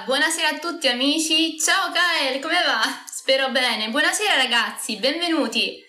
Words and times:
Buonasera, 0.00 0.48
a 0.48 0.58
tutti 0.58 0.88
amici. 0.88 1.60
Ciao 1.60 1.92
Kael, 1.92 2.40
come 2.40 2.62
va? 2.64 3.04
Spero 3.06 3.50
bene. 3.50 3.90
Buonasera 3.90 4.36
ragazzi, 4.36 4.96
benvenuti. 4.96 5.84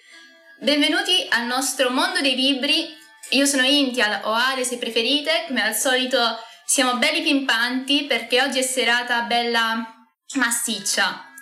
Benvenuti 0.59 1.25
al 1.29 1.45
nostro 1.45 1.89
mondo 1.89 2.19
dei 2.19 2.35
libri. 2.35 2.95
Io 3.29 3.45
sono 3.45 3.63
Intial 3.63 4.19
o 4.25 4.33
Ale 4.33 4.65
se 4.65 4.77
preferite, 4.77 5.45
come 5.47 5.63
al 5.63 5.73
solito 5.73 6.19
siamo 6.65 6.97
belli 6.97 7.21
pimpanti 7.21 8.03
perché 8.03 8.41
oggi 8.41 8.59
è 8.59 8.61
serata 8.61 9.21
bella 9.21 10.05
massiccia. 10.33 11.33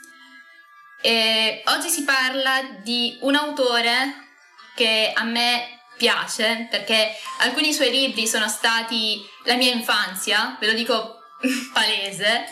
E 1.01 1.63
oggi 1.65 1.89
si 1.89 2.03
parla 2.03 2.61
di 2.83 3.17
un 3.21 3.33
autore 3.35 4.29
che 4.75 5.11
a 5.15 5.23
me 5.23 5.79
piace 5.97 6.67
perché 6.69 7.11
alcuni 7.39 7.73
suoi 7.73 7.89
libri 7.89 8.27
sono 8.27 8.47
stati 8.47 9.19
la 9.45 9.55
mia 9.55 9.73
infanzia, 9.73 10.57
ve 10.59 10.67
lo 10.67 10.73
dico 10.73 11.20
palese. 11.73 12.45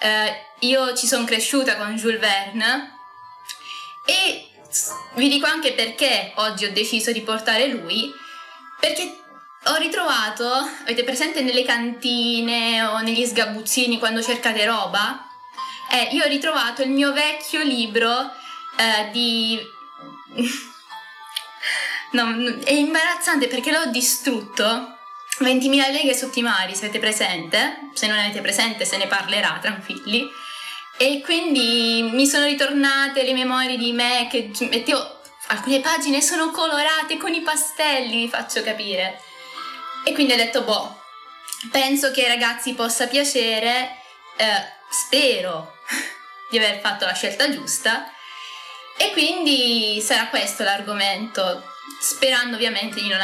Eh, 0.00 0.46
io 0.60 0.94
ci 0.96 1.06
sono 1.06 1.24
cresciuta 1.24 1.76
con 1.76 1.94
Jules 1.96 2.20
Verne 2.20 2.98
e 4.04 4.48
vi 5.14 5.28
dico 5.28 5.46
anche 5.46 5.72
perché 5.72 6.32
oggi 6.36 6.64
ho 6.64 6.72
deciso 6.72 7.12
di 7.12 7.22
portare 7.22 7.66
lui, 7.66 8.10
perché 8.78 9.18
ho 9.64 9.76
ritrovato, 9.76 10.46
avete 10.82 11.04
presente 11.04 11.42
nelle 11.42 11.64
cantine 11.64 12.82
o 12.82 13.00
negli 13.00 13.26
sgabuzzini 13.26 13.98
quando 13.98 14.22
cercate 14.22 14.64
roba? 14.64 15.26
Eh, 15.90 16.08
io 16.12 16.24
ho 16.24 16.28
ritrovato 16.28 16.82
il 16.82 16.90
mio 16.90 17.12
vecchio 17.12 17.62
libro 17.62 18.32
eh, 18.76 19.10
di... 19.10 19.58
no, 22.12 22.58
è 22.64 22.72
imbarazzante 22.72 23.48
perché 23.48 23.72
l'ho 23.72 23.86
distrutto 23.86 24.98
20.000 25.40 25.90
leghe 25.90 26.14
sotto 26.14 26.38
i 26.38 26.42
mari, 26.42 26.74
se 26.74 26.84
avete 26.84 26.98
presente, 26.98 27.90
se 27.94 28.06
non 28.06 28.18
avete 28.18 28.40
presente 28.40 28.84
se 28.84 28.96
ne 28.96 29.06
parlerà, 29.06 29.58
tranquilli. 29.60 30.28
E 30.98 31.22
quindi 31.22 32.08
mi 32.12 32.26
sono 32.26 32.44
ritornate 32.44 33.22
le 33.22 33.32
memorie 33.32 33.78
di 33.78 33.92
me 33.92 34.28
che 34.30 34.50
mettevo, 34.68 35.20
alcune 35.48 35.80
pagine 35.80 36.20
sono 36.20 36.50
colorate 36.50 37.16
con 37.16 37.32
i 37.32 37.40
pastelli, 37.40 38.22
vi 38.22 38.28
faccio 38.28 38.62
capire. 38.62 39.18
E 40.04 40.12
quindi 40.12 40.34
ho 40.34 40.36
detto, 40.36 40.62
boh, 40.62 41.00
penso 41.70 42.10
che 42.10 42.22
ai 42.22 42.28
ragazzi 42.28 42.74
possa 42.74 43.06
piacere, 43.06 43.96
eh, 44.36 44.72
spero 44.90 45.78
di 46.50 46.58
aver 46.58 46.80
fatto 46.80 47.06
la 47.06 47.14
scelta 47.14 47.50
giusta. 47.50 48.12
E 48.98 49.12
quindi 49.12 50.02
sarà 50.02 50.26
questo 50.26 50.62
l'argomento 50.62 51.69
sperando 51.98 52.56
ovviamente 52.56 53.00
di 53.00 53.08
non, 53.08 53.18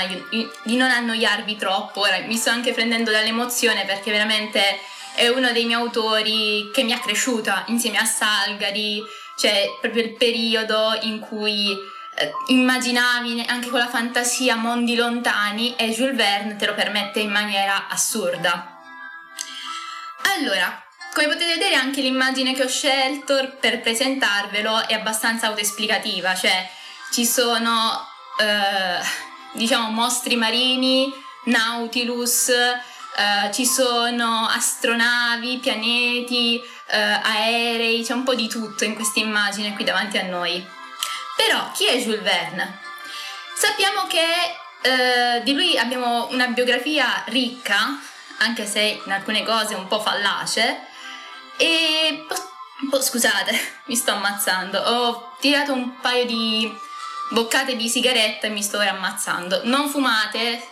di 0.63 0.77
non 0.77 0.91
annoiarvi 0.91 1.57
troppo. 1.57 2.01
Ora 2.01 2.19
mi 2.21 2.37
sto 2.37 2.51
anche 2.51 2.73
prendendo 2.73 3.11
dall'emozione 3.11 3.85
perché 3.85 4.11
veramente 4.11 4.81
è 5.15 5.29
uno 5.29 5.51
dei 5.53 5.65
miei 5.65 5.81
autori 5.81 6.71
che 6.73 6.83
mi 6.83 6.93
ha 6.93 6.99
cresciuta 6.99 7.65
insieme 7.69 7.99
a 7.99 8.05
Salgari, 8.05 9.03
cioè 9.39 9.67
proprio 9.81 10.03
il 10.03 10.15
periodo 10.15 10.99
in 11.03 11.21
cui 11.21 11.71
eh, 12.19 12.33
immaginavi 12.49 13.45
anche 13.47 13.69
con 13.69 13.79
la 13.79 13.89
fantasia 13.89 14.57
mondi 14.57 14.95
lontani 14.95 15.75
e 15.77 15.91
Jules 15.91 16.17
Verne 16.17 16.57
te 16.57 16.67
lo 16.67 16.75
permette 16.75 17.21
in 17.21 17.31
maniera 17.31 17.89
assurda. 17.89 18.79
Allora, 20.37 20.83
come 21.15 21.29
potete 21.29 21.55
vedere 21.55 21.77
anche 21.77 22.03
l'immagine 22.03 22.53
che 22.53 22.65
ho 22.65 22.69
scelto 22.69 23.57
per 23.59 23.81
presentarvelo 23.81 24.87
è 24.87 24.93
abbastanza 24.93 25.47
autoesplicativa, 25.47 26.35
cioè 26.35 26.69
ci 27.11 27.25
sono 27.25 28.07
eh, 28.39 29.01
diciamo 29.53 29.91
mostri 29.91 30.37
marini, 30.37 31.13
Nautilus, 31.45 32.49
eh, 32.49 33.53
ci 33.53 33.65
sono 33.65 34.47
astronavi, 34.47 35.59
pianeti, 35.59 36.63
eh, 36.89 36.99
aerei, 36.99 38.05
c'è 38.05 38.13
un 38.13 38.25
po' 38.25 38.35
di 38.35 38.49
tutto 38.49 38.85
in 38.85 38.95
questa 38.95 39.21
immagine 39.21 39.75
qui 39.75 39.85
davanti 39.85 40.19
a 40.19 40.27
noi. 40.27 40.65
Però 41.37 41.71
chi 41.73 41.87
è 41.87 41.97
Jules 41.97 42.23
Verne? 42.23 42.81
Sappiamo 43.55 44.07
che 44.07 44.21
eh, 44.83 45.43
di 45.43 45.55
lui 45.55 45.79
abbiamo 45.79 46.29
una 46.31 46.47
biografia 46.49 47.23
ricca, 47.27 47.99
anche 48.39 48.67
se 48.67 49.01
in 49.05 49.13
alcune 49.13 49.43
cose 49.45 49.75
un 49.75 49.87
po' 49.87 50.01
fallace, 50.01 50.81
e 51.57 52.27
oh, 52.91 53.01
scusate, 53.01 53.59
mi 53.87 53.97
sto 53.97 54.13
ammazzando. 54.13 54.79
Ho 54.79 55.37
tirato 55.41 55.73
un 55.73 55.99
paio 56.01 56.27
di 56.27 56.85
boccate 57.31 57.77
di 57.77 57.89
sigaretta 57.89 58.47
e 58.47 58.51
mi 58.51 58.63
sto 58.63 58.79
ammazzando. 58.79 59.63
Non 59.65 59.89
fumate 59.89 60.63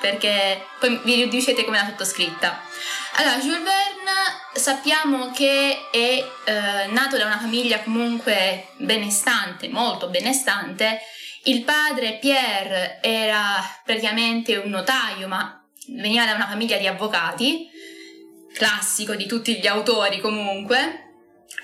perché 0.00 0.66
poi 0.78 0.98
vi 1.04 1.14
riducete 1.14 1.64
come 1.64 1.78
la 1.78 1.86
sottoscritta. 1.86 2.62
Allora, 3.16 3.38
Jules 3.38 3.58
Verne 3.58 4.38
sappiamo 4.54 5.30
che 5.30 5.90
è 5.90 6.24
eh, 6.44 6.86
nato 6.88 7.16
da 7.16 7.26
una 7.26 7.38
famiglia 7.38 7.80
comunque 7.80 8.68
benestante, 8.76 9.68
molto 9.68 10.08
benestante. 10.08 11.00
Il 11.44 11.62
padre 11.64 12.18
Pierre 12.20 12.98
era 13.02 13.62
praticamente 13.84 14.56
un 14.56 14.70
notaio, 14.70 15.28
ma 15.28 15.62
veniva 15.88 16.24
da 16.24 16.34
una 16.34 16.48
famiglia 16.48 16.76
di 16.76 16.86
avvocati, 16.86 17.68
classico 18.54 19.14
di 19.14 19.26
tutti 19.26 19.58
gli 19.58 19.66
autori 19.66 20.20
comunque. 20.20 21.06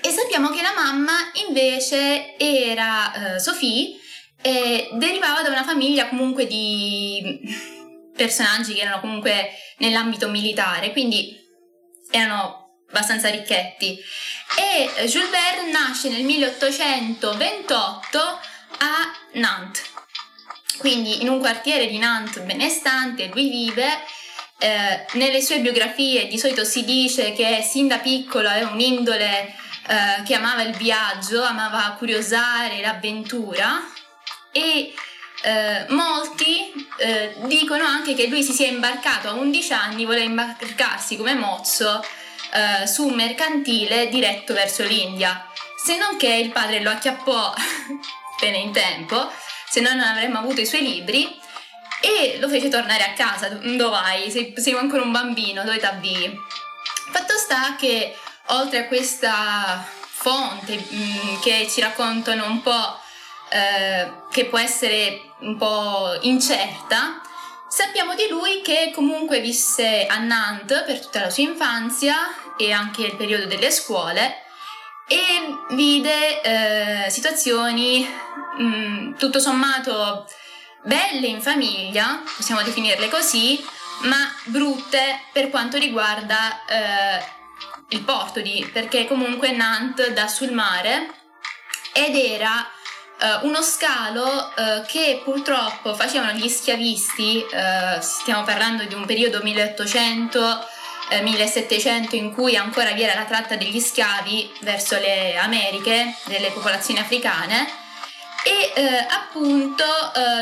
E 0.01 0.09
sappiamo 0.09 0.49
che 0.49 0.61
la 0.61 0.73
mamma 0.75 1.13
invece 1.47 2.37
era 2.37 3.35
eh, 3.35 3.39
Sophie, 3.39 3.99
e 4.41 4.89
derivava 4.93 5.41
da 5.41 5.49
una 5.49 5.63
famiglia 5.63 6.07
comunque 6.07 6.45
di 6.45 7.41
personaggi 8.15 8.73
che 8.73 8.81
erano 8.81 8.99
comunque 8.99 9.51
nell'ambito 9.77 10.27
militare, 10.29 10.91
quindi 10.91 11.37
erano 12.09 12.81
abbastanza 12.89 13.29
ricchetti. 13.29 13.97
E 14.57 14.89
Jules 15.07 15.29
Verne 15.29 15.71
nasce 15.71 16.09
nel 16.09 16.23
1828 16.23 18.19
a 18.79 19.11
Nantes, 19.33 19.83
quindi 20.77 21.21
in 21.21 21.29
un 21.29 21.39
quartiere 21.39 21.87
di 21.87 21.97
Nantes 21.97 22.43
benestante, 22.43 23.27
lui 23.27 23.49
vive. 23.49 24.03
Eh, 24.59 25.05
nelle 25.13 25.39
sue 25.43 25.59
biografie 25.59 26.27
di 26.27 26.39
solito 26.39 26.63
si 26.63 26.83
dice 26.83 27.31
che 27.33 27.61
sin 27.61 27.87
da 27.87 27.99
piccolo 27.99 28.49
aveva 28.49 28.71
un'indole 28.71 29.53
eh, 29.87 30.23
che 30.25 30.33
amava 30.33 30.63
il 30.63 30.75
viaggio, 30.75 31.43
amava 31.43 31.93
curiosare 31.99 32.81
l'avventura 32.81 33.79
e 34.51 34.93
eh, 35.43 35.85
molti 35.89 36.87
eh, 36.97 37.35
dicono 37.43 37.83
anche 37.83 38.13
che 38.15 38.27
lui 38.27 38.43
si 38.43 38.53
sia 38.53 38.67
imbarcato 38.67 39.29
a 39.29 39.33
11 39.33 39.73
anni, 39.73 40.05
voleva 40.05 40.25
imbarcarsi 40.25 41.15
come 41.15 41.35
mozzo 41.35 42.03
eh, 42.53 42.87
su 42.87 43.05
un 43.05 43.13
mercantile 43.13 44.09
diretto 44.09 44.53
verso 44.53 44.83
l'India, 44.83 45.45
se 45.83 45.97
non 45.97 46.17
che 46.17 46.33
il 46.33 46.51
padre 46.51 46.81
lo 46.81 46.89
acchiappò 46.89 47.53
bene 48.41 48.57
in 48.57 48.71
tempo, 48.71 49.31
se 49.69 49.79
no 49.79 49.89
non 49.89 50.01
avremmo 50.01 50.39
avuto 50.39 50.61
i 50.61 50.65
suoi 50.65 50.81
libri 50.81 51.39
e 52.01 52.37
lo 52.39 52.47
fece 52.47 52.69
tornare 52.69 53.03
a 53.03 53.13
casa. 53.13 53.49
Dove 53.49 53.89
vai? 53.89 54.31
Sei, 54.31 54.53
sei 54.57 54.73
ancora 54.73 55.03
un 55.03 55.11
bambino, 55.11 55.63
dove 55.63 55.77
t'avvii? 55.77 56.39
Fatto 57.11 57.37
sta 57.37 57.75
che 57.77 58.15
oltre 58.47 58.79
a 58.79 58.87
questa 58.87 59.85
fonte 59.99 60.75
mh, 60.75 60.95
mm, 60.95 61.41
che 61.41 61.67
ci 61.69 61.81
raccontano 61.81 62.45
un 62.45 62.61
po' 62.61 62.99
Eh, 63.49 64.25
che 64.29 64.45
può 64.45 64.59
essere 64.59 65.21
un 65.39 65.57
po' 65.57 66.17
incerta, 66.21 67.21
sappiamo 67.69 68.13
di 68.13 68.27
lui 68.29 68.61
che 68.61 68.91
comunque 68.93 69.39
visse 69.39 70.05
a 70.05 70.17
Nantes 70.17 70.83
per 70.83 70.99
tutta 70.99 71.21
la 71.21 71.29
sua 71.29 71.43
infanzia 71.43 72.15
e 72.57 72.71
anche 72.71 73.03
il 73.03 73.15
periodo 73.15 73.45
delle 73.45 73.71
scuole 73.71 74.43
e 75.07 75.75
vide 75.75 76.41
eh, 76.41 77.09
situazioni 77.09 78.05
mh, 78.57 78.63
mm, 78.63 79.13
tutto 79.15 79.39
sommato 79.39 80.27
belle 80.83 81.27
in 81.27 81.41
famiglia, 81.41 82.21
possiamo 82.35 82.61
definirle 82.61 83.07
così, 83.09 83.63
ma 84.01 84.17
brutte 84.45 85.21
per 85.31 85.49
quanto 85.49 85.77
riguarda 85.77 86.65
eh, 86.65 87.25
il 87.89 88.01
porto 88.01 88.41
di, 88.41 88.69
perché 88.71 89.07
comunque 89.07 89.51
Nantes 89.51 90.09
dà 90.09 90.27
sul 90.27 90.51
mare 90.51 91.09
ed 91.93 92.15
era 92.15 92.69
Uh, 93.19 93.47
uno 93.47 93.63
scalo 93.63 94.23
uh, 94.23 94.85
che 94.85 95.21
purtroppo 95.23 95.95
facevano 95.95 96.33
gli 96.33 96.47
schiavisti, 96.47 97.43
uh, 97.51 97.99
stiamo 97.99 98.43
parlando 98.43 98.83
di 98.83 98.93
un 98.93 99.07
periodo 99.07 99.39
1800-1700 99.39 102.15
in 102.15 102.31
cui 102.31 102.55
ancora 102.55 102.91
vi 102.91 103.01
era 103.01 103.15
la 103.15 103.25
tratta 103.25 103.55
degli 103.55 103.79
schiavi 103.79 104.57
verso 104.61 104.99
le 104.99 105.35
Americhe, 105.35 106.15
delle 106.25 106.51
popolazioni 106.51 106.99
africane. 106.99 107.67
E 108.43 108.71
appunto 109.09 109.83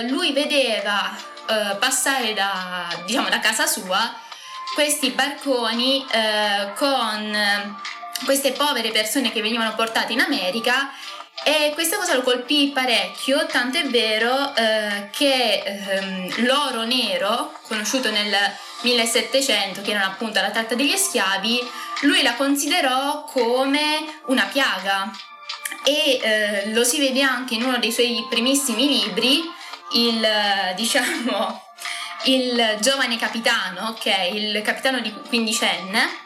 lui 0.09 0.31
vedeva 0.31 1.17
passare 1.79 2.33
da, 2.33 2.87
diciamo, 3.05 3.29
da 3.29 3.39
casa 3.39 3.65
sua 3.65 4.13
questi 4.75 5.09
barconi 5.09 6.05
con 6.75 7.75
queste 8.25 8.51
povere 8.51 8.91
persone 8.91 9.31
che 9.31 9.41
venivano 9.41 9.73
portate 9.73 10.13
in 10.13 10.19
America 10.19 10.91
e 11.43 11.71
questa 11.73 11.97
cosa 11.97 12.15
lo 12.15 12.21
colpì 12.21 12.71
parecchio, 12.73 13.45
tant'è 13.45 13.85
vero 13.85 14.55
eh, 14.55 15.09
che 15.11 15.61
ehm, 15.63 16.45
l'oro 16.45 16.83
nero, 16.83 17.53
conosciuto 17.67 18.09
nel 18.09 18.33
1700, 18.81 19.81
che 19.81 19.91
era 19.91 20.05
appunto 20.05 20.39
la 20.39 20.49
tratta 20.49 20.75
degli 20.75 20.95
schiavi, 20.95 21.59
lui 22.01 22.21
la 22.21 22.33
considerò 22.35 23.25
come 23.25 24.21
una 24.27 24.45
piaga. 24.45 25.11
E 25.83 26.19
eh, 26.21 26.71
lo 26.71 26.83
si 26.83 26.99
vede 26.99 27.21
anche 27.21 27.53
in 27.53 27.63
uno 27.63 27.77
dei 27.77 27.91
suoi 27.91 28.25
primissimi 28.29 28.87
libri, 28.87 29.43
il 29.93 30.27
diciamo 30.75 31.61
il 32.25 32.77
giovane 32.79 33.17
capitano, 33.17 33.95
che 33.99 34.15
è 34.15 34.23
il 34.23 34.61
capitano 34.63 34.99
di 34.99 35.13
quindicenne, 35.27 36.23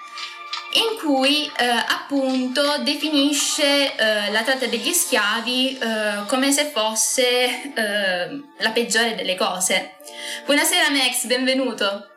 in 0.73 0.99
cui 0.99 1.45
eh, 1.57 1.65
appunto 1.65 2.77
definisce 2.79 3.95
eh, 3.95 4.31
la 4.31 4.43
tratta 4.43 4.67
degli 4.67 4.91
schiavi 4.91 5.77
eh, 5.77 6.25
come 6.27 6.51
se 6.51 6.65
fosse 6.65 7.73
eh, 7.73 8.43
la 8.57 8.69
peggiore 8.71 9.15
delle 9.15 9.35
cose. 9.35 9.95
Buonasera 10.45 10.91
Max, 10.91 11.25
benvenuto. 11.25 12.07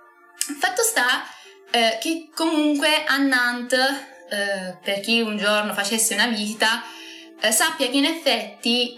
Fatto 0.58 0.82
sta 0.82 1.24
eh, 1.70 1.98
che 2.00 2.28
comunque 2.34 3.04
a 3.06 3.16
Nantes, 3.16 3.88
eh, 4.28 4.76
per 4.82 5.00
chi 5.00 5.22
un 5.22 5.38
giorno 5.38 5.72
facesse 5.72 6.12
una 6.12 6.26
visita, 6.26 6.82
sappia 7.50 7.88
che 7.88 7.96
in 7.96 8.04
effetti 8.04 8.94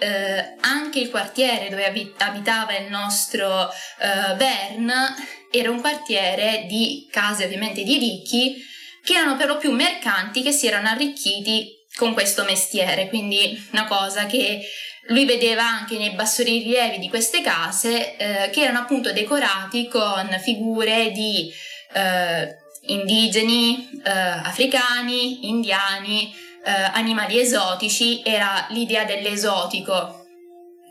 anche 0.61 0.99
il 0.99 1.09
quartiere 1.09 1.71
dove 1.71 1.87
abitava 2.19 2.77
il 2.77 2.91
nostro 2.91 3.71
Verne 3.97 5.15
era 5.51 5.71
un 5.71 5.81
quartiere 5.81 6.67
di 6.69 7.09
case 7.11 7.47
ovviamente 7.47 7.85
di 7.85 7.97
ricchi, 7.97 8.63
che 9.05 9.15
erano 9.15 9.37
per 9.37 9.49
lo 9.49 9.59
più 9.59 9.71
mercanti 9.71 10.43
che 10.43 10.53
si 10.53 10.67
erano 10.67 10.89
arricchiti 10.89 11.83
con 11.97 12.13
questo 12.13 12.45
mestiere, 12.45 13.09
quindi 13.09 13.63
una 13.73 13.87
cosa 13.87 14.27
che 14.27 14.63
lui 15.09 15.27
vedeva 15.27 15.65
anche 15.65 15.99
nei 15.99 16.11
bassorilievi 16.11 16.99
di 16.99 17.09
queste 17.09 17.43
case 17.43 18.17
eh, 18.17 18.51
che 18.51 18.63
erano 18.63 18.81
appunto 18.81 19.13
decorati 19.13 19.87
con 19.89 20.35
figure 20.43 21.11
di 21.11 21.53
eh, 21.93 22.57
indigeni, 22.87 24.01
eh, 24.05 24.11
africani, 24.11 25.49
indiani, 25.49 26.35
eh, 26.65 26.71
animali 26.71 27.39
esotici, 27.39 28.23
era 28.25 28.67
l'idea 28.71 29.05
dell'esotico, 29.05 30.27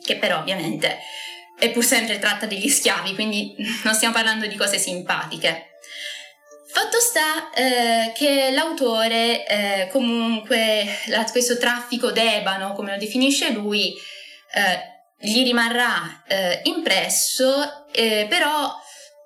che 0.04 0.18
però 0.18 0.40
ovviamente 0.40 1.00
è 1.58 1.72
pur 1.72 1.84
sempre 1.84 2.20
tratta 2.20 2.46
degli 2.46 2.70
schiavi, 2.70 3.14
quindi 3.16 3.56
non 3.84 3.94
stiamo 3.94 4.14
parlando 4.14 4.46
di 4.46 4.56
cose 4.56 4.78
simpatiche. 4.78 5.73
Fatto 6.76 7.00
sta 7.00 7.52
eh, 7.52 8.14
che 8.16 8.50
l'autore, 8.50 9.46
eh, 9.46 9.90
comunque, 9.92 11.02
la, 11.06 11.24
questo 11.26 11.60
traffico 11.60 12.10
d'ebano, 12.10 12.74
come 12.74 12.94
lo 12.94 12.98
definisce 12.98 13.52
lui, 13.52 13.94
eh, 14.56 14.92
gli 15.20 15.44
rimarrà 15.44 16.24
eh, 16.28 16.62
impresso, 16.64 17.86
eh, 17.92 18.26
però 18.28 18.76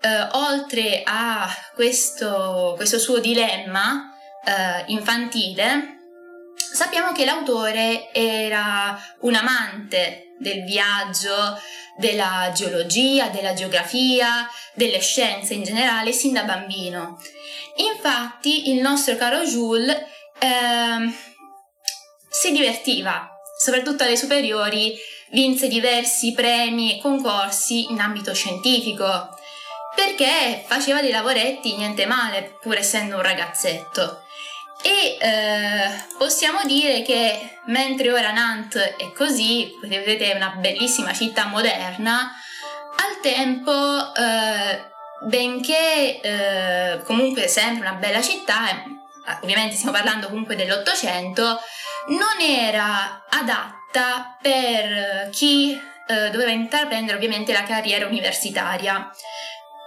eh, 0.01 0.27
oltre 0.33 1.03
a 1.05 1.49
questo, 1.73 2.73
questo 2.75 2.99
suo 2.99 3.19
dilemma 3.19 4.11
infantile, 4.87 5.97
sappiamo 6.55 7.11
che 7.11 7.25
l'autore 7.25 8.13
era 8.13 8.97
un 9.21 9.35
amante 9.35 10.35
del 10.39 10.63
viaggio, 10.63 11.59
della 11.97 12.51
geologia, 12.53 13.27
della 13.27 13.53
geografia, 13.53 14.49
delle 14.73 14.99
scienze 14.99 15.53
in 15.53 15.63
generale 15.63 16.13
sin 16.13 16.31
da 16.31 16.43
bambino. 16.43 17.19
Infatti 17.77 18.69
il 18.69 18.81
nostro 18.81 19.15
caro 19.15 19.43
Jules 19.43 19.95
eh, 20.39 21.13
si 22.29 22.51
divertiva, 22.51 23.29
soprattutto 23.59 24.03
alle 24.03 24.17
superiori 24.17 24.95
vinse 25.31 25.67
diversi 25.67 26.33
premi 26.33 26.97
e 26.97 27.01
concorsi 27.01 27.91
in 27.91 27.99
ambito 27.99 28.33
scientifico, 28.33 29.35
perché 29.95 30.63
faceva 30.65 31.01
dei 31.01 31.11
lavoretti 31.11 31.75
niente 31.75 32.05
male 32.05 32.57
pur 32.61 32.77
essendo 32.77 33.15
un 33.15 33.23
ragazzetto. 33.23 34.23
E 34.83 35.17
eh, 35.19 36.05
possiamo 36.17 36.63
dire 36.63 37.01
che 37.01 37.59
mentre 37.65 38.11
ora 38.11 38.31
Nantes 38.31 38.95
è 38.95 39.11
così, 39.11 39.71
vedete 39.81 40.31
è 40.31 40.35
una 40.35 40.55
bellissima 40.59 41.13
città 41.13 41.47
moderna, 41.47 42.31
al 42.97 43.19
tempo, 43.21 44.13
eh, 44.15 44.95
benché 45.21 46.19
eh, 46.21 47.01
comunque 47.03 47.47
sempre 47.47 47.87
una 47.87 47.97
bella 47.97 48.21
città, 48.21 48.71
eh, 48.71 48.83
ovviamente 49.41 49.75
stiamo 49.75 49.95
parlando 49.95 50.27
comunque 50.27 50.55
dell'Ottocento, 50.55 51.59
non 52.09 52.39
era 52.39 53.25
adatta 53.29 54.37
per 54.41 55.29
chi 55.31 55.73
eh, 56.07 56.29
doveva 56.29 56.51
intraprendere 56.51 57.17
ovviamente 57.17 57.51
la 57.51 57.63
carriera 57.63 58.05
universitaria. 58.05 59.09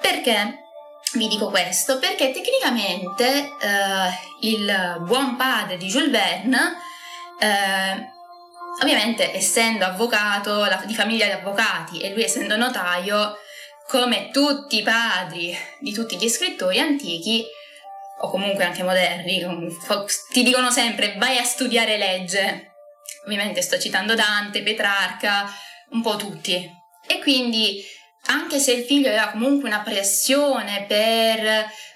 Perché? 0.00 0.64
Vi 1.12 1.26
dico 1.26 1.48
questo 1.48 1.98
perché 1.98 2.30
tecnicamente 2.30 3.50
eh, 3.60 4.10
il 4.42 4.98
buon 5.00 5.34
padre 5.36 5.76
di 5.76 5.88
Jules 5.88 6.10
Verne, 6.10 6.76
eh, 7.40 8.08
ovviamente 8.80 9.34
essendo 9.34 9.84
avvocato, 9.84 10.64
la, 10.66 10.80
di 10.84 10.94
famiglia 10.94 11.26
di 11.26 11.32
avvocati 11.32 12.00
e 12.00 12.12
lui 12.12 12.22
essendo 12.22 12.56
notaio, 12.56 13.36
come 13.90 14.30
tutti 14.30 14.78
i 14.78 14.82
padri 14.82 15.52
di 15.80 15.92
tutti 15.92 16.16
gli 16.16 16.28
scrittori 16.28 16.78
antichi, 16.78 17.44
o 18.20 18.30
comunque 18.30 18.62
anche 18.62 18.84
moderni, 18.84 19.44
ti 20.30 20.44
dicono 20.44 20.70
sempre 20.70 21.16
vai 21.18 21.38
a 21.38 21.42
studiare 21.42 21.98
legge. 21.98 22.70
Ovviamente 23.24 23.62
sto 23.62 23.80
citando 23.80 24.14
Dante, 24.14 24.62
Petrarca, 24.62 25.52
un 25.90 26.02
po' 26.02 26.14
tutti. 26.14 26.70
E 27.04 27.18
quindi 27.18 27.84
anche 28.26 28.60
se 28.60 28.74
il 28.74 28.84
figlio 28.84 29.08
aveva 29.08 29.30
comunque 29.30 29.68
una 29.68 29.80
pressione 29.80 30.84
per 30.86 31.44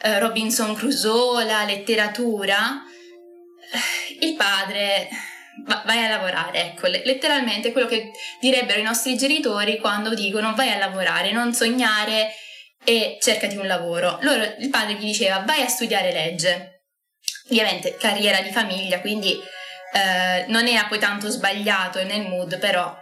eh, 0.02 0.18
Robinson 0.18 0.74
Crusoe, 0.74 1.44
la 1.44 1.62
letteratura, 1.62 2.82
eh, 3.70 4.26
il 4.26 4.34
padre 4.34 5.08
vai 5.84 6.04
a 6.04 6.08
lavorare, 6.08 6.60
ecco, 6.60 6.86
letteralmente 6.88 7.72
quello 7.72 7.86
che 7.86 8.10
direbbero 8.40 8.80
i 8.80 8.84
nostri 8.84 9.16
genitori 9.16 9.78
quando 9.78 10.14
dicono 10.14 10.54
vai 10.54 10.70
a 10.70 10.78
lavorare, 10.78 11.32
non 11.32 11.54
sognare 11.54 12.32
e 12.84 13.18
cercati 13.20 13.56
un 13.56 13.66
lavoro. 13.66 14.18
Loro, 14.22 14.42
il 14.58 14.68
padre 14.68 14.94
gli 14.94 15.06
diceva 15.06 15.40
vai 15.40 15.62
a 15.62 15.68
studiare 15.68 16.12
legge. 16.12 16.82
Ovviamente 17.48 17.96
carriera 17.96 18.40
di 18.40 18.50
famiglia, 18.50 19.00
quindi 19.00 19.38
eh, 19.92 20.44
non 20.48 20.66
era 20.66 20.86
poi 20.86 20.98
tanto 20.98 21.28
sbagliato 21.30 22.02
nel 22.02 22.26
mood, 22.26 22.58
però 22.58 22.94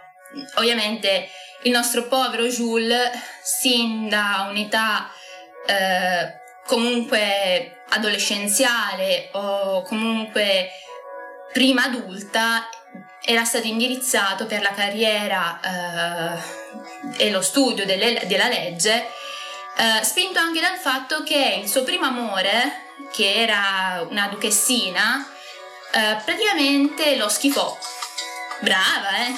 ovviamente 0.55 1.29
il 1.63 1.71
nostro 1.71 2.07
povero 2.07 2.45
Jules, 2.45 3.09
sin 3.41 4.09
da 4.09 4.47
un'età 4.49 5.09
eh, 5.65 6.41
comunque 6.65 7.83
adolescenziale 7.89 9.29
o 9.33 9.81
comunque 9.83 10.69
prima 11.53 11.83
adulta, 11.83 12.67
era 13.23 13.45
stato 13.45 13.67
indirizzato 13.67 14.45
per 14.45 14.61
la 14.61 14.71
carriera 14.71 16.41
eh, 17.17 17.25
e 17.25 17.31
lo 17.31 17.41
studio 17.41 17.85
delle, 17.85 18.23
della 18.25 18.49
legge, 18.49 19.07
eh, 19.77 20.03
spinto 20.03 20.39
anche 20.39 20.59
dal 20.59 20.77
fatto 20.77 21.23
che 21.23 21.59
il 21.63 21.69
suo 21.69 21.83
primo 21.83 22.05
amore, 22.05 22.81
che 23.13 23.33
era 23.33 24.05
una 24.09 24.27
duchessina, 24.27 25.25
eh, 25.91 26.17
praticamente 26.25 27.15
lo 27.15 27.29
schifò 27.29 27.77
Brava, 28.63 29.27
eh? 29.27 29.33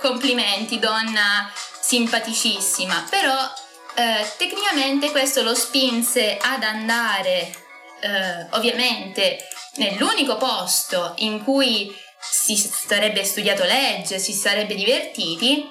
Complimenti, 0.00 0.78
donna 0.78 1.50
simpaticissima. 1.80 3.06
Però 3.08 3.34
eh, 3.94 4.30
tecnicamente 4.36 5.10
questo 5.10 5.42
lo 5.42 5.54
spinse 5.54 6.36
ad 6.38 6.62
andare, 6.62 7.50
eh, 8.00 8.46
ovviamente, 8.50 9.38
nell'unico 9.78 10.36
posto 10.36 11.14
in 11.18 11.42
cui 11.42 11.94
si 12.20 12.56
sarebbe 12.56 13.24
studiato 13.24 13.64
legge, 13.64 14.18
si 14.18 14.32
sarebbe 14.32 14.74
divertiti 14.74 15.70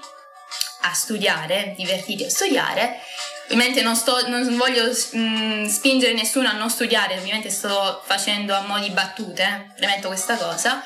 a 0.82 0.94
studiare, 0.94 1.74
divertiti 1.78 2.24
a 2.24 2.30
studiare. 2.30 3.02
Ovviamente 3.46 3.82
non, 3.82 3.96
sto, 3.96 4.28
non 4.28 4.58
voglio 4.58 4.84
mh, 4.86 5.20
mm, 5.20 5.66
spingere 5.68 6.14
nessuno 6.14 6.50
a 6.50 6.54
non 6.54 6.70
studiare, 6.70 7.18
ovviamente 7.18 7.50
sto 7.50 8.02
facendo 8.06 8.54
a 8.54 8.62
mo' 8.62 8.80
di 8.80 8.90
battute, 8.90 9.44
eh, 9.44 9.74
premetto 9.76 10.08
questa 10.08 10.36
cosa. 10.36 10.84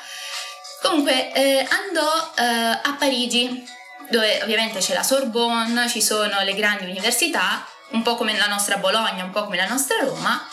Comunque 0.80 1.32
eh, 1.32 1.66
andò 1.68 2.32
eh, 2.36 2.80
a 2.82 2.96
Parigi, 2.98 3.64
dove 4.08 4.40
ovviamente 4.42 4.78
c'è 4.78 4.94
la 4.94 5.02
Sorbonne, 5.02 5.88
ci 5.88 6.02
sono 6.02 6.40
le 6.42 6.54
grandi 6.54 6.84
università, 6.84 7.66
un 7.90 8.02
po' 8.02 8.14
come 8.16 8.36
la 8.36 8.46
nostra 8.46 8.76
Bologna, 8.76 9.24
un 9.24 9.30
po' 9.30 9.44
come 9.44 9.56
la 9.56 9.66
nostra 9.66 9.96
Roma, 10.00 10.48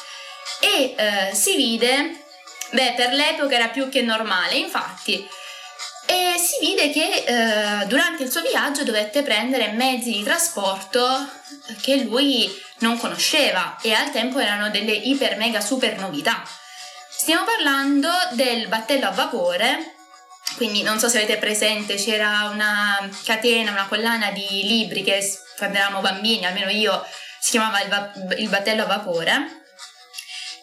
e 0.60 0.96
eh, 0.98 1.36
si 1.36 1.56
vide, 1.56 2.26
beh, 2.72 2.94
per 2.96 3.14
l'epoca 3.14 3.56
era 3.56 3.68
più 3.68 3.90
che 3.90 4.02
normale, 4.02 4.56
infatti, 4.56 5.28
e 6.06 6.36
si 6.38 6.66
vide 6.66 6.90
che 6.90 7.24
eh, 7.26 7.86
durante 7.86 8.24
il 8.24 8.32
suo 8.32 8.42
viaggio 8.42 8.84
dovette 8.84 9.22
prendere 9.22 9.72
mezzi 9.74 10.12
di 10.12 10.24
trasporto 10.24 11.30
che 11.82 11.98
lui 11.98 12.50
non 12.80 12.98
conosceva 12.98 13.78
e 13.82 13.94
al 13.94 14.12
tempo 14.12 14.40
erano 14.40 14.70
delle 14.70 14.94
iper 14.94 15.38
mega 15.38 15.62
super 15.62 16.00
novità. 16.00 16.44
Stiamo 17.10 17.44
parlando 17.44 18.10
del 18.32 18.68
battello 18.68 19.08
a 19.08 19.12
vapore 19.12 19.98
quindi 20.56 20.82
non 20.82 21.00
so 21.00 21.08
se 21.08 21.18
avete 21.18 21.38
presente, 21.38 21.96
c'era 21.96 22.50
una 22.52 23.10
catena, 23.24 23.72
una 23.72 23.88
collana 23.88 24.32
di 24.32 24.64
libri 24.64 25.04
che 25.04 25.22
quando 25.58 25.78
eravamo 25.78 26.02
bambini, 26.02 26.46
almeno 26.46 26.70
io, 26.70 27.06
si 27.40 27.52
chiamava 27.52 27.82
Il, 27.82 27.90
va- 27.90 28.12
il 28.38 28.50
battello 28.50 28.84
a 28.84 28.88
vapore. 28.88 29.59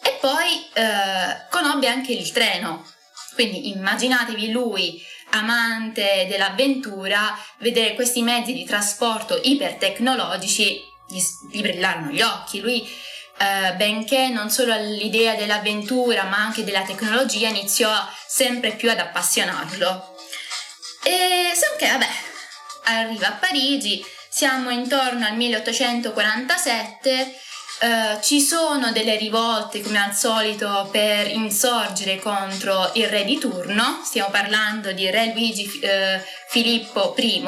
E 0.03 0.17
poi 0.19 0.67
eh, 0.73 1.47
conobbe 1.49 1.87
anche 1.87 2.13
il 2.13 2.31
treno. 2.31 2.85
Quindi 3.33 3.69
immaginatevi 3.69 4.51
lui, 4.51 5.03
amante 5.31 6.25
dell'avventura, 6.29 7.37
vedere 7.59 7.93
questi 7.93 8.21
mezzi 8.21 8.53
di 8.53 8.65
trasporto 8.65 9.39
ipertecnologici, 9.43 10.81
gli, 11.07 11.19
gli 11.51 11.61
brillarono 11.61 12.11
gli 12.11 12.21
occhi. 12.21 12.59
Lui 12.59 13.05
Uh, 13.37 13.75
benché 13.75 14.29
non 14.29 14.49
solo 14.49 14.75
l'idea 14.79 15.35
dell'avventura 15.35 16.23
ma 16.23 16.37
anche 16.37 16.63
della 16.63 16.81
tecnologia 16.81 17.49
iniziò 17.49 17.93
sempre 18.25 18.71
più 18.71 18.89
ad 18.89 18.97
appassionarlo. 18.97 20.15
E 21.03 21.51
se 21.53 21.75
che, 21.77 21.87
vabbè, 21.87 22.09
arriva 22.85 23.27
a 23.27 23.33
Parigi, 23.33 24.03
siamo 24.27 24.71
intorno 24.71 25.25
al 25.25 25.35
1847, 25.35 27.39
uh, 27.81 28.21
ci 28.21 28.41
sono 28.41 28.91
delle 28.91 29.17
rivolte 29.17 29.81
come 29.81 30.03
al 30.03 30.13
solito 30.13 30.87
per 30.91 31.27
insorgere 31.27 32.19
contro 32.19 32.91
il 32.93 33.07
re 33.07 33.23
di 33.23 33.37
turno, 33.37 34.01
stiamo 34.03 34.29
parlando 34.29 34.91
di 34.91 35.09
re 35.09 35.31
Luigi 35.33 35.65
uh, 35.65 36.21
Filippo 36.49 37.15
I, 37.17 37.43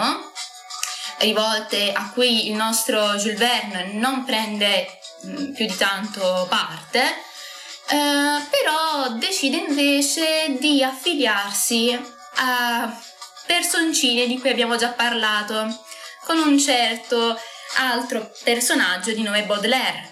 rivolte 1.19 1.91
a 1.91 2.11
cui 2.13 2.49
il 2.49 2.55
nostro 2.55 3.15
Jules 3.15 3.37
Verne 3.37 3.91
non 3.93 4.23
prende 4.23 4.99
Mm, 5.25 5.51
più 5.51 5.65
di 5.65 5.75
tanto 5.75 6.45
parte, 6.47 7.01
eh, 7.01 8.41
però 8.49 9.09
decide 9.17 9.57
invece 9.57 10.55
di 10.59 10.81
affiliarsi 10.81 11.99
a 12.35 12.97
personcine 13.45 14.27
di 14.27 14.39
cui 14.39 14.49
abbiamo 14.49 14.77
già 14.77 14.89
parlato, 14.89 15.83
con 16.23 16.37
un 16.37 16.57
certo 16.57 17.37
altro 17.77 18.31
personaggio 18.43 19.11
di 19.11 19.23
nome 19.23 19.43
Baudelaire. 19.43 20.08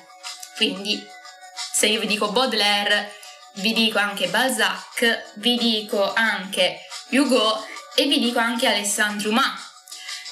Quindi, 0.57 1.01
se 1.71 1.87
io 1.87 1.99
vi 1.99 2.07
dico 2.07 2.31
Baudelaire, 2.31 3.13
vi 3.53 3.73
dico 3.73 3.99
anche 3.99 4.27
Balzac, 4.27 5.33
vi 5.35 5.55
dico 5.55 6.13
anche 6.13 6.79
Hugo 7.11 7.63
e 7.95 8.05
vi 8.07 8.19
dico 8.19 8.39
anche 8.39 8.67
Alessandro 8.67 9.29
Dumas. 9.29 9.65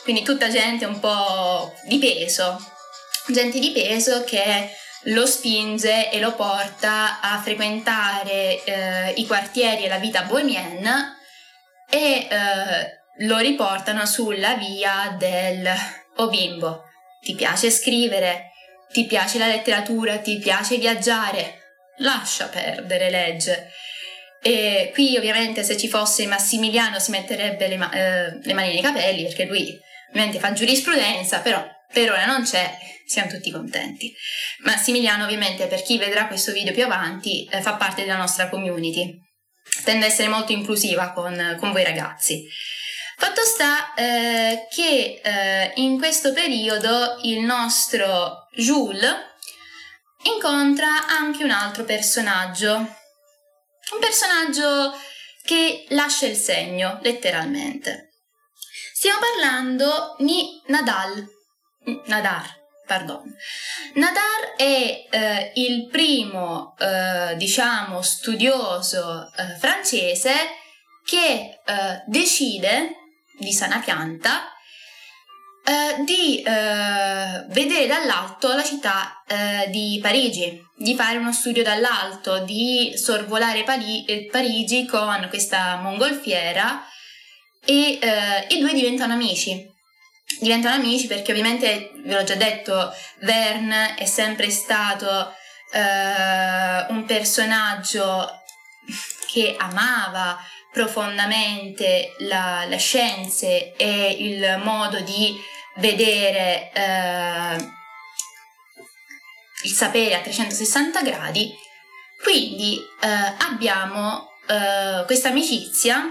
Quindi 0.03 0.24
tutta 0.24 0.50
gente 0.50 0.86
un 0.86 1.00
po' 1.00 1.74
di 1.84 2.00
peso. 2.00 2.60
Gente 3.27 3.60
di 3.60 3.72
peso 3.72 4.24
che 4.24 4.75
lo 5.05 5.25
spinge 5.25 6.10
e 6.10 6.20
lo 6.20 6.34
porta 6.34 7.20
a 7.22 7.39
frequentare 7.39 8.63
eh, 8.63 9.13
i 9.17 9.27
quartieri 9.27 9.84
e 9.84 9.88
la 9.88 9.98
vita 9.98 10.24
bohemienne 10.24 11.17
e 11.89 12.27
eh, 12.29 13.25
lo 13.25 13.38
riportano 13.38 14.05
sulla 14.05 14.55
via 14.55 15.15
del 15.17 15.67
oh 16.17 16.29
bimbo, 16.29 16.84
ti 17.22 17.36
piace 17.36 17.70
scrivere, 17.70 18.51
ti 18.96 19.04
piace 19.04 19.38
la 19.38 19.48
letteratura, 19.48 20.20
ti 20.20 20.38
piace 20.38 20.78
viaggiare, 20.78 21.60
lascia 21.98 22.48
perdere 22.48 23.10
legge. 23.10 23.70
E 24.42 24.90
qui 24.94 25.18
ovviamente 25.18 25.64
se 25.64 25.75
ci 25.75 25.90
fosse 25.90 26.25
Massimiliano 26.28 26.98
si 27.00 27.12
metterebbe 27.12 27.68
le, 27.68 27.75
ma- 27.75 27.92
eh, 27.92 28.40
le 28.42 28.54
mani 28.54 28.72
nei 28.72 28.82
capelli 28.82 29.24
perché 29.24 29.44
lui 29.44 29.78
ovviamente 30.08 30.40
fa 30.40 30.54
giurisprudenza, 30.54 31.40
però 31.40 31.62
per 31.92 32.10
ora 32.10 32.25
non 32.25 32.44
c'è, 32.44 32.78
siamo 33.06 33.30
tutti 33.30 33.52
contenti. 33.52 34.14
Massimiliano 34.60 35.25
ovviamente 35.25 35.68
per 35.68 35.82
chi 35.82 35.98
vedrà 35.98 36.28
questo 36.28 36.54
video 36.54 36.72
più 36.72 36.86
avanti 36.86 37.46
eh, 37.52 37.60
fa 37.60 37.74
parte 37.74 38.04
della 38.04 38.16
nostra 38.16 38.48
community, 38.48 39.14
tende 39.84 40.06
ad 40.06 40.12
essere 40.12 40.30
molto 40.30 40.54
inclusiva 40.54 41.12
con, 41.12 41.58
con 41.60 41.74
voi 41.74 41.84
ragazzi. 41.84 42.48
Fatto 43.18 43.42
sta 43.44 43.94
eh, 43.94 44.68
che 44.70 45.22
eh, 45.24 45.72
in 45.75 45.98
questo 45.98 46.34
periodo 46.34 47.20
il 47.24 47.40
nostro 47.42 48.45
Jules 48.56 49.34
incontra 50.24 51.08
anche 51.08 51.44
un 51.44 51.52
altro 51.52 51.84
personaggio, 51.84 52.76
un 52.76 54.00
personaggio 54.00 54.98
che 55.44 55.86
lascia 55.90 56.26
il 56.26 56.36
segno, 56.36 57.00
letteralmente. 57.02 58.12
Stiamo 58.94 59.20
parlando 59.20 60.16
di 60.18 60.62
Nadal, 60.68 61.24
Nadar, 62.06 62.50
pardon. 62.88 63.24
Nadar 63.94 64.54
è 64.56 65.08
eh, 65.10 65.52
il 65.56 65.88
primo, 65.88 66.76
eh, 66.80 67.36
diciamo, 67.38 68.02
studioso 68.02 69.32
eh, 69.36 69.58
francese 69.60 70.34
che 71.06 71.62
eh, 71.64 72.04
decide 72.08 72.96
di 73.38 73.54
sana 73.54 73.80
pianta 73.80 74.55
eh, 75.66 76.04
di 76.04 76.42
eh, 76.42 77.46
vedere 77.48 77.88
dall'alto 77.88 78.54
la 78.54 78.64
città 78.64 79.24
di 79.70 80.00
Parigi, 80.02 80.62
di 80.78 80.96
fare 80.96 81.18
uno 81.18 81.34
studio 81.34 81.64
dall'alto, 81.64 82.44
di 82.44 82.94
sorvolare 82.96 83.64
Pari- 83.64 84.28
Parigi 84.32 84.86
con 84.86 85.26
questa 85.30 85.78
mongolfiera 85.78 86.86
e 87.66 87.98
i 88.50 88.60
due 88.60 88.74
diventano 88.74 89.14
amici. 89.14 89.68
Diventano 90.40 90.76
amici 90.76 91.08
perché 91.08 91.32
ovviamente, 91.32 91.92
ve 92.04 92.14
l'ho 92.14 92.24
già 92.24 92.36
detto, 92.36 92.94
Verne 93.22 93.96
è 93.96 94.06
sempre 94.06 94.52
stato 94.52 95.34
eh, 95.72 96.86
un 96.90 97.04
personaggio 97.06 98.42
che 99.32 99.56
amava 99.58 100.40
profondamente 100.72 102.16
la, 102.20 102.66
le 102.66 102.78
scienze 102.78 103.76
e 103.76 104.18
il 104.20 104.62
modo 104.64 105.00
di 105.00 105.36
vedere 105.77 106.72
eh, 106.74 107.55
il 109.63 109.72
sapere 109.72 110.15
a 110.15 110.22
360 110.22 111.01
gradi. 111.01 111.53
Quindi 112.22 112.79
eh, 113.01 113.36
abbiamo 113.50 114.32
eh, 114.48 115.03
questa 115.05 115.29
amicizia 115.29 116.03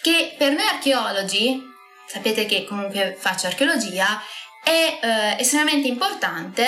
che 0.00 0.34
per 0.38 0.52
noi 0.52 0.66
archeologi 0.66 1.72
sapete 2.06 2.46
che 2.46 2.64
comunque 2.64 3.16
faccio 3.18 3.46
archeologia, 3.46 4.22
è 4.62 4.98
eh, 5.02 5.40
estremamente 5.40 5.88
importante 5.88 6.62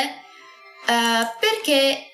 eh, 0.87 1.27
perché 1.39 2.13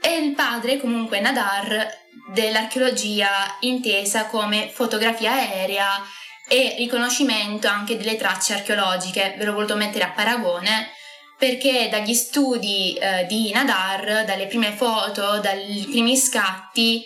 è 0.00 0.08
il 0.08 0.34
padre, 0.34 0.78
comunque 0.78 1.20
Nadar, 1.20 2.04
dell'archeologia 2.32 3.56
intesa 3.60 4.26
come 4.26 4.70
fotografia 4.72 5.32
aerea 5.32 6.02
e 6.48 6.74
riconoscimento 6.78 7.68
anche 7.68 7.96
delle 7.96 8.16
tracce 8.16 8.54
archeologiche. 8.54 9.34
Ve 9.36 9.44
l'ho 9.44 9.52
voluto 9.52 9.76
mettere 9.76 10.04
a 10.04 10.10
paragone 10.10 10.90
perché 11.38 11.88
dagli 11.90 12.14
studi 12.14 12.94
eh, 12.94 13.26
di 13.26 13.52
Nadar, 13.52 14.24
dalle 14.24 14.46
prime 14.46 14.72
foto, 14.72 15.38
dai 15.38 15.86
primi 15.90 16.16
scatti, 16.16 17.04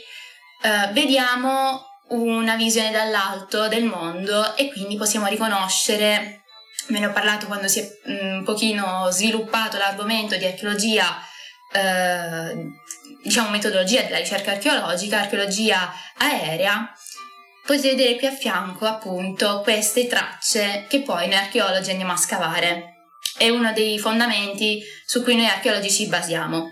eh, 0.63 0.93
vediamo 0.93 1.85
una 2.11 2.57
visione 2.57 2.91
dall'alto 2.91 3.69
del 3.69 3.85
mondo 3.85 4.57
e 4.57 4.71
quindi 4.71 4.97
possiamo 4.97 5.27
riconoscere, 5.27 6.43
me 6.89 6.99
ne 6.99 7.07
ho 7.07 7.13
parlato 7.13 7.47
quando 7.47 7.69
si 7.69 7.81
è 7.81 7.89
mm, 8.09 8.39
un 8.39 8.45
pochino 8.45 9.09
sviluppato 9.11 9.79
l'argomento 9.79 10.37
di 10.37 10.45
archeologia, 10.45 11.21
eh, 11.73 12.69
diciamo 13.23 13.51
metodologia 13.51 14.03
della 14.03 14.19
ricerca 14.19 14.53
archeologica, 14.53 15.21
archeologia 15.21 15.93
aerea, 16.19 16.93
potete 17.71 17.95
vedere 17.95 18.17
qui 18.17 18.27
a 18.27 18.33
fianco 18.33 18.85
appunto 18.85 19.61
queste 19.61 20.09
tracce 20.09 20.87
che 20.89 21.03
poi 21.03 21.29
noi 21.29 21.37
archeologi 21.37 21.91
andiamo 21.91 22.11
a 22.11 22.17
scavare. 22.17 22.97
È 23.39 23.49
uno 23.49 23.73
dei 23.73 23.97
fondamenti 24.01 24.83
su 25.07 25.23
cui 25.23 25.37
noi 25.37 25.47
archeologi 25.47 25.89
ci 25.89 26.09
basiamo 26.09 26.69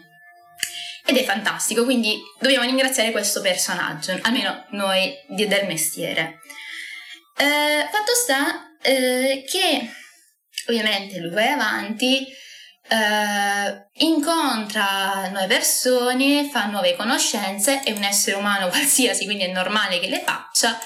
ed 1.07 1.17
è 1.17 1.23
fantastico, 1.23 1.85
quindi 1.85 2.19
dobbiamo 2.40 2.64
ringraziare 2.64 3.12
questo 3.12 3.40
personaggio, 3.40 4.19
almeno 4.23 4.67
noi 4.71 5.14
del 5.28 5.67
mestiere. 5.67 6.40
Eh, 7.37 7.88
fatto 7.93 8.14
sta 8.14 8.76
eh, 8.83 9.45
che 9.49 9.88
ovviamente 10.67 11.21
lui 11.21 11.31
va 11.31 11.52
avanti, 11.52 12.26
eh, 12.88 13.88
incontra 14.04 15.28
nuove 15.28 15.47
persone, 15.47 16.49
fa 16.49 16.66
nuove 16.66 16.97
conoscenze, 16.97 17.83
è 17.83 17.92
un 17.92 18.02
essere 18.02 18.37
umano 18.37 18.68
qualsiasi, 18.71 19.25
quindi 19.25 19.45
è 19.45 19.52
normale 19.52 20.00
che 20.00 20.09
le 20.09 20.23
faccia, 20.25 20.78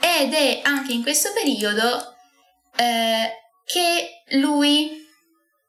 ed 0.00 0.32
è 0.32 0.60
anche 0.62 0.92
in 0.92 1.02
questo 1.02 1.32
periodo 1.32 2.14
eh, 2.76 3.32
che 3.64 4.22
lui 4.36 5.02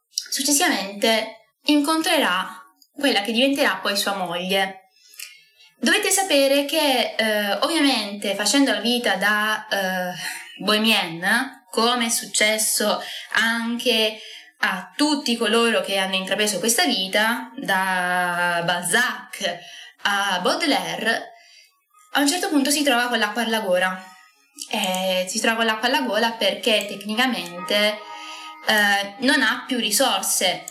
successivamente 0.10 1.50
incontrerà 1.66 2.62
quella 2.94 3.22
che 3.22 3.32
diventerà 3.32 3.76
poi 3.78 3.96
sua 3.96 4.16
moglie. 4.16 4.90
Dovete 5.78 6.10
sapere 6.10 6.66
che 6.66 7.16
eh, 7.18 7.54
ovviamente 7.62 8.34
facendo 8.34 8.72
la 8.72 8.80
vita 8.80 9.16
da 9.16 9.68
eh, 9.68 10.14
bohemienne, 10.58 11.66
come 11.70 12.06
è 12.06 12.10
successo 12.10 13.04
anche 13.34 14.20
a 14.68 14.92
tutti 14.96 15.38
coloro 15.38 15.82
che 15.82 15.98
hanno 15.98 16.16
intrapreso 16.16 16.58
questa 16.60 16.86
vita, 16.86 17.52
da 17.56 18.62
Balzac 18.66 19.60
a 20.04 20.40
Baudelaire, 20.42 21.34
a 22.14 22.20
un 22.20 22.28
certo 22.28 22.50
punto 22.50 22.72
si 22.72 22.84
trova 22.84 23.08
con 23.08 23.20
l'acqua 23.20 23.44
alla 23.44 23.60
gola. 23.60 24.04
eh, 24.72 25.26
si 25.30 25.40
trova 25.40 25.58
con 25.58 25.66
l'acqua 25.66 25.88
alla 25.88 26.02
gola 26.02 26.32
perché 26.32 26.86
tecnicamente 26.88 28.00
eh, 28.68 29.16
non 29.20 29.42
ha 29.42 29.66
più 29.68 29.78
risorse 29.78 30.64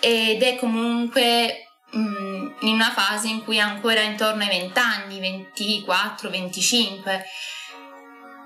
ed 0.00 0.42
è 0.42 0.56
comunque 0.56 1.68
mh, 1.90 1.98
mm, 1.98 2.50
in 2.60 2.74
una 2.74 2.90
fase 2.90 3.28
in 3.28 3.44
cui 3.44 3.56
è 3.56 3.60
ancora 3.60 4.00
intorno 4.00 4.42
ai 4.42 4.48
20 4.48 4.78
anni, 4.78 5.20
24, 5.20 6.28
25. 6.28 7.24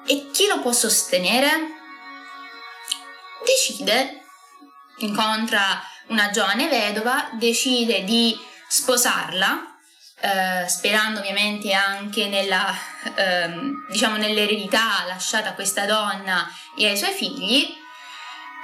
E 0.06 0.30
chi 0.32 0.46
lo 0.46 0.60
può 0.60 0.72
sostenere? 0.72 1.50
Decide, 3.44 4.21
incontra 5.04 5.82
una 6.08 6.30
giovane 6.30 6.68
vedova, 6.68 7.28
decide 7.32 8.04
di 8.04 8.38
sposarla 8.68 9.72
eh, 10.22 10.68
sperando 10.68 11.18
ovviamente 11.18 11.72
anche 11.72 12.28
nella, 12.28 12.72
ehm, 13.16 13.88
diciamo 13.90 14.16
nell'eredità 14.16 15.04
lasciata 15.04 15.48
a 15.48 15.54
questa 15.54 15.84
donna 15.84 16.48
e 16.76 16.86
ai 16.88 16.96
suoi 16.96 17.10
figli. 17.12 17.74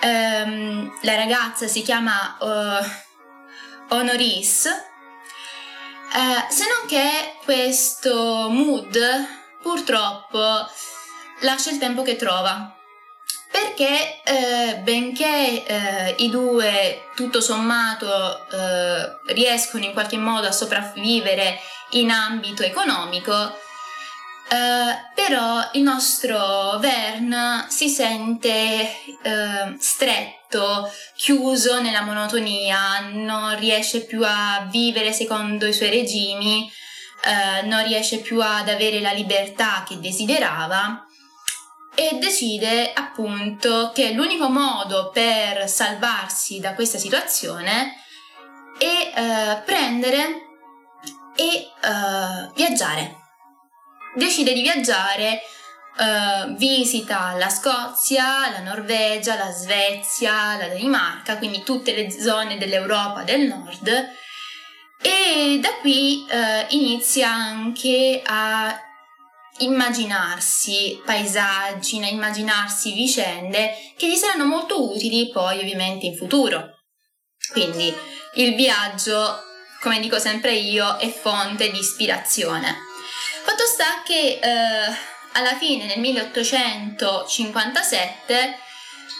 Ehm, 0.00 0.98
la 1.02 1.16
ragazza 1.16 1.66
si 1.66 1.82
chiama 1.82 2.36
uh, 2.38 3.92
Honoris, 3.92 4.66
eh, 4.66 6.46
se 6.48 6.64
non 6.68 6.86
che 6.86 7.38
questo 7.42 8.48
mood 8.48 8.96
purtroppo 9.60 10.64
lascia 11.40 11.70
il 11.70 11.78
tempo 11.78 12.02
che 12.02 12.14
trova 12.14 12.77
perché 13.58 14.20
eh, 14.22 14.76
benché 14.82 15.64
eh, 15.66 16.14
i 16.18 16.30
due 16.30 17.08
tutto 17.16 17.40
sommato 17.40 18.48
eh, 18.50 19.34
riescono 19.34 19.84
in 19.84 19.92
qualche 19.92 20.16
modo 20.16 20.46
a 20.46 20.52
sopravvivere 20.52 21.58
in 21.92 22.10
ambito 22.10 22.62
economico, 22.62 23.32
eh, 24.48 25.12
però 25.12 25.70
il 25.72 25.82
nostro 25.82 26.78
Vern 26.78 27.66
si 27.68 27.88
sente 27.88 28.50
eh, 29.22 29.76
stretto, 29.80 30.88
chiuso 31.16 31.80
nella 31.80 32.02
monotonia, 32.02 33.08
non 33.10 33.58
riesce 33.58 34.04
più 34.04 34.22
a 34.24 34.68
vivere 34.70 35.12
secondo 35.12 35.66
i 35.66 35.72
suoi 35.72 35.90
regimi, 35.90 36.70
eh, 37.24 37.66
non 37.66 37.84
riesce 37.84 38.18
più 38.18 38.40
ad 38.40 38.68
avere 38.68 39.00
la 39.00 39.12
libertà 39.12 39.84
che 39.86 39.98
desiderava 39.98 41.07
e 41.98 42.16
decide 42.18 42.92
appunto 42.92 43.90
che 43.92 44.12
l'unico 44.12 44.48
modo 44.48 45.10
per 45.10 45.68
salvarsi 45.68 46.60
da 46.60 46.74
questa 46.74 46.96
situazione 46.96 47.94
è 48.78 49.12
eh, 49.16 49.62
prendere 49.64 50.22
e 51.34 51.44
eh, 51.44 52.50
viaggiare. 52.54 53.16
Decide 54.14 54.52
di 54.52 54.62
viaggiare, 54.62 55.40
eh, 55.98 56.54
visita 56.56 57.34
la 57.36 57.48
Scozia, 57.48 58.48
la 58.48 58.60
Norvegia, 58.62 59.34
la 59.34 59.50
Svezia, 59.50 60.56
la 60.56 60.68
Danimarca, 60.68 61.36
quindi 61.36 61.64
tutte 61.64 61.96
le 61.96 62.12
zone 62.12 62.58
dell'Europa 62.58 63.24
del 63.24 63.48
Nord 63.48 63.88
e 65.02 65.58
da 65.60 65.74
qui 65.80 66.24
eh, 66.28 66.66
inizia 66.70 67.28
anche 67.28 68.22
a 68.24 68.87
immaginarsi 69.58 71.00
paesaggi, 71.04 71.96
immaginarsi 71.96 72.92
vicende 72.92 73.74
che 73.96 74.08
gli 74.08 74.16
saranno 74.16 74.44
molto 74.44 74.92
utili 74.92 75.30
poi 75.30 75.58
ovviamente 75.58 76.06
in 76.06 76.16
futuro. 76.16 76.76
Quindi 77.52 77.92
il 78.34 78.54
viaggio, 78.54 79.42
come 79.80 79.98
dico 80.00 80.18
sempre 80.18 80.52
io, 80.52 80.96
è 80.96 81.10
fonte 81.10 81.70
di 81.70 81.78
ispirazione. 81.78 82.76
Fatto 83.44 83.64
sta 83.64 84.02
che 84.04 84.38
eh, 84.40 84.96
alla 85.32 85.56
fine 85.56 85.86
nel 85.86 86.00
1857 86.00 88.58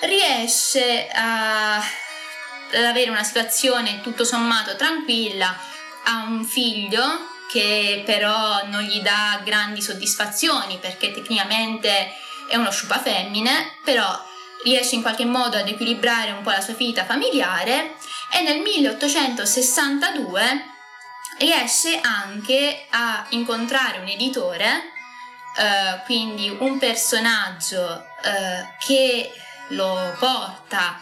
riesce 0.03 1.09
a, 1.09 1.77
ad 1.77 2.85
avere 2.85 3.11
una 3.11 3.25
situazione 3.25 4.03
tutto 4.03 4.25
sommato 4.25 4.77
tranquilla, 4.77 5.59
ha 6.05 6.27
un 6.29 6.45
figlio 6.45 7.37
che 7.49 8.03
però 8.05 8.67
non 8.67 8.83
gli 8.83 9.01
dà 9.01 9.41
grandi 9.43 9.81
soddisfazioni 9.81 10.77
perché 10.79 11.13
tecnicamente 11.13 12.13
è 12.49 12.57
uno 12.57 12.71
sciupa 12.71 12.99
femmine, 12.99 13.79
però 13.83 14.27
riesce 14.65 14.97
in 14.97 15.03
qualche 15.03 15.25
modo 15.25 15.57
ad 15.57 15.69
equilibrare 15.69 16.33
un 16.33 16.43
po' 16.43 16.51
la 16.51 16.61
sua 16.61 16.75
vita 16.75 17.05
familiare 17.05 17.95
e 18.33 18.43
nel 18.43 18.59
1862 18.61 20.41
riesce 21.39 22.01
anche 22.01 22.87
a 22.91 23.25
incontrare 23.31 23.99
un 23.99 24.09
editore, 24.09 24.91
eh, 25.57 26.03
quindi 26.05 26.55
un 26.59 26.79
personaggio 26.79 28.05
eh, 28.23 28.75
che 28.85 29.33
lo 29.69 30.15
porta 30.19 31.01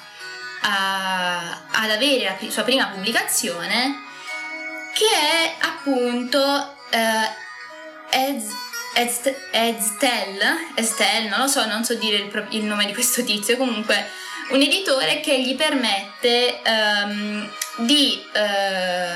a, 0.62 1.62
ad 1.70 1.90
avere 1.90 2.38
la 2.40 2.50
sua 2.50 2.62
prima 2.62 2.86
pubblicazione 2.86 4.04
che 4.96 5.04
è 5.04 5.54
appunto 5.60 6.74
eh, 6.88 7.44
Ez, 8.08 8.50
Ez, 8.94 9.20
Eztel, 9.52 10.40
Estel, 10.74 11.28
non 11.28 11.40
lo 11.40 11.46
so, 11.48 11.66
non 11.66 11.84
so 11.84 11.94
dire 11.96 12.16
il, 12.16 12.46
il, 12.50 12.64
nome 12.64 12.86
di 12.86 12.94
questo 12.94 13.22
tizio, 13.22 13.58
comunque 13.58 14.08
un 14.50 14.62
editore 14.62 15.20
che 15.20 15.42
gli 15.42 15.54
permette 15.54 16.62
ehm, 16.62 17.50
di 17.78 18.24
eh, 18.32 19.10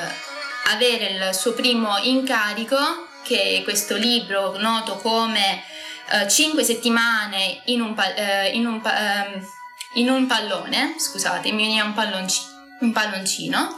avere 0.66 1.06
il 1.06 1.34
suo 1.34 1.54
primo 1.54 1.96
incarico, 2.02 2.76
che 3.22 3.58
è 3.58 3.62
questo 3.62 3.96
libro 3.96 4.58
noto 4.58 4.96
come 4.96 5.62
eh, 6.10 6.28
5 6.28 6.62
settimane 6.62 7.62
in 7.66 7.80
un, 7.80 7.94
eh, 8.16 8.50
in 8.50 8.66
un, 8.66 8.82
ehm, 8.84 9.46
in 9.94 10.10
un 10.10 10.26
pallone, 10.26 10.96
scusate, 10.98 11.50
mi 11.52 11.62
veniva 11.62 11.84
un, 11.84 11.94
pallonci, 11.94 12.40
un 12.80 12.92
palloncino, 12.92 13.76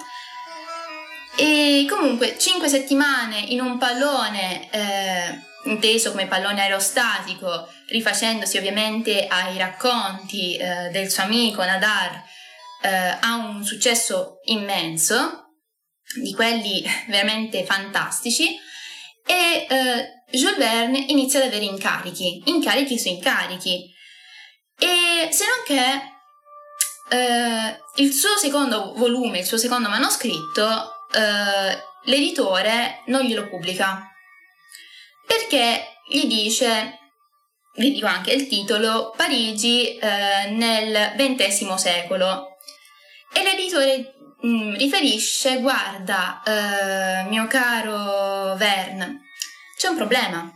e 1.37 1.87
comunque 1.89 2.37
5 2.39 2.69
settimane 2.69 3.39
in 3.39 3.61
un 3.61 3.79
pallone, 3.79 4.71
eh, 4.71 5.41
inteso 5.65 6.11
come 6.11 6.27
pallone 6.27 6.61
aerostatico, 6.61 7.69
rifacendosi 7.89 8.59
ovviamente 8.59 9.27
ai 9.27 9.57
racconti 9.57 10.57
eh, 10.57 10.91
del 10.91 11.11
suo 11.11 11.23
amico 11.23 11.65
Nadar, 11.65 12.23
eh, 12.83 13.17
ha 13.21 13.37
un 13.37 13.65
successo 13.65 14.41
immenso, 14.45 15.39
di 16.21 16.35
quelli 16.35 16.85
veramente 17.09 17.65
fantastici, 17.65 18.59
e 19.25 19.67
eh, 19.69 20.23
Jules 20.31 20.59
Verne 20.59 20.99
inizia 21.09 21.41
ad 21.41 21.47
avere 21.47 21.65
incarichi, 21.65 22.43
incarichi 22.47 22.99
su 22.99 23.09
incarichi. 23.09 23.91
E 24.79 25.29
se 25.31 25.45
non 25.45 25.65
che 25.65 27.17
eh, 27.17 27.81
il 27.97 28.13
suo 28.13 28.37
secondo 28.37 28.95
volume, 28.95 29.39
il 29.39 29.47
suo 29.47 29.59
secondo 29.59 29.89
manoscritto, 29.89 31.02
eh, 31.13 31.83
l'editore 32.05 33.03
non 33.07 33.23
glielo 33.23 33.49
pubblica. 33.49 34.09
Perché 35.27 35.99
gli 36.09 36.27
dice, 36.27 36.99
vi 37.77 37.93
dico 37.93 38.07
anche 38.07 38.33
il 38.33 38.49
titolo, 38.49 39.13
Parigi 39.17 39.97
eh, 39.97 40.51
nel 40.51 41.15
XX 41.17 41.75
secolo. 41.75 42.57
E 43.33 43.43
l'editore 43.43 44.15
mh, 44.41 44.49
mm, 44.49 44.75
riferisce, 44.75 45.59
guarda 45.61 46.43
eh, 46.45 47.29
mio 47.29 47.47
caro 47.47 48.55
Verne, 48.57 49.23
c'è 49.77 49.89
un 49.89 49.97
problema. 49.97 50.51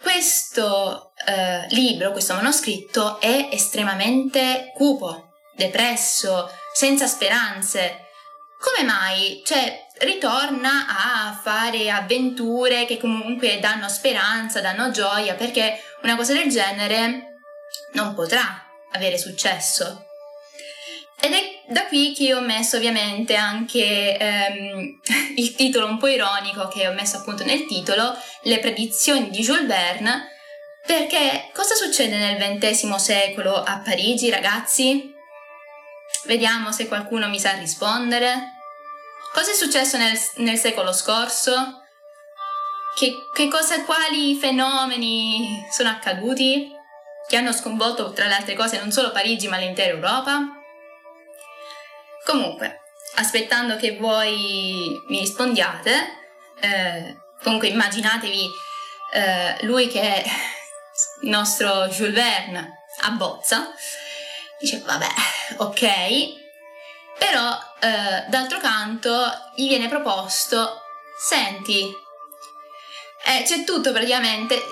Questo 0.00 1.12
eh, 1.26 1.66
libro, 1.70 2.10
questo 2.10 2.34
manoscritto 2.34 3.20
è 3.20 3.48
estremamente 3.52 4.72
cupo, 4.74 5.30
depresso, 5.54 6.50
senza 6.72 7.06
speranze, 7.06 8.08
come 8.62 8.84
mai? 8.84 9.42
Cioè, 9.44 9.88
ritorna 9.98 10.86
a 10.88 11.40
fare 11.42 11.90
avventure 11.90 12.86
che 12.86 12.96
comunque 12.96 13.58
danno 13.58 13.88
speranza, 13.88 14.60
danno 14.60 14.92
gioia, 14.92 15.34
perché 15.34 15.82
una 16.02 16.14
cosa 16.14 16.32
del 16.32 16.48
genere 16.48 17.38
non 17.94 18.14
potrà 18.14 18.64
avere 18.92 19.18
successo. 19.18 20.06
Ed 21.20 21.32
è 21.32 21.62
da 21.68 21.86
qui 21.86 22.14
che 22.14 22.34
ho 22.34 22.40
messo 22.40 22.76
ovviamente 22.76 23.34
anche 23.34 24.16
ehm, 24.16 25.00
il 25.36 25.54
titolo 25.56 25.86
un 25.86 25.98
po' 25.98 26.08
ironico 26.08 26.68
che 26.68 26.86
ho 26.86 26.92
messo 26.92 27.16
appunto 27.16 27.44
nel 27.44 27.66
titolo, 27.66 28.16
Le 28.42 28.58
predizioni 28.60 29.30
di 29.30 29.42
Jules 29.42 29.66
Verne, 29.66 30.28
perché 30.86 31.50
cosa 31.52 31.74
succede 31.74 32.16
nel 32.16 32.58
XX 32.58 32.94
secolo 32.94 33.54
a 33.54 33.80
Parigi, 33.84 34.30
ragazzi? 34.30 35.11
Vediamo 36.24 36.70
se 36.72 36.86
qualcuno 36.86 37.28
mi 37.28 37.40
sa 37.40 37.52
rispondere. 37.52 38.52
Cosa 39.32 39.50
è 39.50 39.54
successo 39.54 39.96
nel, 39.96 40.18
nel 40.36 40.58
secolo 40.58 40.92
scorso? 40.92 41.80
Che, 42.94 43.28
che 43.32 43.48
cosa, 43.48 43.82
quali 43.84 44.36
fenomeni 44.36 45.66
sono 45.70 45.88
accaduti? 45.88 46.70
Che 47.26 47.36
hanno 47.36 47.52
sconvolto, 47.52 48.12
tra 48.12 48.26
le 48.26 48.34
altre 48.34 48.54
cose, 48.54 48.78
non 48.78 48.92
solo 48.92 49.10
Parigi 49.10 49.48
ma 49.48 49.56
l'intera 49.56 49.94
Europa? 49.94 50.40
Comunque, 52.24 52.82
aspettando 53.16 53.76
che 53.76 53.96
voi 53.96 55.02
mi 55.08 55.18
rispondiate, 55.20 55.92
eh, 56.60 57.16
comunque 57.42 57.68
immaginatevi 57.68 58.50
eh, 59.12 59.64
lui 59.64 59.88
che 59.88 60.24
il 61.22 61.28
nostro 61.28 61.86
Jules 61.88 62.14
Verne 62.14 62.84
abbozza, 63.00 63.72
dice 64.62 64.80
vabbè, 64.84 65.08
ok, 65.56 66.40
però 67.18 67.58
eh, 67.80 68.24
d'altro 68.28 68.58
canto 68.58 69.10
gli 69.56 69.66
viene 69.66 69.88
proposto, 69.88 70.80
senti, 71.18 71.92
eh, 73.24 73.42
c'è 73.44 73.64
tutto 73.64 73.92
praticamente, 73.92 74.62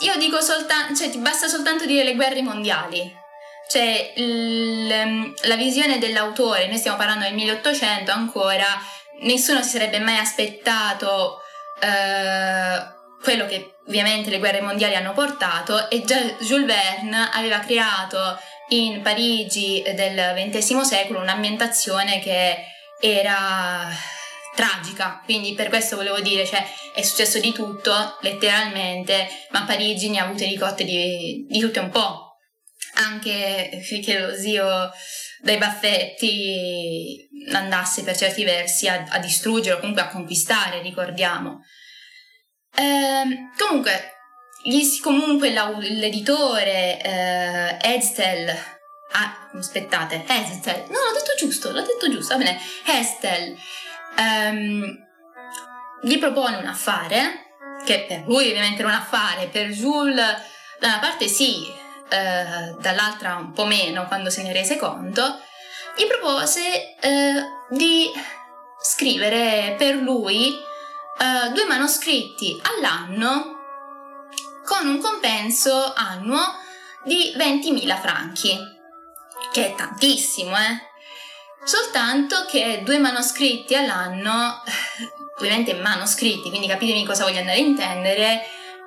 io 0.00 0.16
dico 0.16 0.40
soltanto, 0.40 0.94
cioè 0.96 1.10
ti 1.10 1.18
basta 1.18 1.46
soltanto 1.46 1.84
dire 1.84 2.04
le 2.04 2.14
guerre 2.14 2.42
mondiali, 2.42 3.22
cioè 3.68 4.12
il, 4.16 5.34
la 5.42 5.56
visione 5.56 5.98
dell'autore, 5.98 6.66
noi 6.66 6.78
stiamo 6.78 6.96
parlando 6.96 7.24
del 7.24 7.34
1800 7.34 8.10
ancora, 8.10 8.66
nessuno 9.20 9.62
si 9.62 9.70
sarebbe 9.70 9.98
mai 9.98 10.16
aspettato 10.16 11.40
eh, 11.80 12.92
quello 13.22 13.46
che 13.46 13.76
ovviamente 13.86 14.30
le 14.30 14.38
guerre 14.38 14.62
mondiali 14.62 14.94
hanno 14.94 15.12
portato 15.12 15.90
e 15.90 16.02
già 16.04 16.18
Jules 16.38 16.66
Verne 16.66 17.28
aveva 17.32 17.58
creato 17.58 18.38
in 18.68 19.02
Parigi 19.02 19.82
del 19.94 20.34
XX 20.50 20.80
secolo 20.80 21.20
un'ambientazione 21.20 22.20
che 22.20 22.64
era 23.00 23.88
tragica, 24.54 25.20
quindi 25.24 25.54
per 25.54 25.68
questo 25.68 25.96
volevo 25.96 26.20
dire, 26.20 26.46
cioè 26.46 26.64
è 26.94 27.02
successo 27.02 27.40
di 27.40 27.52
tutto, 27.52 28.18
letteralmente, 28.20 29.28
ma 29.50 29.64
Parigi 29.64 30.08
ne 30.08 30.20
ha 30.20 30.24
avute 30.24 30.46
ricotte 30.46 30.84
di, 30.84 31.44
di 31.48 31.58
tutto 31.58 31.80
un 31.80 31.90
po', 31.90 32.36
anche 32.94 33.82
che 34.02 34.18
lo 34.18 34.34
zio 34.34 34.90
dai 35.40 35.58
baffetti 35.58 37.28
andasse 37.52 38.02
per 38.02 38.16
certi 38.16 38.44
versi 38.44 38.88
a, 38.88 39.04
a 39.08 39.18
distruggere 39.18 39.76
o 39.76 39.80
comunque 39.80 40.02
a 40.02 40.08
conquistare, 40.08 40.80
ricordiamo. 40.80 41.60
Ehm, 42.76 43.52
comunque, 43.56 44.13
gli, 44.64 45.00
comunque 45.00 45.50
l'editore 45.50 47.00
eh, 47.00 47.76
Edstel, 47.82 48.48
ah, 48.48 49.48
aspettate, 49.54 50.24
Estel, 50.26 50.84
no, 50.88 50.98
l'ho 50.98 51.12
detto 51.12 51.34
giusto, 51.38 51.70
l'ho 51.70 51.82
detto 51.82 52.10
giusto, 52.10 52.36
va 52.36 52.42
bene, 52.42 52.58
Estel, 52.86 53.54
ehm, 54.16 55.06
gli 56.02 56.18
propone 56.18 56.56
un 56.56 56.66
affare, 56.66 57.42
che 57.84 58.06
per 58.08 58.22
lui 58.26 58.48
ovviamente 58.48 58.80
era 58.80 58.88
un 58.88 58.94
affare, 58.94 59.48
per 59.48 59.68
Jules 59.68 60.16
da 60.80 60.86
una 60.86 60.98
parte 60.98 61.28
sì, 61.28 61.66
eh, 62.08 62.74
dall'altra 62.80 63.36
un 63.36 63.52
po' 63.52 63.66
meno 63.66 64.06
quando 64.06 64.30
se 64.30 64.42
ne 64.42 64.52
rese 64.54 64.76
conto, 64.76 65.40
gli 65.94 66.06
propose 66.06 66.96
eh, 67.00 67.42
di 67.68 68.10
scrivere 68.80 69.74
per 69.78 69.94
lui 69.94 70.52
uh, 71.18 71.52
due 71.52 71.64
manoscritti 71.64 72.60
all'anno 72.62 73.53
con 74.64 74.86
un 74.86 75.00
compenso 75.00 75.92
annuo 75.94 76.40
di 77.04 77.34
20.000 77.36 78.00
franchi, 78.00 78.58
che 79.52 79.66
è 79.66 79.74
tantissimo, 79.74 80.56
eh? 80.56 80.92
Soltanto 81.64 82.44
che 82.46 82.82
due 82.84 82.98
manoscritti 82.98 83.74
all'anno, 83.74 84.62
ovviamente 85.38 85.74
manoscritti, 85.74 86.48
quindi 86.48 86.66
capitemi 86.66 87.04
cosa 87.04 87.24
voglio 87.24 87.40
andare 87.40 87.58
a 87.58 87.62
intendere, 87.62 88.42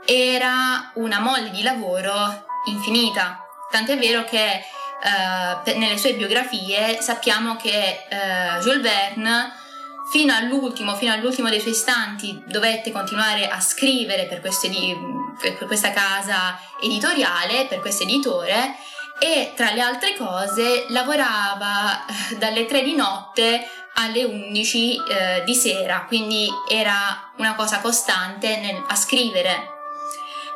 era 0.05 0.91
una 0.95 1.19
mole 1.19 1.49
di 1.49 1.63
lavoro 1.63 2.45
infinita. 2.65 3.43
Tant'è 3.71 3.97
vero 3.97 4.23
che 4.23 4.63
uh, 5.03 5.77
nelle 5.77 5.97
sue 5.97 6.13
biografie 6.13 7.01
sappiamo 7.01 7.55
che 7.55 8.05
uh, 8.09 8.61
Jules 8.61 8.81
Verne 8.81 9.65
fino 10.09 10.33
all'ultimo, 10.33 10.95
fino 10.95 11.11
all'ultimo 11.11 11.49
dei 11.49 11.59
suoi 11.59 11.73
istanti 11.73 12.41
dovette 12.47 12.91
continuare 12.91 13.47
a 13.47 13.59
scrivere 13.59 14.25
per, 14.25 14.41
edi- 14.63 14.97
per 15.39 15.57
questa 15.65 15.91
casa 15.91 16.57
editoriale, 16.81 17.65
per 17.65 17.79
questo 17.79 18.03
editore 18.03 18.75
e 19.19 19.53
tra 19.55 19.71
le 19.71 19.81
altre 19.81 20.15
cose 20.15 20.85
lavorava 20.89 22.05
eh, 22.05 22.35
dalle 22.35 22.65
3 22.65 22.83
di 22.83 22.95
notte 22.95 23.67
alle 23.95 24.23
11 24.23 24.95
eh, 24.95 25.43
di 25.43 25.55
sera, 25.55 26.05
quindi 26.07 26.47
era 26.69 27.31
una 27.37 27.55
cosa 27.55 27.79
costante 27.79 28.57
nel, 28.57 28.83
a 28.87 28.95
scrivere. 28.95 29.75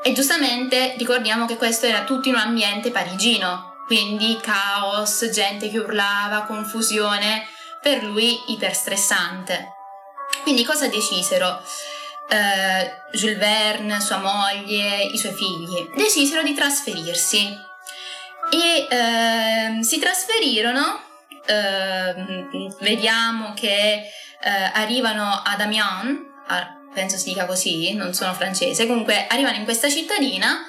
E 0.03 0.13
giustamente 0.13 0.95
ricordiamo 0.97 1.45
che 1.45 1.57
questo 1.57 1.87
era 1.87 2.03
tutto 2.03 2.29
in 2.29 2.35
un 2.35 2.41
ambiente 2.41 2.91
parigino, 2.91 3.77
quindi 3.87 4.39
caos, 4.41 5.27
gente 5.31 5.69
che 5.69 5.79
urlava, 5.79 6.43
confusione 6.43 7.47
per 7.81 8.03
lui 8.03 8.39
iperstressante. 8.47 9.73
Quindi 10.43 10.63
cosa 10.63 10.87
decisero? 10.87 11.61
Uh, 12.31 13.17
Jules 13.17 13.37
Verne, 13.37 13.99
sua 13.99 14.19
moglie, 14.19 15.03
i 15.03 15.17
suoi 15.17 15.33
figli 15.33 15.89
decisero 15.97 16.41
di 16.43 16.53
trasferirsi 16.53 17.53
e 18.49 18.87
uh, 18.89 19.81
si 19.81 19.99
trasferirono. 19.99 21.03
Uh, 21.45 22.73
vediamo 22.79 23.53
che 23.53 24.03
arrivano 24.73 25.41
ad 25.43 25.61
Amiens, 25.61 26.19
penso 26.95 27.17
si 27.17 27.25
dica 27.25 27.45
così, 27.45 27.93
non 27.93 28.13
sono 28.13 28.33
francese, 28.33 28.87
comunque 28.87 29.27
arrivano 29.27 29.57
in 29.57 29.65
questa 29.65 29.87
cittadina 29.87 30.65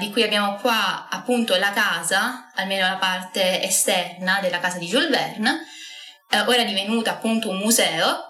di 0.00 0.10
cui 0.10 0.24
abbiamo 0.24 0.56
qua 0.56 1.06
appunto 1.08 1.54
la 1.56 1.70
casa, 1.70 2.50
almeno 2.56 2.88
la 2.88 2.96
parte 2.96 3.62
esterna 3.62 4.40
della 4.40 4.58
casa 4.58 4.78
di 4.78 4.86
Jules 4.86 5.10
Verne, 5.10 5.64
eh, 6.30 6.40
ora 6.40 6.62
divenuta 6.64 7.12
appunto 7.12 7.48
un 7.48 7.58
museo 7.58 8.28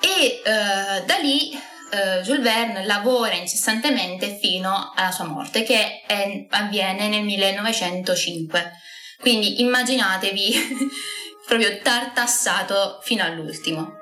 e 0.00 0.42
eh, 0.44 1.04
da 1.04 1.16
lì 1.20 1.52
eh, 1.52 2.20
Jules 2.22 2.42
Verne 2.42 2.84
lavora 2.84 3.34
incessantemente 3.34 4.38
fino 4.40 4.92
alla 4.94 5.10
sua 5.10 5.24
morte 5.24 5.62
che 5.62 6.02
è, 6.06 6.46
avviene 6.50 7.08
nel 7.08 7.22
1905. 7.24 8.72
Quindi 9.20 9.60
immaginatevi 9.60 10.90
proprio 11.46 11.78
tartassato 11.78 13.00
fino 13.02 13.24
all'ultimo. 13.24 13.94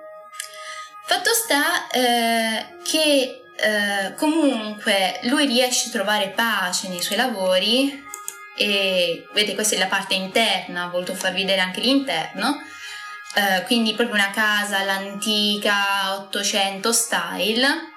Fatto 1.07 1.31
sta 1.35 1.89
eh, 1.89 2.67
che 2.83 3.41
eh, 3.57 4.15
comunque 4.17 5.21
lui 5.25 5.47
riesce 5.47 5.89
a 5.89 5.93
trovare 5.93 6.31
pace 6.31 6.89
nei 6.89 7.03
suoi 7.03 7.19
lavori 7.19 8.03
e 8.57 9.27
vedete 9.33 9.55
questa 9.55 9.75
è 9.75 9.79
la 9.79 9.87
parte 9.87 10.15
interna, 10.15 10.87
ho 10.87 10.91
voluto 10.91 11.15
farvi 11.15 11.43
vedere 11.43 11.61
anche 11.61 11.81
l'interno 11.81 12.63
eh, 13.35 13.65
quindi 13.67 13.95
proprio 13.95 14.17
una 14.17 14.31
casa 14.31 14.79
all'antica 14.79 16.17
800 16.19 16.93
style. 16.93 17.93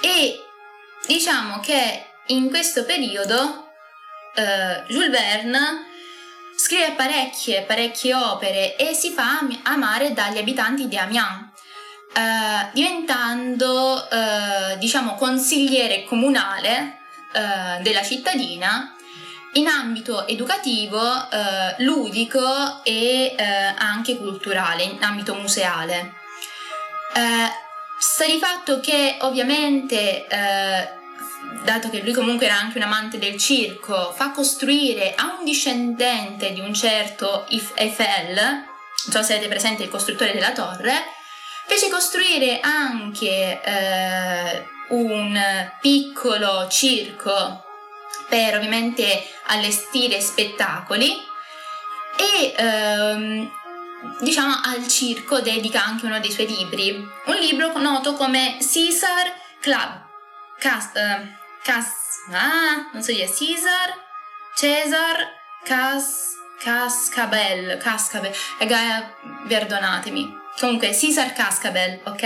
E 0.00 0.44
diciamo 1.06 1.60
che 1.60 2.06
in 2.26 2.48
questo 2.48 2.84
periodo 2.84 3.72
eh, 4.34 4.84
Jules 4.88 5.10
Verne 5.10 5.86
scrive 6.56 6.92
parecchie, 6.92 7.62
parecchie 7.62 8.14
opere 8.14 8.76
e 8.76 8.94
si 8.94 9.10
fa 9.10 9.40
amare 9.64 10.12
dagli 10.12 10.38
abitanti 10.38 10.88
di 10.88 10.96
Amiens, 10.96 11.50
eh, 12.14 12.70
diventando 12.72 14.08
eh, 14.08 14.78
diciamo 14.78 15.14
consigliere 15.14 16.04
comunale 16.04 16.98
eh, 17.32 17.82
della 17.82 18.02
cittadina 18.02 18.95
in 19.56 19.68
ambito 19.68 20.26
educativo, 20.26 21.00
eh, 21.30 21.74
ludico 21.78 22.82
e 22.82 23.34
eh, 23.36 23.44
anche 23.76 24.16
culturale, 24.16 24.84
in 24.84 25.02
ambito 25.02 25.34
museale. 25.34 26.14
Eh, 27.14 27.50
sta 27.98 28.26
di 28.26 28.38
fatto 28.38 28.80
che 28.80 29.16
ovviamente, 29.20 30.26
eh, 30.26 30.88
dato 31.64 31.88
che 31.90 32.02
lui 32.02 32.12
comunque 32.12 32.46
era 32.46 32.56
anche 32.56 32.76
un 32.76 32.84
amante 32.84 33.18
del 33.18 33.38
circo, 33.38 34.12
fa 34.12 34.30
costruire 34.30 35.14
a 35.14 35.36
un 35.38 35.44
discendente 35.44 36.52
di 36.52 36.60
un 36.60 36.74
certo 36.74 37.46
Eiffel, 37.48 38.34
non 38.34 38.64
so 39.12 39.22
se 39.22 39.34
avete 39.34 39.48
presente 39.48 39.84
il 39.84 39.88
costruttore 39.88 40.32
della 40.32 40.52
torre, 40.52 41.04
fece 41.66 41.88
costruire 41.88 42.60
anche 42.60 43.60
eh, 43.62 44.66
un 44.88 45.70
piccolo 45.80 46.68
circo 46.68 47.65
per 48.28 48.56
ovviamente 48.56 49.28
allestire 49.46 50.20
spettacoli 50.20 51.16
e 52.16 52.54
ehm, 52.56 53.50
diciamo 54.20 54.60
al 54.62 54.86
circo 54.88 55.40
dedica 55.40 55.84
anche 55.84 56.06
uno 56.06 56.20
dei 56.20 56.30
suoi 56.30 56.46
libri, 56.46 56.90
un 56.92 57.34
libro 57.36 57.76
noto 57.78 58.14
come 58.14 58.58
Caesar 58.58 59.32
Club. 59.60 60.04
Cas, 60.58 60.90
uh, 60.94 61.26
cas, 61.62 61.86
ah, 62.32 62.88
non 62.92 63.02
so 63.02 63.12
dire, 63.12 63.26
Caesar, 63.26 63.94
Cesar, 64.54 65.28
Cas, 65.64 66.34
Cascabel, 66.58 67.76
Cascabel, 67.78 68.32
eh, 68.58 68.66
perdonatemi. 69.46 70.34
Comunque, 70.58 70.96
Caesar 70.98 71.32
Cascabel, 71.34 72.00
ok? 72.04 72.24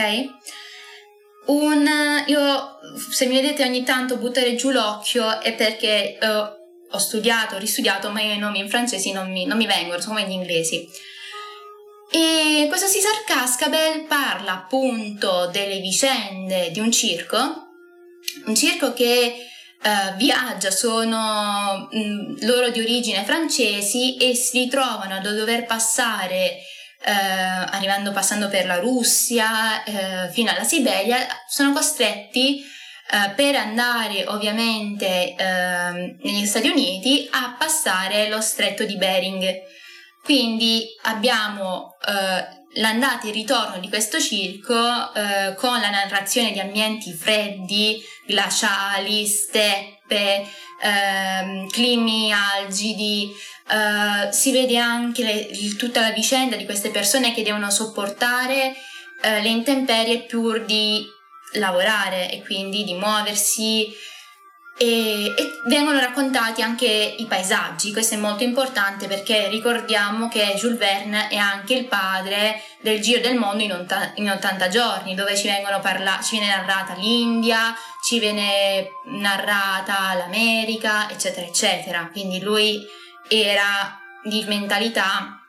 Un, 1.50 1.88
io, 2.26 2.78
se 3.10 3.26
mi 3.26 3.34
vedete 3.34 3.64
ogni 3.64 3.82
tanto 3.82 4.16
buttare 4.16 4.54
giù 4.54 4.70
l'occhio 4.70 5.40
è 5.40 5.54
perché 5.54 6.18
uh, 6.20 6.94
ho 6.94 6.98
studiato, 6.98 7.56
ho 7.56 7.58
ristudiato, 7.58 8.10
ma 8.10 8.20
i 8.20 8.38
nomi 8.38 8.60
in 8.60 8.68
francese 8.68 9.12
non 9.12 9.30
mi, 9.30 9.46
non 9.46 9.56
mi 9.56 9.66
vengono, 9.66 10.00
sono 10.00 10.14
come 10.14 10.28
gli 10.28 10.32
inglesi. 10.32 10.88
E 12.12 12.66
questo 12.68 12.88
Cesar 12.88 13.24
Cascabel 13.24 14.04
parla 14.04 14.52
appunto 14.52 15.48
delle 15.52 15.80
vicende 15.80 16.70
di 16.70 16.80
un 16.80 16.90
circo 16.90 17.68
un 18.46 18.54
circo 18.54 18.92
che 18.92 19.46
Uh, 19.82 20.14
viaggia, 20.16 20.70
sono 20.70 21.88
mh, 21.90 21.98
mm, 21.98 22.36
loro 22.40 22.68
di 22.68 22.80
origine 22.80 23.24
francesi 23.24 24.18
e 24.18 24.34
si 24.34 24.58
ritrovano 24.58 25.14
a 25.14 25.20
dover 25.20 25.64
passare, 25.64 26.58
uh, 27.04 27.68
arrivando 27.70 28.12
passando 28.12 28.48
per 28.48 28.66
la 28.66 28.78
Russia 28.78 29.82
uh, 29.84 30.30
fino 30.30 30.50
alla 30.50 30.64
Siberia, 30.64 31.26
sono 31.48 31.72
costretti 31.72 32.78
per 33.34 33.56
andare 33.56 34.24
ovviamente 34.28 35.34
ehm, 35.34 36.18
negli 36.22 36.46
Stati 36.46 36.68
Uniti 36.68 37.26
a 37.32 37.56
passare 37.58 38.28
lo 38.28 38.40
stretto 38.40 38.84
di 38.84 38.96
Bering. 38.96 39.62
Quindi 40.22 40.86
abbiamo 41.02 41.96
l'andata 42.74 43.24
e 43.24 43.28
il 43.28 43.34
ritorno 43.34 43.78
di 43.78 43.88
questo 43.88 44.20
circo 44.20 45.12
eh, 45.14 45.54
con 45.56 45.80
la 45.80 45.90
narrazione 45.90 46.52
di 46.52 46.60
ambienti 46.60 47.12
freddi, 47.12 48.00
glaciali, 48.26 49.26
steppe, 49.26 50.46
eh, 50.82 51.66
climi 51.70 52.32
algidi, 52.32 53.32
eh, 53.68 54.32
si 54.32 54.52
vede 54.52 54.78
anche 54.78 55.22
le, 55.22 55.76
tutta 55.76 56.00
la 56.00 56.10
vicenda 56.10 56.56
di 56.56 56.64
queste 56.64 56.90
persone 56.90 57.34
che 57.34 57.42
devono 57.42 57.70
sopportare 57.70 58.74
eh, 59.22 59.42
le 59.42 59.48
intemperie 59.48 60.22
pur 60.22 60.64
di 60.64 61.04
lavorare 61.54 62.30
e 62.30 62.42
quindi 62.42 62.84
di 62.84 62.94
muoversi 62.94 63.88
e, 64.82 65.34
e, 65.36 65.60
vengono 65.66 66.00
raccontati 66.00 66.62
anche 66.62 66.86
i 66.86 67.26
paesaggi, 67.26 67.92
questo 67.92 68.14
è 68.14 68.18
molto 68.18 68.44
importante 68.44 69.08
perché 69.08 69.48
ricordiamo 69.48 70.28
che 70.28 70.54
Jules 70.56 70.78
Verne 70.78 71.28
è 71.28 71.36
anche 71.36 71.74
il 71.74 71.84
padre 71.84 72.62
del 72.80 72.98
Giro 73.02 73.20
del 73.20 73.36
Mondo 73.36 73.62
in, 73.62 73.72
ont- 73.72 74.12
in 74.14 74.30
80 74.30 74.68
giorni, 74.68 75.14
dove 75.14 75.36
ci, 75.36 75.50
parla- 75.82 76.20
ci 76.22 76.38
viene 76.38 76.56
narrata 76.56 76.94
l'India, 76.94 77.76
ci 78.02 78.18
viene 78.18 78.88
narrata 79.04 80.14
l'America, 80.14 81.10
eccetera, 81.10 81.46
eccetera. 81.46 82.08
Quindi 82.10 82.40
lui 82.40 82.82
era 83.28 84.00
di 84.22 84.42
mentalità 84.48 85.39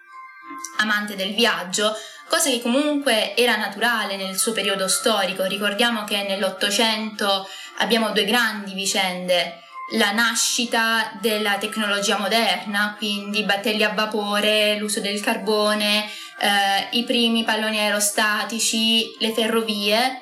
amante 0.77 1.15
del 1.15 1.33
viaggio, 1.33 1.95
cosa 2.27 2.49
che 2.49 2.61
comunque 2.61 3.35
era 3.35 3.55
naturale 3.55 4.15
nel 4.15 4.37
suo 4.37 4.51
periodo 4.51 4.87
storico. 4.87 5.43
Ricordiamo 5.45 6.03
che 6.03 6.23
nell'Ottocento 6.23 7.47
abbiamo 7.77 8.11
due 8.11 8.25
grandi 8.25 8.73
vicende, 8.73 9.59
la 9.93 10.11
nascita 10.11 11.11
della 11.19 11.57
tecnologia 11.57 12.17
moderna, 12.17 12.95
quindi 12.97 13.43
battelli 13.43 13.83
a 13.83 13.93
vapore, 13.93 14.77
l'uso 14.77 15.01
del 15.01 15.19
carbone, 15.19 16.05
eh, 16.39 16.87
i 16.97 17.03
primi 17.03 17.43
palloni 17.43 17.79
aerostatici, 17.79 19.15
le 19.19 19.33
ferrovie 19.33 20.21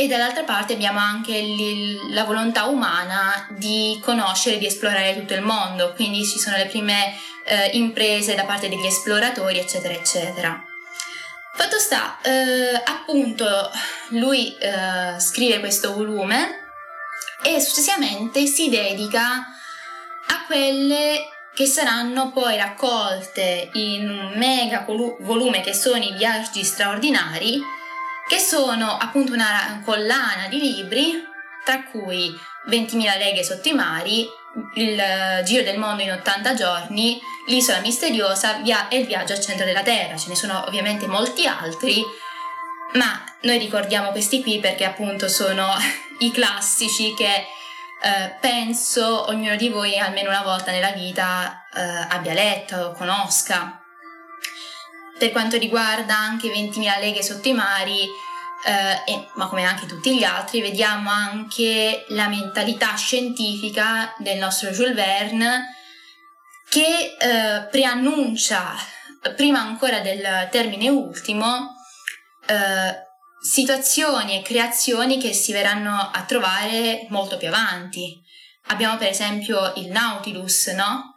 e 0.00 0.06
dall'altra 0.08 0.44
parte 0.44 0.72
abbiamo 0.72 0.98
anche 0.98 1.36
il, 1.36 2.14
la 2.14 2.24
volontà 2.24 2.64
umana 2.64 3.46
di 3.50 4.00
conoscere, 4.02 4.56
di 4.56 4.64
esplorare 4.64 5.14
tutto 5.14 5.34
il 5.34 5.42
mondo, 5.42 5.92
quindi 5.92 6.24
ci 6.24 6.38
sono 6.38 6.56
le 6.56 6.64
prime 6.68 7.14
eh, 7.44 7.66
imprese 7.74 8.34
da 8.34 8.44
parte 8.44 8.70
degli 8.70 8.86
esploratori, 8.86 9.58
eccetera, 9.58 9.92
eccetera. 9.92 10.64
Fatto 11.54 11.78
sta, 11.78 12.18
eh, 12.22 12.80
appunto, 12.82 13.46
lui 14.12 14.56
eh, 14.56 15.20
scrive 15.20 15.60
questo 15.60 15.92
volume 15.92 16.70
e 17.42 17.60
successivamente 17.60 18.46
si 18.46 18.70
dedica 18.70 19.20
a 19.22 20.44
quelle 20.46 21.28
che 21.54 21.66
saranno 21.66 22.30
poi 22.32 22.56
raccolte 22.56 23.68
in 23.74 24.08
un 24.08 24.32
mega 24.36 24.86
volume 24.86 25.60
che 25.60 25.74
sono 25.74 26.02
i 26.02 26.14
viaggi 26.14 26.64
straordinari, 26.64 27.60
che 28.30 28.38
sono 28.38 28.96
appunto 28.96 29.32
una 29.32 29.82
collana 29.84 30.46
di 30.48 30.60
libri, 30.60 31.20
tra 31.64 31.82
cui 31.82 32.30
20.000 32.68 33.18
leghe 33.18 33.42
sotto 33.42 33.68
i 33.68 33.72
mari, 33.72 34.24
il 34.76 35.02
giro 35.44 35.64
del 35.64 35.78
mondo 35.78 36.04
in 36.04 36.12
80 36.12 36.54
giorni, 36.54 37.20
l'isola 37.48 37.80
misteriosa 37.80 38.60
via- 38.62 38.86
e 38.86 38.98
il 38.98 39.06
viaggio 39.06 39.32
al 39.32 39.40
centro 39.40 39.64
della 39.64 39.82
Terra. 39.82 40.16
Ce 40.16 40.28
ne 40.28 40.36
sono 40.36 40.64
ovviamente 40.64 41.08
molti 41.08 41.44
altri, 41.48 42.04
ma 42.92 43.20
noi 43.40 43.58
ricordiamo 43.58 44.12
questi 44.12 44.40
qui 44.42 44.60
perché 44.60 44.84
appunto 44.84 45.26
sono 45.28 45.66
i 46.20 46.30
classici 46.30 47.12
che 47.14 47.34
eh, 47.34 48.36
penso 48.40 49.28
ognuno 49.28 49.56
di 49.56 49.70
voi 49.70 49.98
almeno 49.98 50.28
una 50.30 50.42
volta 50.42 50.70
nella 50.70 50.92
vita 50.92 51.66
eh, 51.74 51.80
abbia 51.80 52.32
letto 52.32 52.76
o 52.76 52.92
conosca. 52.92 53.79
Per 55.20 55.32
quanto 55.32 55.58
riguarda 55.58 56.16
anche 56.16 56.48
20.000 56.48 56.98
leghe 56.98 57.22
sotto 57.22 57.46
i 57.46 57.52
mari, 57.52 58.08
eh, 58.64 59.12
e, 59.12 59.28
ma 59.34 59.48
come 59.48 59.64
anche 59.64 59.84
tutti 59.84 60.16
gli 60.16 60.24
altri, 60.24 60.62
vediamo 60.62 61.10
anche 61.10 62.06
la 62.08 62.26
mentalità 62.26 62.94
scientifica 62.94 64.14
del 64.16 64.38
nostro 64.38 64.70
Jules 64.70 64.94
Verne 64.94 65.74
che 66.70 67.16
eh, 67.20 67.66
preannuncia, 67.70 68.74
prima 69.36 69.60
ancora 69.60 70.00
del 70.00 70.48
termine 70.50 70.88
ultimo, 70.88 71.74
eh, 72.46 72.96
situazioni 73.42 74.38
e 74.38 74.42
creazioni 74.42 75.18
che 75.18 75.34
si 75.34 75.52
verranno 75.52 76.10
a 76.10 76.24
trovare 76.24 77.04
molto 77.10 77.36
più 77.36 77.48
avanti. 77.48 78.18
Abbiamo 78.68 78.96
per 78.96 79.08
esempio 79.08 79.74
il 79.76 79.90
Nautilus, 79.90 80.68
no? 80.68 81.16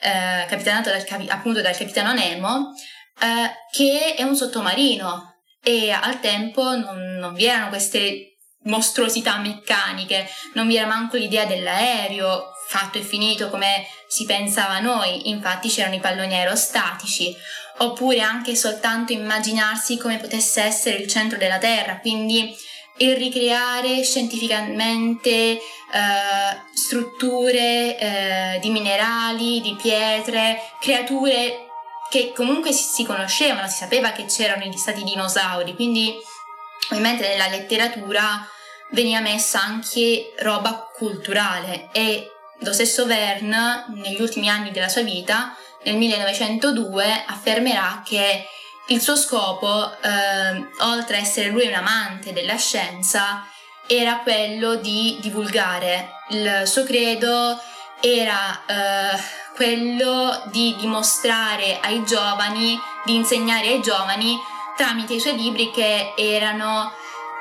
eh, 0.00 0.46
capitanato 0.48 0.90
dal, 0.90 1.04
appunto 1.28 1.60
dal 1.60 1.76
capitano 1.76 2.12
Nemo, 2.12 2.74
eh, 3.20 3.50
che 3.70 4.14
è 4.14 4.22
un 4.22 4.34
sottomarino 4.34 5.36
e 5.62 5.90
al 5.90 6.20
tempo 6.20 6.74
non, 6.76 7.16
non 7.18 7.34
vi 7.34 7.44
erano 7.44 7.68
queste 7.68 8.36
mostruosità 8.64 9.38
meccaniche, 9.38 10.28
non 10.54 10.66
vi 10.66 10.76
era 10.76 10.86
manco 10.86 11.16
l'idea 11.16 11.46
dell'aereo 11.46 12.52
fatto 12.68 12.98
e 12.98 13.02
finito 13.02 13.50
come 13.50 13.86
si 14.06 14.24
pensava 14.24 14.78
noi, 14.80 15.28
infatti 15.28 15.68
c'erano 15.68 15.96
i 15.96 16.00
palloni 16.00 16.34
aerostatici, 16.34 17.34
oppure 17.78 18.20
anche 18.20 18.54
soltanto 18.54 19.12
immaginarsi 19.12 19.96
come 19.96 20.18
potesse 20.18 20.62
essere 20.62 20.96
il 20.96 21.08
centro 21.08 21.38
della 21.38 21.58
Terra, 21.58 21.98
quindi 21.98 22.54
il 22.98 23.16
ricreare 23.16 24.02
scientificamente 24.04 25.30
eh, 25.30 25.60
strutture 26.74 27.98
eh, 27.98 28.58
di 28.60 28.70
minerali, 28.70 29.60
di 29.60 29.74
pietre, 29.80 30.60
creature 30.80 31.69
che 32.10 32.32
comunque 32.34 32.72
si, 32.72 33.04
conoscevano, 33.04 33.68
si 33.68 33.78
sapeva 33.78 34.12
che 34.12 34.26
c'erano 34.26 34.64
gli 34.64 34.76
stati 34.76 35.02
dinosauri, 35.02 35.74
quindi 35.74 36.14
ovviamente 36.90 37.26
nella 37.26 37.48
letteratura 37.48 38.46
veniva 38.90 39.20
messa 39.20 39.62
anche 39.62 40.34
roba 40.40 40.90
culturale 40.92 41.88
e 41.92 42.30
lo 42.58 42.72
stesso 42.72 43.06
Verne 43.06 43.86
negli 43.94 44.20
ultimi 44.20 44.50
anni 44.50 44.70
della 44.72 44.88
sua 44.88 45.02
vita 45.02 45.56
nel 45.82 45.96
1902 45.96 47.24
affermerà 47.26 48.02
che 48.04 48.46
il 48.88 49.00
suo 49.00 49.16
scopo, 49.16 49.92
eh, 50.02 50.68
oltre 50.80 51.16
a 51.16 51.20
essere 51.20 51.48
lui 51.48 51.66
un 51.66 51.74
amante 51.74 52.32
della 52.32 52.56
scienza, 52.56 53.46
era 53.86 54.18
quello 54.18 54.74
di 54.74 55.16
divulgare. 55.20 56.10
Il 56.30 56.62
suo 56.66 56.84
credo 56.84 57.58
era 58.00 58.60
eh, 58.66 59.20
quello 59.54 60.42
di 60.46 60.74
dimostrare 60.76 61.78
ai 61.82 62.04
giovani, 62.04 62.80
di 63.04 63.14
insegnare 63.14 63.68
ai 63.68 63.80
giovani 63.80 64.38
tramite 64.76 65.14
i 65.14 65.20
suoi 65.20 65.36
libri 65.36 65.70
che 65.70 66.14
erano 66.16 66.92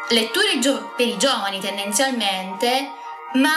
letture 0.10 0.60
gio- 0.60 0.92
per 0.96 1.08
i 1.08 1.18
giovani 1.18 1.60
tendenzialmente, 1.60 2.92
ma 3.34 3.50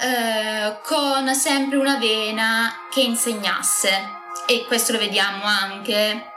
eh, 0.00 0.78
con 0.82 1.32
sempre 1.34 1.78
una 1.78 1.96
vena 1.98 2.86
che 2.90 3.00
insegnasse. 3.00 4.16
E 4.46 4.64
questo 4.66 4.92
lo 4.92 4.98
vediamo 4.98 5.44
anche 5.44 6.32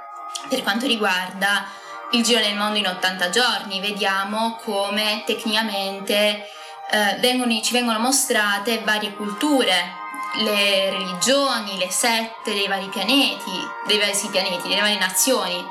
per 0.50 0.62
quanto 0.64 0.86
riguarda 0.86 1.66
il 2.12 2.24
giro 2.24 2.42
del 2.42 2.56
mondo 2.56 2.78
in 2.78 2.88
80 2.88 3.30
giorni, 3.30 3.80
vediamo 3.80 4.60
come 4.64 5.24
tecnicamente 5.26 6.50
eh, 6.92 7.18
vengono, 7.20 7.60
ci 7.62 7.72
vengono 7.72 8.00
mostrate 8.00 8.82
varie 8.84 9.14
culture, 9.14 9.96
le 10.40 10.90
religioni, 10.90 11.78
le 11.78 11.90
sette 11.90 12.54
dei 12.54 12.68
vari 12.68 12.88
pianeti, 12.88 13.52
dei 13.86 13.98
vari 13.98 14.18
pianeti, 14.32 14.68
delle 14.68 14.82
varie 14.82 14.98
nazioni. 14.98 15.66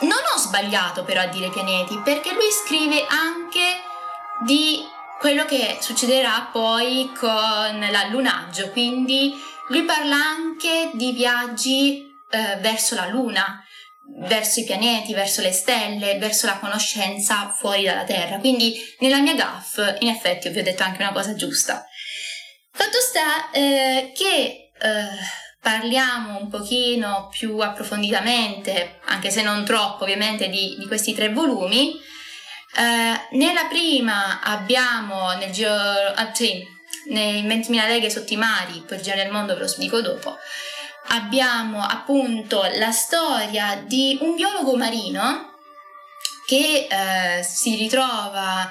Non 0.00 0.18
ho 0.34 0.38
sbagliato 0.38 1.04
però 1.04 1.22
a 1.22 1.26
dire 1.26 1.50
pianeti, 1.50 1.98
perché 2.04 2.32
lui 2.32 2.50
scrive 2.50 3.06
anche 3.08 3.82
di 4.44 4.84
quello 5.18 5.44
che 5.44 5.78
succederà 5.80 6.48
poi 6.52 7.10
con 7.18 7.86
l'allunaggio, 7.90 8.70
quindi 8.70 9.34
lui 9.68 9.82
parla 9.82 10.16
anche 10.16 10.90
di 10.92 11.12
viaggi 11.12 12.06
eh, 12.30 12.56
verso 12.60 12.94
la 12.94 13.06
Luna, 13.06 13.64
verso 14.20 14.60
i 14.60 14.64
pianeti, 14.64 15.14
verso 15.14 15.40
le 15.40 15.52
stelle, 15.52 16.18
verso 16.18 16.46
la 16.46 16.58
conoscenza 16.58 17.50
fuori 17.50 17.84
dalla 17.84 18.04
Terra. 18.04 18.38
Quindi 18.38 18.76
nella 19.00 19.18
mia 19.18 19.34
gaff, 19.34 19.78
in 20.00 20.08
effetti, 20.08 20.48
vi 20.50 20.60
ho 20.60 20.62
detto 20.62 20.82
anche 20.82 21.02
una 21.02 21.12
cosa 21.12 21.34
giusta. 21.34 21.84
Fatto 22.76 23.00
sta 23.00 23.50
eh, 23.52 24.12
che 24.14 24.70
eh, 24.78 25.08
parliamo 25.62 26.38
un 26.38 26.48
pochino 26.50 27.30
più 27.30 27.58
approfonditamente, 27.58 29.00
anche 29.06 29.30
se 29.30 29.40
non 29.40 29.64
troppo 29.64 30.04
ovviamente, 30.04 30.50
di, 30.50 30.76
di 30.78 30.86
questi 30.86 31.14
tre 31.14 31.32
volumi. 31.32 31.98
Uh, 32.76 33.36
nella 33.38 33.64
prima 33.66 34.42
abbiamo 34.42 35.32
nel 35.36 35.50
giro, 35.50 35.72
ah, 35.72 36.30
sì, 36.34 36.62
nei 37.06 37.42
20.000 37.42 37.86
leghe 37.86 38.10
sotto 38.10 38.34
i 38.34 38.36
mari, 38.36 38.84
poi 38.86 38.98
il 38.98 39.02
giro 39.02 39.16
del 39.16 39.30
mondo 39.30 39.54
ve 39.54 39.60
lo 39.60 39.74
dico 39.78 40.02
dopo, 40.02 40.36
abbiamo 41.08 41.82
appunto 41.82 42.68
la 42.74 42.90
storia 42.90 43.82
di 43.82 44.18
un 44.20 44.34
biologo 44.34 44.76
marino 44.76 45.54
che 46.46 46.86
uh, 46.90 47.42
si 47.42 47.74
ritrova 47.76 48.70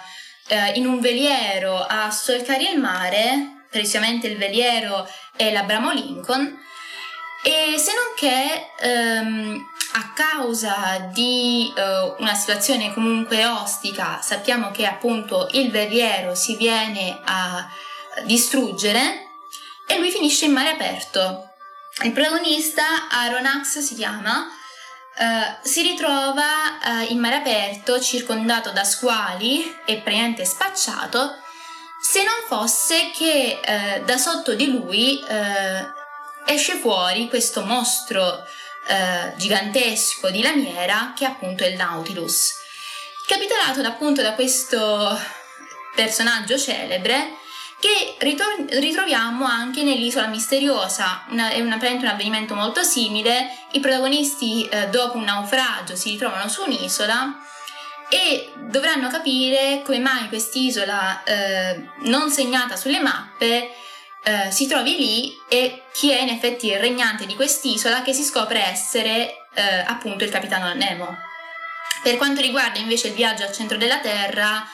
uh, 0.49 0.77
in 0.77 0.85
un 0.85 0.99
veliero 0.99 1.83
a 1.83 2.11
solcare 2.11 2.69
il 2.69 2.79
mare, 2.79 3.54
precisamente 3.75 4.27
il 4.27 4.37
veliero 4.37 5.05
è 5.35 5.51
l'Abramo 5.51 5.91
Lincoln, 5.91 6.63
e 7.43 7.77
se 7.77 7.91
non 7.93 8.13
che 8.15 8.71
um, 8.87 9.69
a 9.95 10.13
causa 10.13 11.09
di 11.11 11.73
uh, 11.75 12.21
una 12.21 12.33
situazione 12.35 12.93
comunque 12.93 13.45
ostica, 13.45 14.21
sappiamo 14.21 14.71
che 14.71 14.85
appunto 14.85 15.49
il 15.51 15.71
veliero 15.71 16.35
si 16.35 16.55
viene 16.55 17.19
a 17.25 17.67
distruggere 18.23 19.27
e 19.85 19.97
lui 19.97 20.09
finisce 20.09 20.45
in 20.45 20.53
mare 20.53 20.69
aperto. 20.69 21.49
Il 22.03 22.13
protagonista, 22.13 23.09
Aronax 23.09 23.79
si 23.79 23.95
chiama, 23.95 24.39
uh, 24.39 25.57
si 25.61 25.81
ritrova 25.81 26.43
uh, 26.81 27.11
in 27.11 27.19
mare 27.19 27.35
aperto 27.35 27.99
circondato 27.99 28.71
da 28.71 28.85
squali 28.85 29.65
e 29.85 29.97
praticamente 29.97 30.45
spacciato, 30.45 31.43
se 32.07 32.23
non 32.23 32.43
fosse 32.47 33.11
che 33.11 33.59
da 34.05 34.17
sotto 34.17 34.53
di 34.53 34.67
lui 34.67 35.23
esce 36.45 36.75
fuori 36.75 37.27
questo 37.27 37.63
mostro 37.63 38.45
eh, 38.87 39.33
gigantesco 39.35 40.29
di 40.29 40.43
lamiera 40.43 41.13
che 41.15 41.25
appunto 41.25 41.63
è 41.63 41.67
il 41.67 41.75
Nautilus. 41.75 42.53
Capitolato 43.27 43.81
appunto 43.81 44.21
da 44.21 44.33
questo 44.33 45.19
personaggio 45.95 46.57
celebre 46.59 47.37
che 47.79 48.15
ritor- 48.19 48.71
ritroviamo 48.73 49.45
anche 49.45 49.83
nell'isola 49.83 50.27
misteriosa, 50.27 51.25
una, 51.29 51.49
è 51.49 51.59
una, 51.61 51.77
un 51.81 52.05
avvenimento 52.05 52.53
molto 52.53 52.83
simile, 52.83 53.49
i 53.71 53.79
protagonisti 53.79 54.67
eh, 54.67 54.87
dopo 54.89 55.17
un 55.17 55.23
naufragio 55.23 55.95
si 55.95 56.11
ritrovano 56.11 56.47
su 56.47 56.63
un'isola 56.63 57.39
e 58.09 58.51
dovranno 58.67 59.09
capire 59.09 59.81
come 59.83 59.99
mai 59.99 60.27
quest'isola 60.27 61.23
eh, 61.23 61.89
non 62.01 62.29
segnata 62.29 62.75
sulle 62.75 62.99
mappe 62.99 63.71
eh, 64.27 64.51
si 64.51 64.67
trovi 64.67 64.97
lì 64.97 65.37
e 65.47 65.83
chi 65.93 66.11
è 66.11 66.21
in 66.21 66.29
effetti 66.29 66.67
il 66.67 66.79
regnante 66.79 67.27
di 67.27 67.35
quest'isola 67.35 68.01
che 68.01 68.11
si 68.11 68.23
scopre 68.23 68.63
essere 68.65 69.47
eh, 69.53 69.83
appunto 69.85 70.23
il 70.23 70.31
capitano 70.31 70.73
Nemo. 70.73 71.15
Per 72.01 72.17
quanto 72.17 72.41
riguarda 72.41 72.79
invece 72.79 73.09
il 73.09 73.13
viaggio 73.13 73.43
al 73.43 73.51
centro 73.51 73.77
della 73.77 73.99
Terra, 73.99 74.67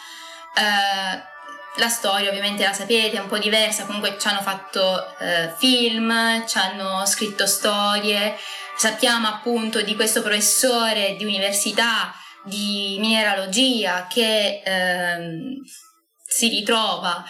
eh, 0.56 1.30
la 1.80 1.90
storia 1.90 2.30
ovviamente 2.30 2.64
la 2.64 2.74
sapete, 2.74 3.18
è 3.18 3.20
un 3.20 3.28
po' 3.28 3.38
diversa, 3.40 3.86
comunque 3.86 4.18
ci 4.18 4.28
hanno 4.28 4.42
fatto 4.42 5.18
eh, 5.20 5.54
film, 5.58 6.46
ci 6.48 6.58
hanno 6.58 7.06
scritto 7.06 7.46
storie, 7.46 8.38
sappiamo 8.78 9.28
appunto 9.28 9.82
di 9.82 9.96
questo 9.96 10.22
professore 10.22 11.16
di 11.18 11.26
università 11.26 12.14
di 12.44 12.98
mineralogia 13.00 14.08
che 14.08 14.62
ehm, 14.64 15.56
si 16.28 16.48
ritrova 16.48 17.24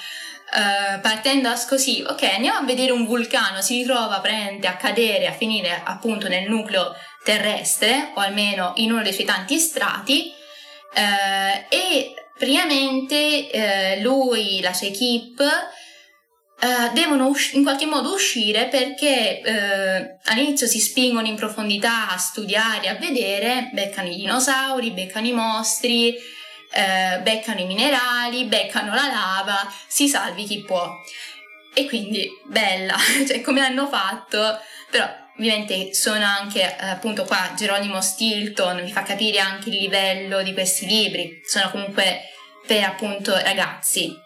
Uh, 0.54 1.00
partendo 1.00 1.50
così, 1.66 2.04
ok, 2.06 2.24
andiamo 2.24 2.58
a 2.58 2.66
vedere 2.66 2.92
un 2.92 3.06
vulcano, 3.06 3.62
si 3.62 3.78
ritrova 3.78 4.20
praticamente 4.20 4.68
a 4.68 4.76
cadere, 4.76 5.28
a 5.28 5.32
finire 5.32 5.82
appunto 5.82 6.28
nel 6.28 6.50
nucleo 6.50 6.94
terrestre, 7.24 8.12
o 8.16 8.20
almeno 8.20 8.74
in 8.76 8.92
uno 8.92 9.02
dei 9.02 9.14
suoi 9.14 9.26
tanti 9.26 9.58
strati, 9.60 10.30
uh, 10.94 11.74
e 11.74 12.14
praticamente 12.38 13.50
uh, 13.54 14.02
lui, 14.02 14.60
la 14.60 14.74
sua 14.74 14.88
equipe, 16.62 16.92
devono 16.94 17.28
us- 17.28 17.54
in 17.54 17.64
qualche 17.64 17.86
modo 17.86 18.14
uscire 18.14 18.68
perché 18.68 20.20
all'inizio 20.26 20.68
si 20.68 20.80
spingono 20.80 21.28
in 21.28 21.36
profondità 21.36 22.10
a 22.10 22.18
studiare, 22.18 22.88
a 22.90 22.96
vedere, 22.96 23.70
beccano 23.74 24.10
i 24.10 24.16
dinosauri, 24.16 24.92
beccano 24.92 25.28
i 25.28 25.34
mostri, 25.34 26.16
eh, 26.72 27.20
beccano 27.22 27.60
i 27.60 27.66
minerali, 27.66 28.46
beccano 28.46 28.94
la 28.94 29.08
lava, 29.08 29.74
si 29.88 30.08
salvi 30.08 30.46
chi 30.46 30.64
può. 30.64 30.90
E 31.74 31.88
quindi 31.88 32.28
bella, 32.46 32.96
cioè 33.28 33.42
come 33.42 33.62
hanno 33.62 33.88
fatto, 33.88 34.60
però 34.90 35.08
ovviamente 35.38 35.94
sono 35.94 36.24
anche 36.24 36.62
eh, 36.62 36.86
appunto 36.88 37.24
qua 37.24 37.54
Geronimo 37.56 38.02
Stilton 38.02 38.84
vi 38.84 38.92
fa 38.92 39.04
capire 39.04 39.40
anche 39.40 39.70
il 39.70 39.78
livello 39.78 40.44
di 40.44 40.54
questi 40.54 40.86
libri, 40.86 41.42
sono 41.46 41.70
comunque 41.72 42.22
per 42.66 42.84
appunto 42.84 43.36
ragazzi. 43.36 44.21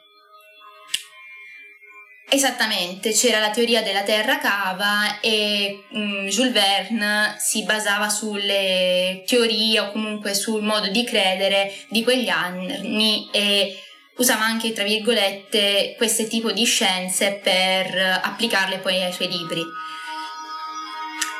Esattamente, 2.28 3.12
c'era 3.12 3.40
la 3.40 3.52
teoria 3.52 3.84
della 3.84 4.02
terra 4.02 4.40
cava 4.40 5.20
e 5.20 5.86
um, 5.92 6.28
Jules 6.28 6.52
Verne 6.52 7.36
si 7.38 7.64
basava 7.64 8.10
sulle 8.10 9.24
teorie 9.28 9.80
o 9.80 9.92
comunque 9.92 10.34
sul 10.34 10.64
modo 10.64 10.88
di 10.88 11.04
credere 11.04 11.72
di 11.90 12.04
quegli 12.04 12.30
anni 12.30 13.30
e 13.32 13.80
usava 14.18 14.44
anche, 14.44 14.74
tra 14.74 14.84
virgolette, 14.84 15.94
questo 15.98 16.26
tipo 16.26 16.52
di 16.52 16.66
scienze 16.66 17.40
per 17.44 18.20
applicarle 18.24 18.80
poi 18.80 19.04
ai 19.04 19.14
suoi 19.14 19.30
libri. 19.30 19.62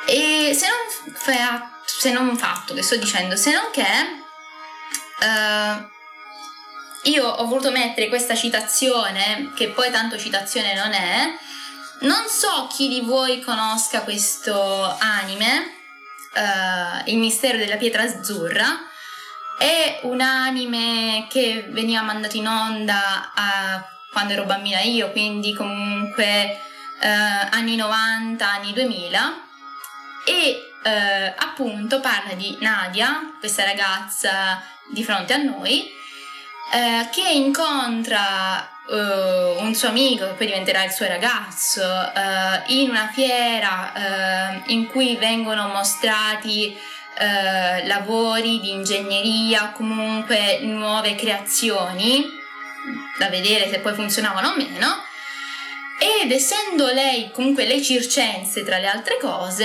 E 0.08 0.54
se 0.54 0.66
non, 0.68 1.14
fa, 1.14 1.80
se 1.84 2.12
non 2.12 2.36
fatto, 2.36 2.74
che 2.74 2.82
sto 2.82 2.96
dicendo, 2.96 3.36
se 3.36 3.50
non 3.50 3.70
che... 3.72 3.84
Uh, 5.18 5.94
io 7.06 7.26
ho 7.26 7.46
voluto 7.46 7.70
mettere 7.70 8.08
questa 8.08 8.34
citazione, 8.34 9.52
che 9.54 9.68
poi 9.68 9.90
tanto 9.90 10.18
citazione 10.18 10.74
non 10.74 10.92
è. 10.92 11.34
Non 12.00 12.26
so 12.28 12.68
chi 12.70 12.88
di 12.88 13.00
voi 13.00 13.40
conosca 13.40 14.02
questo 14.02 14.96
anime, 14.98 15.74
uh, 16.34 17.08
Il 17.10 17.18
mistero 17.18 17.58
della 17.58 17.76
pietra 17.76 18.02
azzurra. 18.02 18.66
È 19.58 20.00
un 20.02 20.20
anime 20.20 21.26
che 21.30 21.66
veniva 21.70 22.02
mandato 22.02 22.36
in 22.36 22.46
onda 22.46 23.32
a, 23.34 23.88
quando 24.12 24.34
ero 24.34 24.44
bambina 24.44 24.80
io, 24.80 25.10
quindi 25.12 25.54
comunque 25.54 26.60
uh, 27.00 27.48
anni 27.50 27.76
90, 27.76 28.46
anni 28.48 28.72
2000. 28.72 29.44
E 30.24 30.72
uh, 30.82 31.32
appunto 31.36 32.00
parla 32.00 32.34
di 32.34 32.56
Nadia, 32.60 33.36
questa 33.38 33.64
ragazza 33.64 34.60
di 34.92 35.02
fronte 35.04 35.32
a 35.32 35.38
noi, 35.38 35.94
eh, 36.72 37.08
che 37.10 37.28
incontra 37.28 38.68
uh, 38.86 39.62
un 39.62 39.74
suo 39.74 39.88
amico 39.88 40.26
che 40.26 40.32
poi 40.32 40.46
diventerà 40.46 40.84
il 40.84 40.90
suo 40.90 41.06
ragazzo 41.06 41.82
uh, 41.82 42.72
in 42.72 42.90
una 42.90 43.10
fiera 43.12 43.92
uh, 43.94 44.70
in 44.72 44.86
cui 44.86 45.16
vengono 45.16 45.68
mostrati 45.68 46.76
lavori 47.86 48.60
di 48.60 48.72
ingegneria, 48.72 49.72
comunque 49.74 50.58
nuove 50.60 51.14
creazioni 51.14 52.28
da 53.16 53.30
vedere 53.30 53.70
se 53.70 53.78
poi 53.78 53.94
funzionavano 53.94 54.48
o 54.48 54.54
meno. 54.54 55.02
Ed 55.98 56.30
essendo 56.30 56.92
lei 56.92 57.30
comunque 57.30 57.64
le 57.64 57.80
circense 57.80 58.64
tra 58.64 58.76
le 58.76 58.86
altre 58.86 59.16
cose, 59.18 59.64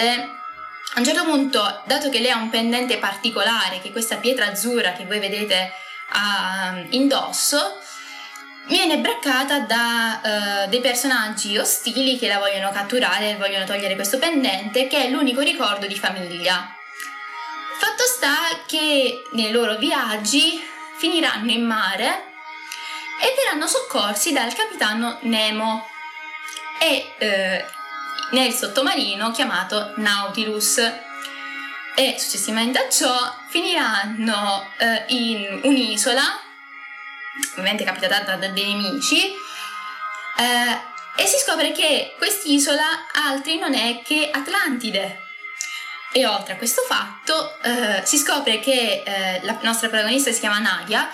a 0.93 0.99
un 0.99 1.03
certo 1.03 1.25
punto, 1.25 1.81
dato 1.87 2.09
che 2.09 2.19
lei 2.19 2.31
ha 2.31 2.37
un 2.37 2.49
pendente 2.49 2.97
particolare, 2.99 3.81
che 3.81 3.91
questa 3.91 4.15
pietra 4.15 4.45
azzurra 4.45 4.93
che 4.93 5.05
voi 5.05 5.19
vedete 5.19 5.73
a, 6.11 6.75
indosso 6.89 7.79
viene 8.67 8.99
braccata 8.99 9.59
da 9.59 10.21
uh, 10.23 10.69
dei 10.69 10.81
personaggi 10.81 11.57
ostili 11.57 12.17
che 12.17 12.27
la 12.27 12.39
vogliono 12.39 12.71
catturare 12.71 13.31
e 13.31 13.35
vogliono 13.35 13.65
togliere 13.65 13.95
questo 13.95 14.17
pendente 14.17 14.87
che 14.87 15.05
è 15.05 15.09
l'unico 15.09 15.41
ricordo 15.41 15.87
di 15.87 15.97
famiglia. 15.97 16.73
Fatto 17.79 18.03
sta 18.03 18.35
che 18.67 19.23
nei 19.31 19.51
loro 19.51 19.75
viaggi 19.75 20.61
finiranno 20.97 21.51
in 21.51 21.65
mare 21.65 22.25
e 23.21 23.33
verranno 23.35 23.67
soccorsi 23.67 24.31
dal 24.31 24.53
capitano 24.53 25.17
Nemo 25.21 25.87
e 26.79 27.13
eh, 27.17 27.65
nel 28.31 28.53
sottomarino 28.53 29.31
chiamato 29.31 29.93
Nautilus 29.97 30.79
e 31.95 32.15
successivamente 32.17 32.79
a 32.79 32.89
ciò 32.89 33.35
finiranno 33.47 34.71
eh, 34.77 35.03
in 35.07 35.59
un'isola, 35.63 36.21
ovviamente 37.51 37.83
capitata 37.83 38.35
da 38.35 38.47
dei 38.47 38.73
nemici, 38.73 39.33
eh, 40.37 40.89
e 41.15 41.25
si 41.25 41.37
scopre 41.37 41.71
che 41.71 42.15
quest'isola 42.17 43.07
altri 43.13 43.57
non 43.57 43.73
è 43.73 44.01
che 44.03 44.29
Atlantide. 44.31 45.19
E 46.13 46.25
oltre 46.25 46.53
a 46.53 46.57
questo 46.57 46.81
fatto 46.81 47.61
eh, 47.61 48.01
si 48.05 48.17
scopre 48.17 48.59
che 48.59 49.03
eh, 49.05 49.39
la 49.43 49.57
nostra 49.61 49.87
protagonista 49.87 50.31
si 50.31 50.39
chiama 50.39 50.59
Nadia, 50.59 51.09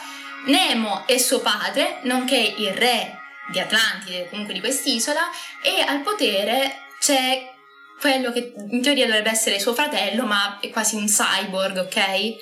Nemo 0.46 1.06
è 1.06 1.18
suo 1.18 1.42
padre, 1.42 2.00
nonché 2.04 2.38
il 2.38 2.72
re 2.74 3.20
di 3.50 3.60
Atlantide, 3.60 4.30
comunque 4.30 4.54
di 4.54 4.60
quest'isola, 4.60 5.30
e 5.62 5.82
al 5.82 6.02
potere 6.02 6.88
c'è 7.00 7.54
quello 8.00 8.32
che 8.32 8.54
in 8.70 8.82
teoria 8.82 9.06
dovrebbe 9.06 9.32
essere 9.32 9.60
suo 9.60 9.74
fratello, 9.74 10.26
ma 10.26 10.60
è 10.60 10.70
quasi 10.70 10.96
un 10.96 11.08
cyborg, 11.08 11.78
ok? 11.78 12.36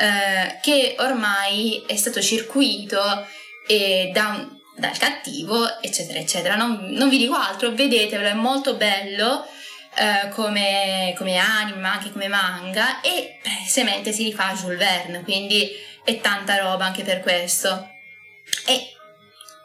eh, 0.00 0.58
che 0.62 0.96
ormai 0.98 1.84
è 1.86 1.96
stato 1.96 2.22
circuito 2.22 2.98
da 4.12 4.26
un, 4.26 4.58
dal 4.76 4.96
cattivo, 4.98 5.80
eccetera, 5.80 6.18
eccetera. 6.18 6.56
Non, 6.56 6.86
non, 6.90 7.08
vi 7.08 7.18
dico 7.18 7.34
altro, 7.34 7.70
vedetevelo, 7.70 8.28
è 8.28 8.34
molto 8.34 8.74
bello. 8.74 9.46
Eh, 9.96 10.28
come, 10.28 11.14
come 11.18 11.36
anime 11.36 11.88
anche 11.88 12.12
come 12.12 12.28
manga 12.28 13.00
e 13.00 13.40
palesemente 13.42 14.12
si 14.12 14.22
rifà 14.22 14.46
a 14.46 14.54
Jules 14.54 14.78
Verne 14.78 15.24
quindi 15.24 15.68
è 16.04 16.20
tanta 16.20 16.58
roba 16.58 16.84
anche 16.84 17.02
per 17.02 17.18
questo 17.18 17.90
e 18.66 18.94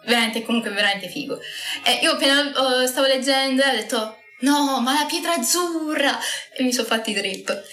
veramente 0.06 0.44
comunque 0.44 0.72
veramente 0.72 1.10
figo 1.10 1.40
e 1.84 2.00
io 2.02 2.14
appena 2.14 2.42
uh, 2.42 2.88
stavo 2.88 3.06
leggendo 3.06 3.62
ho 3.62 3.70
detto 3.70 4.18
no 4.40 4.80
ma 4.82 4.94
la 4.94 5.06
pietra 5.06 5.34
azzurra 5.34 6.20
e 6.54 6.64
mi 6.64 6.74
sono 6.74 6.88
fatti 6.88 7.14
trip 7.14 7.64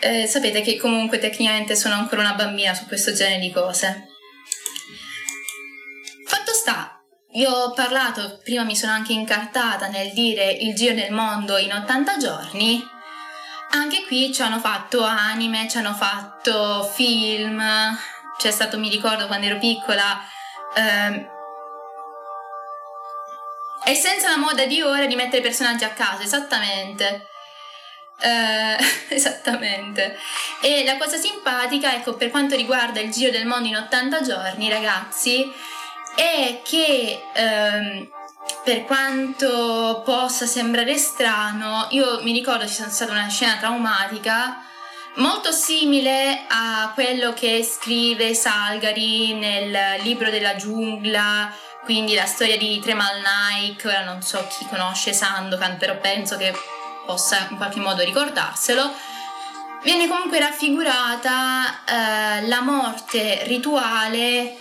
eh, 0.00 0.26
sapete 0.26 0.60
che 0.60 0.76
comunque 0.76 1.18
tecnicamente 1.18 1.74
sono 1.74 1.94
ancora 1.94 2.22
una 2.22 2.34
bambina 2.34 2.74
su 2.74 2.86
questo 2.86 3.12
genere 3.12 3.40
di 3.40 3.50
cose 3.50 4.08
fatto 6.24 6.52
sta 6.52 6.98
io 7.32 7.50
ho 7.50 7.72
parlato, 7.72 8.40
prima 8.42 8.64
mi 8.64 8.74
sono 8.74 8.92
anche 8.92 9.12
incartata 9.12 9.88
nel 9.88 10.12
dire 10.12 10.50
il 10.50 10.74
giro 10.74 10.94
del 10.94 11.12
mondo 11.12 11.58
in 11.58 11.72
80 11.72 12.16
giorni. 12.16 12.82
Anche 13.72 14.04
qui 14.06 14.32
ci 14.32 14.40
hanno 14.40 14.58
fatto 14.58 15.04
anime, 15.04 15.68
ci 15.68 15.76
hanno 15.76 15.92
fatto 15.92 16.84
film. 16.84 17.62
C'è 18.38 18.50
stato, 18.50 18.78
mi 18.78 18.88
ricordo 18.88 19.26
quando 19.26 19.46
ero 19.46 19.58
piccola, 19.58 20.18
ehm, 20.74 21.28
è 23.88 23.94
senza 23.94 24.28
la 24.28 24.36
moda 24.36 24.66
di 24.66 24.82
ora 24.82 25.06
di 25.06 25.14
mettere 25.14 25.40
personaggi 25.40 25.84
a 25.84 25.90
caso, 25.90 26.22
esattamente. 26.22 27.26
Eh, 28.20 28.76
esattamente. 29.14 30.18
E 30.60 30.84
la 30.84 30.98
cosa 30.98 31.16
simpatica, 31.16 31.94
ecco, 31.94 32.14
per 32.14 32.28
quanto 32.28 32.54
riguarda 32.54 33.00
il 33.00 33.10
giro 33.10 33.30
del 33.30 33.46
mondo 33.46 33.66
in 33.66 33.76
80 33.76 34.20
giorni, 34.20 34.68
ragazzi, 34.68 35.50
è 36.14 36.60
che 36.62 37.18
ehm, 37.32 38.10
per 38.62 38.84
quanto 38.84 40.02
possa 40.04 40.44
sembrare 40.44 40.98
strano, 40.98 41.86
io 41.92 42.22
mi 42.22 42.32
ricordo 42.32 42.66
ci 42.66 42.74
sia 42.74 42.90
stata 42.90 43.12
una 43.12 43.28
scena 43.28 43.56
traumatica 43.56 44.64
molto 45.18 45.50
simile 45.50 46.44
a 46.48 46.92
quello 46.94 47.32
che 47.32 47.64
scrive 47.64 48.34
Salgari 48.34 49.34
nel 49.34 50.02
libro 50.02 50.30
della 50.30 50.56
giungla, 50.56 51.52
quindi 51.88 52.14
la 52.14 52.26
storia 52.26 52.58
di 52.58 52.78
Tremal 52.80 53.18
Naik, 53.22 53.82
ora 53.86 54.04
non 54.04 54.20
so 54.20 54.46
chi 54.46 54.66
conosce 54.68 55.14
Sandokan, 55.14 55.78
però 55.78 55.96
penso 55.96 56.36
che 56.36 56.52
possa 57.06 57.46
in 57.48 57.56
qualche 57.56 57.80
modo 57.80 58.04
ricordarselo. 58.04 58.92
Viene 59.82 60.06
comunque 60.06 60.38
raffigurata 60.38 61.84
eh, 61.86 62.46
la 62.46 62.60
morte 62.60 63.42
rituale 63.44 64.18
eh, 64.20 64.58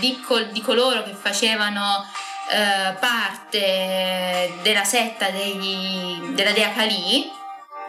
di, 0.00 0.20
col- 0.20 0.48
di, 0.48 0.60
coloro 0.60 1.04
che 1.04 1.14
facevano 1.14 2.04
eh, 2.50 2.92
parte 2.98 4.52
della 4.60 4.82
setta 4.82 5.30
degli, 5.30 6.30
della 6.30 6.50
dea 6.50 6.72
Kali, 6.72 7.30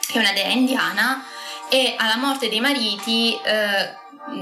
che 0.06 0.14
è 0.14 0.20
una 0.20 0.34
dea 0.34 0.50
indiana, 0.50 1.26
e 1.70 1.96
alla 1.98 2.18
morte 2.18 2.50
dei 2.50 2.60
mariti, 2.60 3.36
eh, 3.44 3.98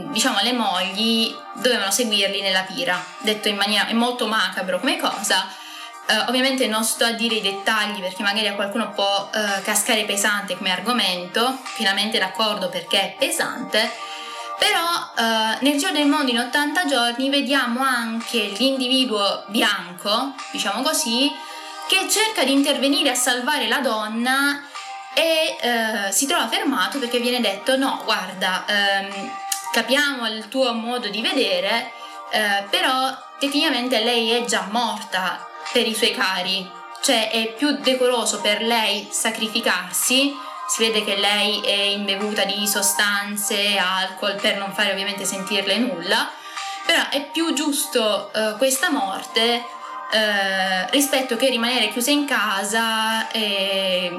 diciamo, 0.10 0.40
le 0.42 0.54
mogli 0.54 1.36
dovevano 1.54 1.92
seguirli 1.92 2.42
nella 2.42 2.62
pira, 2.62 3.04
detto 3.20 3.48
in 3.48 3.56
maniera 3.56 3.92
molto 3.94 4.28
macabro 4.28 4.80
come 4.80 4.98
cosa. 4.98 5.48
Uh, 6.10 6.30
ovviamente 6.30 6.68
non 6.68 6.86
sto 6.86 7.04
a 7.04 7.12
dire 7.12 7.36
i 7.36 7.42
dettagli 7.42 8.00
perché 8.00 8.24
magari 8.24 8.48
a 8.48 8.56
qualcuno 8.56 8.92
può 8.92 9.30
uh, 9.30 9.62
cascare 9.62 10.06
pesante 10.06 10.56
come 10.56 10.72
argomento, 10.72 11.60
pienamente 11.76 12.18
d'accordo 12.18 12.70
perché 12.70 13.02
è 13.02 13.16
pesante, 13.20 13.92
però 14.58 15.14
eh, 15.16 15.58
nel 15.62 15.78
Giro 15.78 15.92
del 15.92 16.08
Mondo 16.08 16.32
in 16.32 16.40
80 16.40 16.86
giorni 16.86 17.30
vediamo 17.30 17.82
anche 17.82 18.54
l'individuo 18.58 19.44
bianco, 19.48 20.34
diciamo 20.52 20.82
così, 20.82 21.32
che 21.88 22.08
cerca 22.10 22.44
di 22.44 22.54
intervenire 22.54 23.12
a 23.12 23.16
salvare 23.16 23.68
la 23.68 23.80
donna 23.80 24.62
e 25.14 25.58
eh, 25.60 26.12
si 26.12 26.26
trova 26.26 26.48
fermato 26.48 27.00
perché 27.00 27.20
viene 27.20 27.40
detto 27.40 27.78
no, 27.78 28.02
guarda, 28.04 28.66
ehm, 28.68 29.32
capiamo 29.78 30.28
il 30.28 30.47
tuo 30.47 30.73
modo 30.73 31.07
di 31.07 31.21
vedere, 31.21 31.91
eh, 32.32 32.63
però 32.67 33.15
tecnicamente 33.38 34.03
lei 34.03 34.32
è 34.32 34.43
già 34.43 34.67
morta 34.71 35.47
per 35.71 35.86
i 35.86 35.93
suoi 35.93 36.15
cari, 36.15 36.67
cioè 37.03 37.30
è 37.30 37.53
più 37.53 37.78
decoroso 37.78 38.41
per 38.41 38.63
lei 38.63 39.07
sacrificarsi. 39.11 40.36
Si 40.67 40.84
vede 40.84 41.03
che 41.03 41.15
lei 41.15 41.61
è 41.61 41.80
imbevuta 41.93 42.43
di 42.43 42.67
sostanze, 42.67 43.78
alcol, 43.78 44.39
per 44.41 44.57
non 44.57 44.73
fare 44.73 44.91
ovviamente 44.93 45.25
sentirle 45.25 45.78
nulla, 45.78 46.28
però 46.84 47.09
è 47.09 47.30
più 47.30 47.53
giusto 47.53 48.34
eh, 48.34 48.55
questa 48.57 48.89
morte 48.89 49.63
eh, 50.11 50.89
rispetto 50.89 51.36
che 51.36 51.49
rimanere 51.49 51.89
chiusa 51.89 52.09
in 52.09 52.25
casa 52.25 53.30
e 53.30 54.11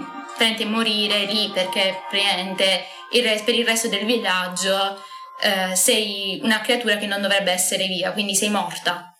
morire 0.66 1.24
lì 1.24 1.50
perché 1.52 2.00
il, 2.12 3.42
per 3.42 3.54
il 3.54 3.66
resto 3.66 3.88
del 3.88 4.04
villaggio 4.04 5.02
eh, 5.41 5.74
sei 5.76 6.41
una 6.43 6.61
creatura 6.61 6.97
che 6.97 7.07
non 7.07 7.20
dovrebbe 7.20 7.53
essere 7.53 7.86
via, 7.86 8.12
quindi 8.12 8.34
sei 8.34 8.51
morta. 8.51 9.12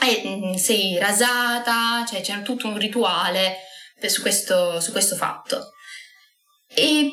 E 0.00 0.22
mm, 0.26 0.54
sei 0.54 0.98
rasata, 0.98 2.04
cioè 2.06 2.20
c'è 2.20 2.42
tutto 2.42 2.66
un 2.66 2.76
rituale 2.76 3.58
su 4.06 4.20
questo, 4.20 4.80
su 4.80 4.92
questo 4.92 5.16
fatto. 5.16 5.72
E 6.74 7.10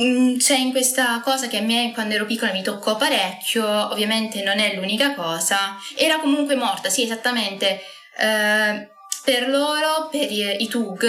mm, 0.00 0.38
c'è 0.38 0.56
in 0.56 0.70
questa 0.70 1.20
cosa 1.22 1.48
che 1.48 1.58
a 1.58 1.62
me 1.62 1.92
quando 1.92 2.14
ero 2.14 2.24
piccola 2.24 2.52
mi 2.52 2.62
toccò 2.62 2.96
parecchio, 2.96 3.90
ovviamente 3.90 4.42
non 4.42 4.58
è 4.58 4.74
l'unica 4.74 5.14
cosa, 5.14 5.76
era 5.96 6.18
comunque 6.18 6.54
morta, 6.54 6.88
sì 6.88 7.02
esattamente, 7.02 7.80
eh, 8.18 8.88
per 9.24 9.48
loro, 9.48 10.08
per 10.10 10.30
i, 10.30 10.62
i 10.62 10.68
Tug, 10.68 11.04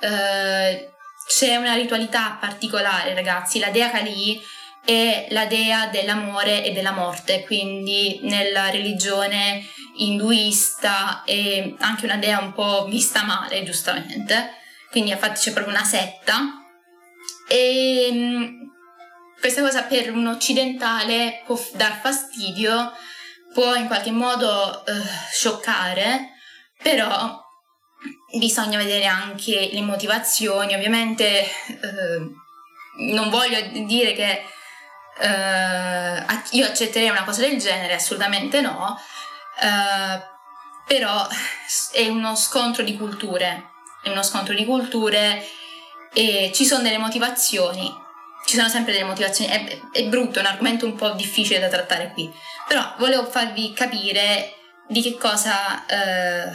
eh, 0.00 0.90
c'è 1.28 1.56
una 1.56 1.74
ritualità 1.74 2.36
particolare 2.40 3.14
ragazzi, 3.14 3.58
la 3.58 3.70
dea 3.70 3.90
Kali 3.90 4.40
è 4.84 5.28
la 5.30 5.46
dea 5.46 5.86
dell'amore 5.86 6.64
e 6.64 6.72
della 6.72 6.92
morte, 6.92 7.44
quindi 7.44 8.20
nella 8.22 8.70
religione 8.70 9.64
induista 9.96 11.22
è 11.24 11.74
anche 11.78 12.04
una 12.04 12.16
dea 12.16 12.38
un 12.38 12.52
po' 12.52 12.86
vista 12.86 13.22
male, 13.22 13.62
giustamente. 13.62 14.56
Quindi 14.90 15.10
infatti 15.10 15.40
c'è 15.40 15.52
proprio 15.52 15.74
una 15.74 15.84
setta 15.84 16.62
e 17.48 18.06
ehm, 18.08 18.70
questa 19.40 19.62
cosa 19.62 19.82
per 19.84 20.12
un 20.12 20.26
occidentale 20.26 21.42
può 21.44 21.58
dar 21.74 21.98
fastidio, 22.00 22.92
può 23.52 23.74
in 23.74 23.86
qualche 23.86 24.10
modo 24.10 24.84
uh, 24.86 24.92
scioccare, 25.30 26.30
però 26.82 27.40
bisogna 28.38 28.78
vedere 28.78 29.06
anche 29.06 29.70
le 29.72 29.80
motivazioni. 29.80 30.74
Ovviamente 30.74 31.44
uh, 31.68 33.04
non 33.12 33.30
voglio 33.30 33.60
dire 33.84 34.12
che 34.12 34.42
uh, 35.18 36.56
io 36.56 36.66
accetterei 36.66 37.08
una 37.10 37.24
cosa 37.24 37.40
del 37.40 37.58
genere, 37.58 37.94
assolutamente 37.94 38.60
no, 38.60 39.00
però 40.86 41.26
è 41.92 42.08
uno 42.08 42.34
scontro 42.34 42.82
di 42.82 42.96
culture, 42.96 43.70
è 44.02 44.10
uno 44.10 44.22
scontro 44.22 44.54
di 44.54 44.64
culture 44.64 45.46
e 46.12 46.50
ci 46.54 46.64
sono 46.64 46.82
delle 46.82 46.98
motivazioni, 46.98 47.90
ci 48.44 48.56
sono 48.56 48.68
sempre 48.68 48.92
delle 48.92 49.04
motivazioni, 49.04 49.50
è, 49.50 49.80
è 49.92 50.04
brutto, 50.04 50.38
è 50.38 50.42
un 50.42 50.48
argomento 50.48 50.84
un 50.84 50.96
po' 50.96 51.10
difficile 51.12 51.60
da 51.60 51.68
trattare 51.68 52.12
qui, 52.12 52.30
però 52.66 52.94
volevo 52.98 53.24
farvi 53.24 53.72
capire 53.72 54.54
di 54.88 55.00
che 55.00 55.16
cosa 55.16 55.86
eh, 55.86 56.50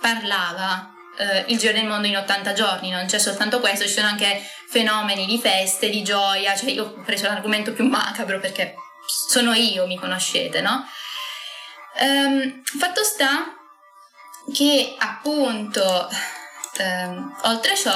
parlava 0.00 0.92
eh, 1.20 1.44
il 1.48 1.58
Giro 1.58 1.74
del 1.74 1.86
Mondo 1.86 2.06
in 2.06 2.16
80 2.16 2.52
giorni, 2.54 2.90
non 2.90 3.04
c'è 3.04 3.18
soltanto 3.18 3.60
questo, 3.60 3.84
ci 3.84 3.92
sono 3.92 4.06
anche 4.06 4.42
fenomeni 4.68 5.26
di 5.26 5.38
feste, 5.38 5.90
di 5.90 6.02
gioia, 6.02 6.56
cioè 6.56 6.70
io 6.70 6.84
ho 6.84 7.02
preso 7.04 7.26
l'argomento 7.26 7.72
più 7.72 7.86
macabro 7.86 8.40
perché 8.40 8.74
sono 9.06 9.52
io, 9.52 9.86
mi 9.86 9.98
conoscete, 9.98 10.62
no? 10.62 10.86
Ehm, 11.96 12.62
fatto 12.64 13.04
sta 13.04 13.54
che 14.54 14.94
appunto 14.98 16.08
ehm, 16.78 17.36
oltre 17.42 17.76
ciò 17.76 17.92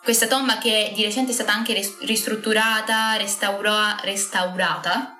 questa 0.00 0.28
tomba 0.28 0.58
che 0.58 0.92
di 0.94 1.02
recente 1.02 1.32
è 1.32 1.34
stata 1.34 1.52
anche 1.52 1.72
ristrutturata, 2.02 3.16
restaura, 3.16 3.98
restaurata, 4.02 5.18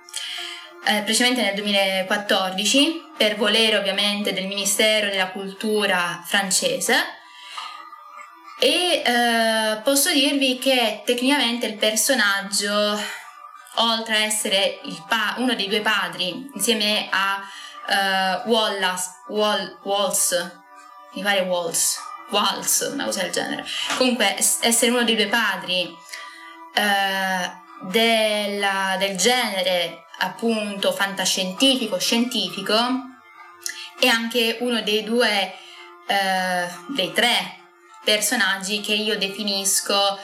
eh, 0.85 1.03
precedente 1.03 1.43
nel 1.43 1.55
2014, 1.55 3.09
per 3.17 3.35
volere 3.35 3.77
ovviamente 3.77 4.33
del 4.33 4.47
Ministero 4.47 5.11
della 5.11 5.33
Cultura 5.33 6.23
francese, 6.25 7.19
E 8.63 9.03
eh, 9.03 9.81
posso 9.83 10.13
dirvi 10.13 10.59
che 10.59 11.01
tecnicamente 11.07 11.65
il 11.67 11.77
personaggio, 11.77 13.19
oltre 13.75 14.17
a 14.17 14.21
essere 14.21 14.81
pa- 15.09 15.35
uno 15.39 15.55
dei 15.55 15.69
due 15.69 15.81
padri, 15.81 16.51
insieme 16.55 17.09
a 17.11 17.41
uh, 17.87 18.49
Wallace, 18.49 19.09
Wall, 19.29 19.79
Walls, 19.83 20.53
mi 21.15 21.23
pare 21.23 21.41
Walls, 21.41 21.99
Walls, 22.31 22.91
una 22.93 23.05
cosa 23.05 23.23
del 23.23 23.33
genere. 23.33 23.65
Comunque, 23.97 24.37
essere 24.37 24.91
uno 24.91 25.05
dei 25.05 25.17
due 25.17 25.29
padri 25.29 25.97
uh, 26.75 27.87
della, 27.89 28.97
del 28.99 29.17
genere 29.17 30.05
appunto 30.19 30.93
fantascientifico, 30.93 31.99
scientifico, 31.99 32.77
è 33.99 34.07
anche 34.07 34.59
uno 34.61 34.83
dei 34.83 35.03
due, 35.03 35.55
uh, 36.07 36.93
dei 36.95 37.13
tre 37.13 37.57
personaggi 38.05 38.81
che 38.81 38.95
io 38.95 39.19
definisco 39.19 40.19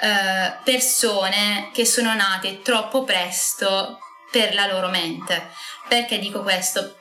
eh, 0.00 0.54
persone 0.64 1.70
che 1.72 1.84
sono 1.84 2.14
nate 2.14 2.62
troppo 2.62 3.04
presto 3.04 3.98
per 4.30 4.54
la 4.54 4.66
loro 4.66 4.88
mente. 4.88 5.50
Perché 5.88 6.18
dico 6.18 6.42
questo? 6.42 6.96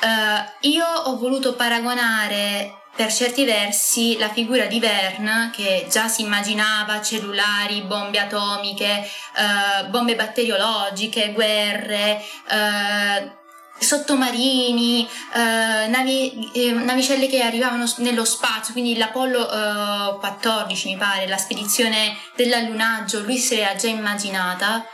Uh, 0.00 0.68
io 0.68 0.86
ho 0.86 1.16
voluto 1.16 1.54
paragonare 1.54 2.82
per 2.94 3.12
certi 3.12 3.44
versi 3.44 4.16
la 4.18 4.28
figura 4.28 4.66
di 4.66 4.78
Verne 4.78 5.50
che 5.52 5.86
già 5.90 6.08
si 6.08 6.22
immaginava 6.22 7.00
cellulari, 7.00 7.82
bombe 7.82 8.18
atomiche, 8.18 9.08
uh, 9.36 9.88
bombe 9.88 10.14
batteriologiche, 10.14 11.32
guerre, 11.32 12.22
uh, 12.50 13.30
sottomarini, 13.78 15.08
eh, 15.34 15.86
navi, 15.86 16.50
eh, 16.52 16.72
navicelle 16.72 17.28
che 17.28 17.42
arrivavano 17.42 17.84
nello 17.98 18.24
spazio, 18.24 18.72
quindi 18.72 18.96
l'Apollo 18.96 19.50
eh, 19.50 20.18
14 20.18 20.88
mi 20.88 20.96
pare, 20.96 21.26
la 21.26 21.36
spedizione 21.36 22.16
dell'allunaggio, 22.34 23.20
lui 23.20 23.38
se 23.38 23.60
l'ha 23.60 23.76
già 23.76 23.88
immaginata. 23.88 24.84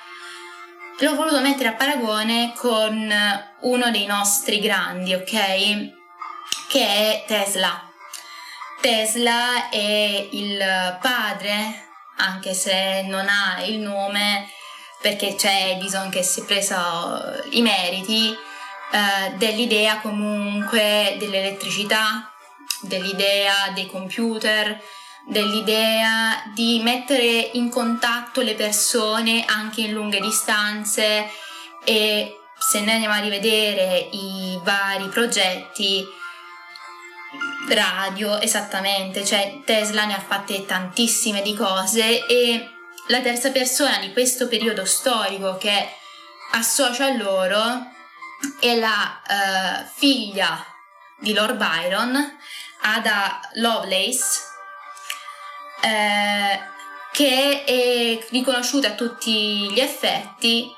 L'ho 0.98 1.14
voluto 1.16 1.40
mettere 1.40 1.70
a 1.70 1.74
paragone 1.74 2.52
con 2.56 3.12
uno 3.60 3.90
dei 3.90 4.06
nostri 4.06 4.60
grandi, 4.60 5.14
ok? 5.14 5.92
Che 6.68 6.86
è 6.86 7.24
Tesla. 7.26 7.90
Tesla 8.80 9.70
è 9.70 10.28
il 10.30 10.98
padre, 11.00 11.88
anche 12.18 12.54
se 12.54 13.02
non 13.06 13.26
ha 13.28 13.62
il 13.64 13.78
nome, 13.78 14.48
perché 15.00 15.34
c'è 15.34 15.76
Edison 15.76 16.10
che 16.10 16.22
si 16.22 16.42
è 16.42 16.44
preso 16.44 16.76
i 17.50 17.62
meriti, 17.62 18.36
eh, 18.94 19.32
dell'idea 19.34 19.98
comunque 19.98 21.16
dell'elettricità, 21.18 22.30
dell'idea 22.82 23.72
dei 23.74 23.88
computer, 23.88 24.80
dell'idea 25.26 26.44
di 26.54 26.78
mettere 26.80 27.50
in 27.54 27.70
contatto 27.70 28.40
le 28.40 28.54
persone 28.54 29.44
anche 29.46 29.80
in 29.80 29.92
lunghe 29.92 30.20
distanze 30.20 31.28
e 31.82 32.38
se 32.56 32.80
noi 32.82 32.92
andiamo 32.92 33.16
a 33.16 33.20
rivedere 33.20 34.10
i 34.12 34.60
vari 34.62 35.08
progetti 35.08 36.04
radio 37.70 38.38
esattamente, 38.38 39.24
cioè 39.24 39.58
Tesla 39.64 40.04
ne 40.04 40.14
ha 40.14 40.20
fatte 40.20 40.64
tantissime 40.66 41.42
di 41.42 41.54
cose 41.54 42.26
e 42.26 42.70
la 43.08 43.20
terza 43.20 43.50
persona 43.50 43.98
di 43.98 44.12
questo 44.12 44.46
periodo 44.46 44.84
storico 44.84 45.56
che 45.56 45.88
associa 46.52 47.06
a 47.06 47.16
loro 47.16 47.92
è 48.60 48.76
la 48.76 49.20
uh, 49.26 49.90
figlia 49.94 50.64
di 51.18 51.32
Lord 51.32 51.56
Byron, 51.56 52.38
Ada 52.80 53.40
Lovelace, 53.54 54.52
eh, 55.80 56.60
che 57.12 57.64
è 57.64 58.26
riconosciuta 58.30 58.88
a 58.88 58.94
tutti 58.94 59.70
gli 59.70 59.80
effetti 59.80 60.74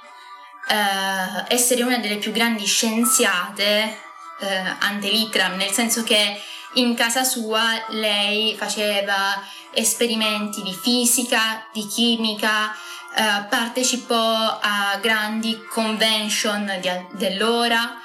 eh, 0.68 1.44
essere 1.54 1.82
una 1.82 1.98
delle 1.98 2.16
più 2.16 2.32
grandi 2.32 2.66
scienziate 2.66 3.98
eh, 4.40 4.76
ante 4.80 5.08
litteram, 5.08 5.56
nel 5.56 5.70
senso 5.70 6.02
che 6.02 6.40
in 6.74 6.94
casa 6.94 7.24
sua 7.24 7.86
lei 7.88 8.54
faceva 8.56 9.42
esperimenti 9.72 10.62
di 10.62 10.74
fisica, 10.74 11.66
di 11.72 11.86
chimica, 11.86 12.74
eh, 13.18 13.46
partecipò 13.48 14.58
a 14.60 14.98
grandi 15.00 15.64
convention 15.70 16.70
di, 16.82 16.90
dell'ora 17.12 17.98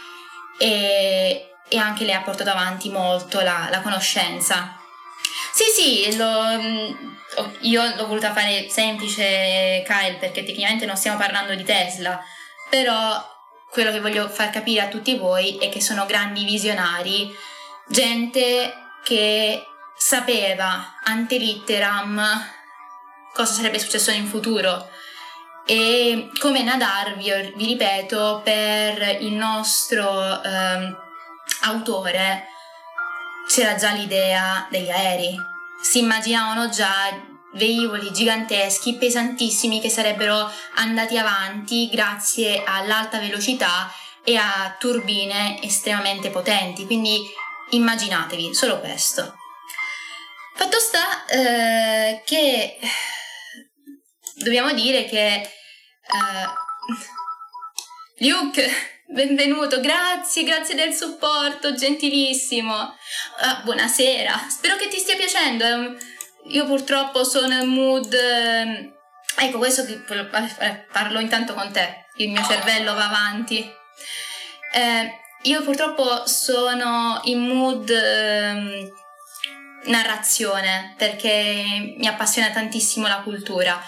e, 0.58 1.56
e, 1.68 1.78
anche 1.78 2.06
lei 2.06 2.16
ha 2.16 2.22
portato 2.22 2.50
avanti 2.50 2.90
molto 2.90 3.42
la, 3.42 3.68
la 3.70 3.82
conoscenza. 3.82 4.74
Sì, 5.52 5.66
sì, 5.66 6.16
lo, 6.16 6.58
mm, 6.58 6.94
io 7.60 7.94
l'ho 7.96 8.08
voluta 8.08 8.32
fare 8.32 8.70
semplice, 8.70 9.84
Kyle, 9.86 10.16
perché 10.18 10.46
tecnicamente 10.46 10.86
non 10.86 10.96
stiamo 10.96 11.18
parlando 11.18 11.56
di 11.56 11.64
Tesla, 11.64 12.18
però 12.70 13.22
quello 13.70 13.92
che 13.92 14.00
voglio 14.00 14.30
far 14.30 14.50
capire 14.50 14.80
a 14.80 14.88
tutti 14.88 15.18
voi 15.18 15.58
è 15.58 15.68
che 15.68 15.82
sono 15.82 16.06
grandi 16.06 16.46
visionari, 16.46 17.30
gente 17.90 18.74
che 19.04 19.62
sapeva 19.98 21.00
ante 21.04 21.38
litteram 21.38 22.50
cosa 23.34 23.54
sarebbe 23.54 23.78
successo 23.78 24.12
in 24.12 24.26
futuro 24.26 24.90
e 25.66 26.30
come 26.40 26.64
Nadar, 26.64 27.16
vi, 27.16 27.32
vi 27.56 27.66
ripeto, 27.66 28.42
per 28.44 29.22
il 29.22 29.34
nostro 29.34 30.42
ehm, 30.42 30.98
autore 31.62 32.48
c'era 33.48 33.76
già 33.76 33.92
l'idea 33.92 34.68
degli 34.70 34.90
aerei. 34.90 35.36
Si 35.82 36.00
immaginavano 36.00 36.70
già 36.70 36.94
velivoli 37.54 38.12
giganteschi, 38.12 38.96
pesantissimi 38.96 39.82
che 39.82 39.90
sarebbero 39.90 40.50
andati 40.76 41.18
avanti 41.18 41.90
grazie 41.90 42.64
all'alta 42.66 43.20
velocità 43.20 43.92
e 44.24 44.38
a 44.38 44.76
turbine 44.80 45.62
estremamente 45.62 46.30
potenti. 46.30 46.86
Quindi 46.86 47.20
immaginatevi 47.72 48.54
solo 48.54 48.80
questo. 48.80 49.36
Fatto 50.54 50.80
sta 50.80 51.26
eh, 51.26 52.22
che 52.26 52.78
dobbiamo 54.44 54.74
dire 54.74 55.06
che 55.06 55.50
uh, 56.08 56.50
Luke, 58.26 58.70
benvenuto, 59.08 59.80
grazie, 59.80 60.44
grazie 60.44 60.76
del 60.76 60.94
supporto, 60.94 61.74
gentilissimo. 61.74 62.74
Uh, 62.74 63.64
buonasera, 63.64 64.48
spero 64.50 64.76
che 64.76 64.88
ti 64.88 64.98
stia 64.98 65.16
piacendo. 65.16 65.96
Io 66.50 66.66
purtroppo 66.66 67.24
sono 67.24 67.60
in 67.60 67.68
mood... 67.68 68.14
Uh, 68.14 68.92
ecco, 69.38 69.58
questo 69.58 69.86
che 69.86 70.04
parlo 70.92 71.20
intanto 71.20 71.54
con 71.54 71.72
te, 71.72 72.06
il 72.18 72.30
mio 72.30 72.44
cervello 72.44 72.94
va 72.94 73.08
avanti. 73.08 73.80
Eh, 74.74 75.20
io 75.44 75.64
purtroppo 75.64 76.28
sono 76.28 77.20
in 77.24 77.42
mood 77.42 77.90
ehm, 77.90 78.90
narrazione 79.86 80.94
perché 80.98 81.96
mi 81.98 82.08
appassiona 82.08 82.52
tantissimo 82.52 83.08
la 83.08 83.22
cultura. 83.22 83.82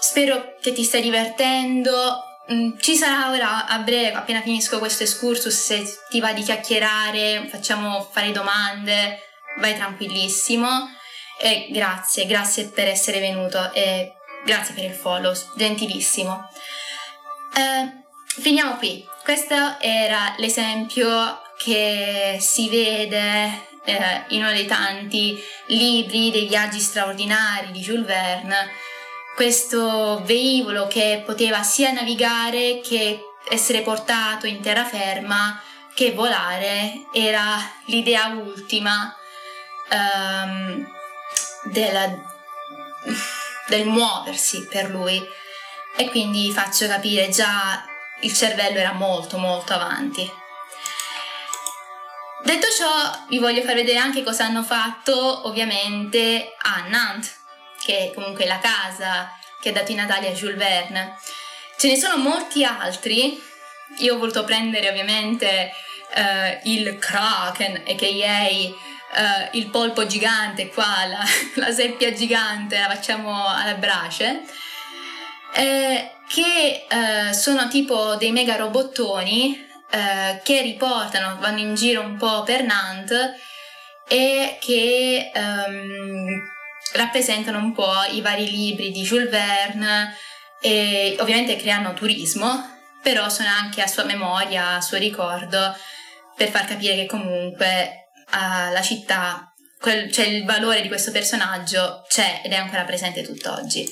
Spero 0.00 0.54
che 0.60 0.72
ti 0.72 0.84
stai 0.84 1.02
divertendo. 1.02 2.22
Mm, 2.52 2.78
ci 2.78 2.96
sarà 2.96 3.30
ora 3.30 3.66
a 3.66 3.78
breve, 3.78 4.12
appena 4.12 4.40
finisco 4.40 4.78
questo 4.78 5.02
excursus, 5.02 5.52
se 5.52 5.84
ti 6.10 6.20
va 6.20 6.32
di 6.32 6.42
chiacchierare, 6.42 7.48
facciamo 7.50 8.08
fare 8.10 8.30
domande, 8.30 9.20
vai 9.58 9.74
tranquillissimo. 9.74 10.94
E 11.38 11.66
grazie, 11.70 12.26
grazie 12.26 12.66
per 12.66 12.88
essere 12.88 13.20
venuto 13.20 13.72
e 13.72 14.14
grazie 14.44 14.74
per 14.74 14.84
il 14.84 14.94
follow, 14.94 15.34
gentilissimo. 15.54 16.48
Eh, 17.54 18.40
finiamo 18.40 18.76
qui. 18.76 19.04
Questo 19.24 19.78
era 19.80 20.34
l'esempio 20.38 21.42
che 21.58 22.38
si 22.40 22.68
vede 22.68 23.66
eh, 23.84 24.24
in 24.28 24.42
uno 24.42 24.52
dei 24.52 24.66
tanti 24.66 25.36
libri 25.66 26.30
dei 26.30 26.46
viaggi 26.46 26.78
straordinari 26.78 27.72
di 27.72 27.80
Jules 27.80 28.06
Verne 28.06 28.70
questo 29.36 30.22
velivolo 30.24 30.86
che 30.86 31.22
poteva 31.26 31.62
sia 31.62 31.92
navigare 31.92 32.80
che 32.82 33.20
essere 33.50 33.82
portato 33.82 34.46
in 34.46 34.62
terraferma 34.62 35.60
che 35.92 36.12
volare 36.12 37.04
era 37.12 37.58
l'idea 37.84 38.28
ultima 38.28 39.14
um, 39.90 40.88
della, 41.64 42.34
del 43.68 43.86
muoversi 43.86 44.66
per 44.68 44.88
lui 44.88 45.22
e 45.98 46.08
quindi 46.08 46.50
faccio 46.50 46.86
capire 46.86 47.28
già 47.28 47.84
il 48.22 48.32
cervello 48.32 48.78
era 48.78 48.92
molto 48.92 49.36
molto 49.36 49.74
avanti. 49.74 50.32
Detto 52.42 52.66
ciò 52.70 53.26
vi 53.28 53.38
voglio 53.38 53.62
far 53.62 53.74
vedere 53.74 53.98
anche 53.98 54.22
cosa 54.22 54.46
hanno 54.46 54.62
fatto 54.62 55.46
ovviamente 55.46 56.54
a 56.56 56.86
Nantes 56.88 57.44
che 57.86 58.10
è 58.10 58.12
comunque 58.12 58.46
la 58.46 58.58
casa 58.58 59.32
che 59.62 59.68
ha 59.68 59.72
dato 59.72 59.92
i 59.92 59.94
Natali 59.94 60.26
a 60.26 60.32
Jules 60.32 60.56
Verne. 60.56 61.16
Ce 61.78 61.88
ne 61.88 61.96
sono 61.96 62.16
molti 62.16 62.64
altri, 62.64 63.40
io 63.98 64.14
ho 64.14 64.18
voluto 64.18 64.42
prendere 64.44 64.88
ovviamente 64.88 65.70
uh, 66.16 66.68
il 66.68 66.98
Kraken, 66.98 67.82
a.k.a. 67.86 68.42
uh, 68.42 69.48
il 69.52 69.70
polpo 69.70 70.04
gigante 70.06 70.68
qua, 70.68 71.06
la, 71.06 71.24
la, 71.54 71.70
seppia 71.70 72.12
gigante, 72.12 72.78
la 72.78 72.88
facciamo 72.88 73.46
alla 73.46 73.74
brace, 73.74 74.42
eh, 75.54 76.10
che 76.28 76.86
uh, 76.90 77.32
sono 77.32 77.68
tipo 77.68 78.16
dei 78.16 78.32
mega 78.32 78.56
robottoni 78.56 79.64
uh, 79.92 80.42
che 80.42 80.60
riportano, 80.62 81.38
vanno 81.38 81.60
in 81.60 81.74
giro 81.74 82.00
un 82.00 82.16
po' 82.16 82.42
per 82.42 82.64
Nantes 82.64 83.34
e 84.08 84.58
che 84.60 85.30
um, 85.34 86.54
rappresentano 86.96 87.58
un 87.58 87.72
po' 87.72 88.02
i 88.10 88.20
vari 88.20 88.50
libri 88.50 88.90
di 88.90 89.02
Jules 89.02 89.30
Verne 89.30 90.16
e 90.60 91.16
ovviamente 91.20 91.56
creano 91.56 91.94
turismo, 91.94 92.74
però 93.02 93.28
sono 93.28 93.48
anche 93.48 93.82
a 93.82 93.86
sua 93.86 94.04
memoria, 94.04 94.74
a 94.74 94.80
suo 94.80 94.98
ricordo, 94.98 95.76
per 96.36 96.50
far 96.50 96.66
capire 96.66 96.96
che 96.96 97.06
comunque 97.06 98.08
uh, 98.32 98.72
la 98.72 98.82
città, 98.82 99.52
quel, 99.78 100.10
cioè 100.12 100.26
il 100.26 100.44
valore 100.44 100.82
di 100.82 100.88
questo 100.88 101.10
personaggio 101.10 102.04
c'è 102.08 102.42
ed 102.44 102.52
è 102.52 102.56
ancora 102.56 102.84
presente 102.84 103.22
tutt'oggi. 103.22 103.86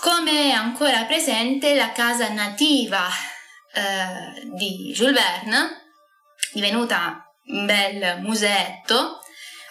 Come 0.00 0.50
è 0.50 0.50
ancora 0.50 1.04
presente 1.04 1.74
la 1.76 1.92
casa 1.92 2.28
nativa 2.28 3.06
uh, 3.06 4.56
di 4.56 4.92
Jules 4.92 5.14
Verne, 5.14 5.92
divenuta 6.52 7.24
un 7.46 7.66
bel 7.66 8.20
musetto, 8.20 9.20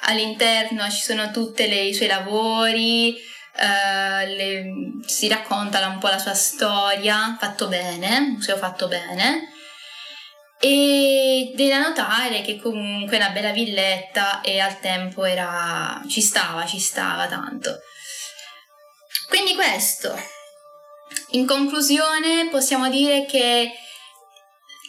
all'interno 0.01 0.89
ci 0.89 1.01
sono 1.01 1.31
tutti 1.31 1.63
i 1.63 1.93
suoi 1.93 2.07
lavori, 2.07 3.15
uh, 3.15 4.27
le, 4.27 4.65
si 5.05 5.27
racconta 5.27 5.85
un 5.87 5.99
po' 5.99 6.07
la 6.07 6.17
sua 6.17 6.33
storia, 6.33 7.37
fatto 7.39 7.67
bene, 7.67 8.19
museo 8.21 8.57
fatto 8.57 8.87
bene. 8.87 9.49
E 10.59 11.53
da 11.55 11.79
notare 11.79 12.41
che 12.41 12.59
comunque 12.59 13.17
una 13.17 13.29
bella 13.29 13.51
villetta 13.51 14.41
e 14.41 14.59
al 14.59 14.79
tempo 14.79 15.25
era, 15.25 16.01
ci 16.07 16.21
stava, 16.21 16.65
ci 16.65 16.79
stava 16.79 17.25
tanto. 17.27 17.79
Quindi 19.27 19.55
questo. 19.55 20.13
In 21.31 21.47
conclusione 21.47 22.47
possiamo 22.51 22.89
dire 22.89 23.25
che 23.25 23.71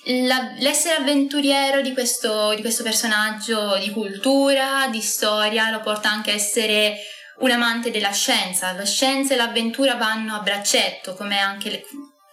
la, 0.04 0.54
l'essere 0.58 0.96
avventuriero 0.96 1.80
di 1.80 1.92
questo, 1.92 2.54
di 2.54 2.60
questo 2.60 2.82
personaggio 2.82 3.76
di 3.78 3.90
cultura, 3.90 4.88
di 4.88 5.00
storia, 5.00 5.70
lo 5.70 5.80
porta 5.80 6.10
anche 6.10 6.32
a 6.32 6.34
essere 6.34 6.96
un 7.38 7.50
amante 7.50 7.90
della 7.90 8.10
scienza. 8.10 8.72
La 8.72 8.84
scienza 8.84 9.34
e 9.34 9.36
l'avventura 9.36 9.94
vanno 9.94 10.34
a 10.34 10.40
braccetto, 10.40 11.14
come 11.14 11.38
anche, 11.38 11.70
le, 11.70 11.84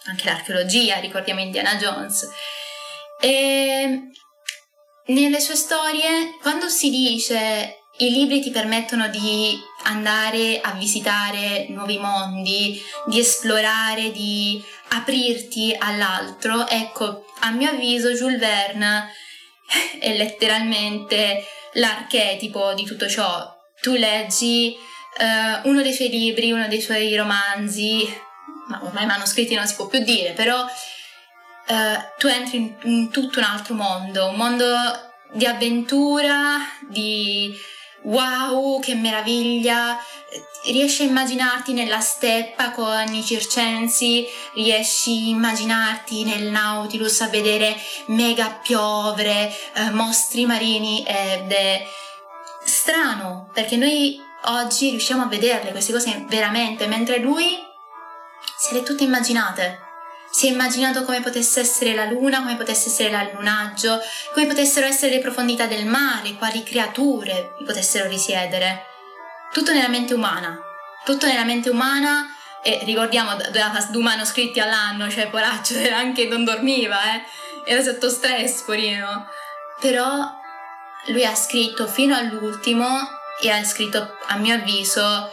anche 0.05 0.25
l'archeologia, 0.25 0.99
ricordiamo 0.99 1.41
Indiana 1.41 1.75
Jones. 1.75 2.27
E 3.21 4.09
nelle 5.07 5.39
sue 5.39 5.55
storie, 5.55 6.37
quando 6.41 6.69
si 6.69 6.89
dice 6.89 7.78
i 7.99 8.11
libri 8.11 8.39
ti 8.39 8.49
permettono 8.49 9.09
di 9.09 9.59
andare 9.83 10.59
a 10.61 10.71
visitare 10.71 11.67
nuovi 11.69 11.97
mondi, 11.97 12.81
di 13.07 13.19
esplorare, 13.19 14.11
di 14.11 14.63
aprirti 14.89 15.75
all'altro, 15.77 16.67
ecco, 16.67 17.25
a 17.39 17.51
mio 17.51 17.69
avviso 17.69 18.11
Jules 18.11 18.39
Verne 18.39 19.11
è 19.99 20.15
letteralmente 20.15 21.45
l'archetipo 21.73 22.73
di 22.73 22.85
tutto 22.85 23.07
ciò. 23.07 23.55
Tu 23.81 23.93
leggi 23.93 24.75
uh, 25.19 25.67
uno 25.67 25.81
dei 25.81 25.93
suoi 25.93 26.09
libri, 26.09 26.51
uno 26.51 26.67
dei 26.67 26.81
suoi 26.81 27.15
romanzi, 27.15 28.07
ma 28.67 28.79
ormai 28.83 29.05
manoscritti 29.05 29.55
non 29.55 29.67
si 29.67 29.75
può 29.75 29.87
più 29.87 29.99
dire, 29.99 30.31
però 30.31 30.63
uh, 30.63 31.99
tu 32.17 32.27
entri 32.27 32.57
in, 32.57 32.75
in, 32.83 33.09
tutto 33.09 33.39
un 33.39 33.45
altro 33.45 33.73
mondo, 33.73 34.27
un 34.27 34.35
mondo 34.35 34.65
di 35.33 35.45
avventura, 35.45 36.57
di 36.87 37.53
wow, 38.03 38.79
che 38.79 38.95
meraviglia, 38.95 39.97
riesci 40.65 41.03
a 41.03 41.05
immaginarti 41.05 41.73
nella 41.73 41.99
steppa 41.99 42.71
con 42.71 43.13
i 43.13 43.23
circensi, 43.23 44.25
riesci 44.53 45.11
a 45.11 45.29
immaginarti 45.29 46.23
nel 46.23 46.49
Nautilus 46.49 47.21
a 47.21 47.27
vedere 47.27 47.75
mega 48.07 48.59
piovre, 48.61 49.53
uh, 49.75 49.93
mostri 49.95 50.45
marini 50.45 51.03
ed 51.05 51.51
è 51.51 51.87
strano 52.65 53.49
perché 53.53 53.75
noi 53.75 54.19
oggi 54.45 54.89
riusciamo 54.89 55.23
a 55.23 55.27
vederle 55.27 55.71
queste 55.71 55.91
cose 55.91 56.25
veramente, 56.27 56.87
mentre 56.87 57.19
lui 57.19 57.57
se 58.57 58.73
le 58.73 58.83
tutte 58.83 59.03
immaginate. 59.03 59.87
Si 60.31 60.47
è 60.47 60.51
immaginato 60.51 61.03
come 61.03 61.21
potesse 61.21 61.59
essere 61.59 61.93
la 61.95 62.05
luna, 62.05 62.39
come 62.39 62.55
potesse 62.55 62.89
essere 62.89 63.09
l'allunaggio, 63.09 63.99
come 64.33 64.45
potessero 64.45 64.85
essere 64.85 65.13
le 65.13 65.19
profondità 65.19 65.65
del 65.65 65.85
mare, 65.85 66.35
quali 66.35 66.63
creature 66.63 67.55
potessero 67.65 68.07
risiedere. 68.07 68.85
Tutto 69.51 69.71
nella 69.71 69.87
mente 69.87 70.13
umana. 70.13 70.57
Tutto 71.03 71.25
nella 71.25 71.43
mente 71.43 71.69
umana 71.69 72.27
e 72.61 72.81
ricordiamo 72.83 73.35
due 73.89 74.01
manoscritti 74.01 74.59
all'anno, 74.59 75.09
cioè 75.09 75.29
poraccio, 75.29 75.75
anche 75.93 76.27
non 76.27 76.43
dormiva, 76.43 76.97
eh. 77.15 77.23
Era 77.65 77.81
sotto 77.81 78.09
stress, 78.09 78.61
porino. 78.61 79.27
Però 79.79 80.37
lui 81.07 81.25
ha 81.25 81.35
scritto 81.35 81.87
fino 81.87 82.15
all'ultimo 82.15 82.87
e 83.41 83.49
ha 83.49 83.63
scritto, 83.63 84.17
a 84.27 84.37
mio 84.37 84.55
avviso, 84.55 85.31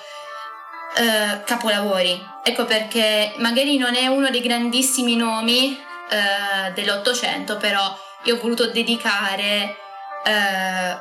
eh, 0.97 1.43
capolavori. 1.45 2.25
Ecco 2.43 2.65
perché 2.65 3.35
magari 3.37 3.77
non 3.77 3.95
è 3.95 4.07
uno 4.07 4.31
dei 4.31 4.41
grandissimi 4.41 5.17
nomi 5.17 5.79
eh, 6.09 6.73
dell'Ottocento, 6.73 7.57
però 7.59 7.95
io 8.25 8.37
ho 8.37 8.41
voluto 8.41 8.71
dedicare 8.71 9.77
eh, 10.25 10.99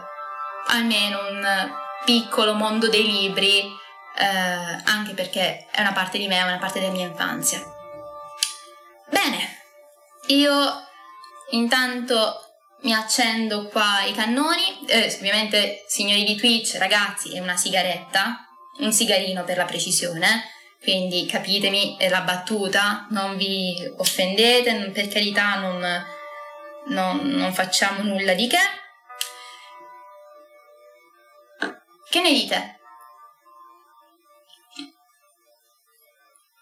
almeno 0.68 1.20
un 1.30 1.72
piccolo 2.04 2.54
mondo 2.54 2.90
dei 2.90 3.06
libri, 3.06 3.60
eh, 4.18 4.82
anche 4.86 5.14
perché 5.14 5.68
è 5.72 5.82
una 5.82 5.94
parte 5.94 6.18
di 6.18 6.28
me, 6.28 6.40
è 6.40 6.44
una 6.44 6.58
parte 6.58 6.80
della 6.80 6.92
mia 6.92 7.06
infanzia. 7.06 7.64
Bene, 9.10 9.62
io 10.28 10.84
intanto 11.52 12.42
mi 12.82 12.94
accendo 12.94 13.68
qua 13.68 14.04
i 14.04 14.14
cannoni, 14.14 14.86
eh, 14.88 15.16
ovviamente 15.18 15.86
signori 15.88 16.24
di 16.24 16.36
Twitch, 16.36 16.76
ragazzi, 16.78 17.36
è 17.36 17.40
una 17.40 17.56
sigaretta, 17.56 18.45
un 18.80 18.92
sigarino 18.92 19.44
per 19.44 19.58
la 19.58 19.66
precisione, 19.66 20.50
quindi 20.82 21.26
capitemi, 21.26 21.98
la 22.10 22.22
battuta, 22.22 23.08
non 23.10 23.38
vi 23.38 23.76
offendete, 23.98 24.92
per 24.92 25.08
carità 25.08 25.56
non, 25.56 26.06
non, 26.88 27.18
non 27.30 27.54
facciamo 27.54 28.04
nulla 28.04 28.34
di 28.34 28.48
che. 28.48 28.58
Che 32.10 32.22
ne 32.22 32.30
dite? 32.30 32.80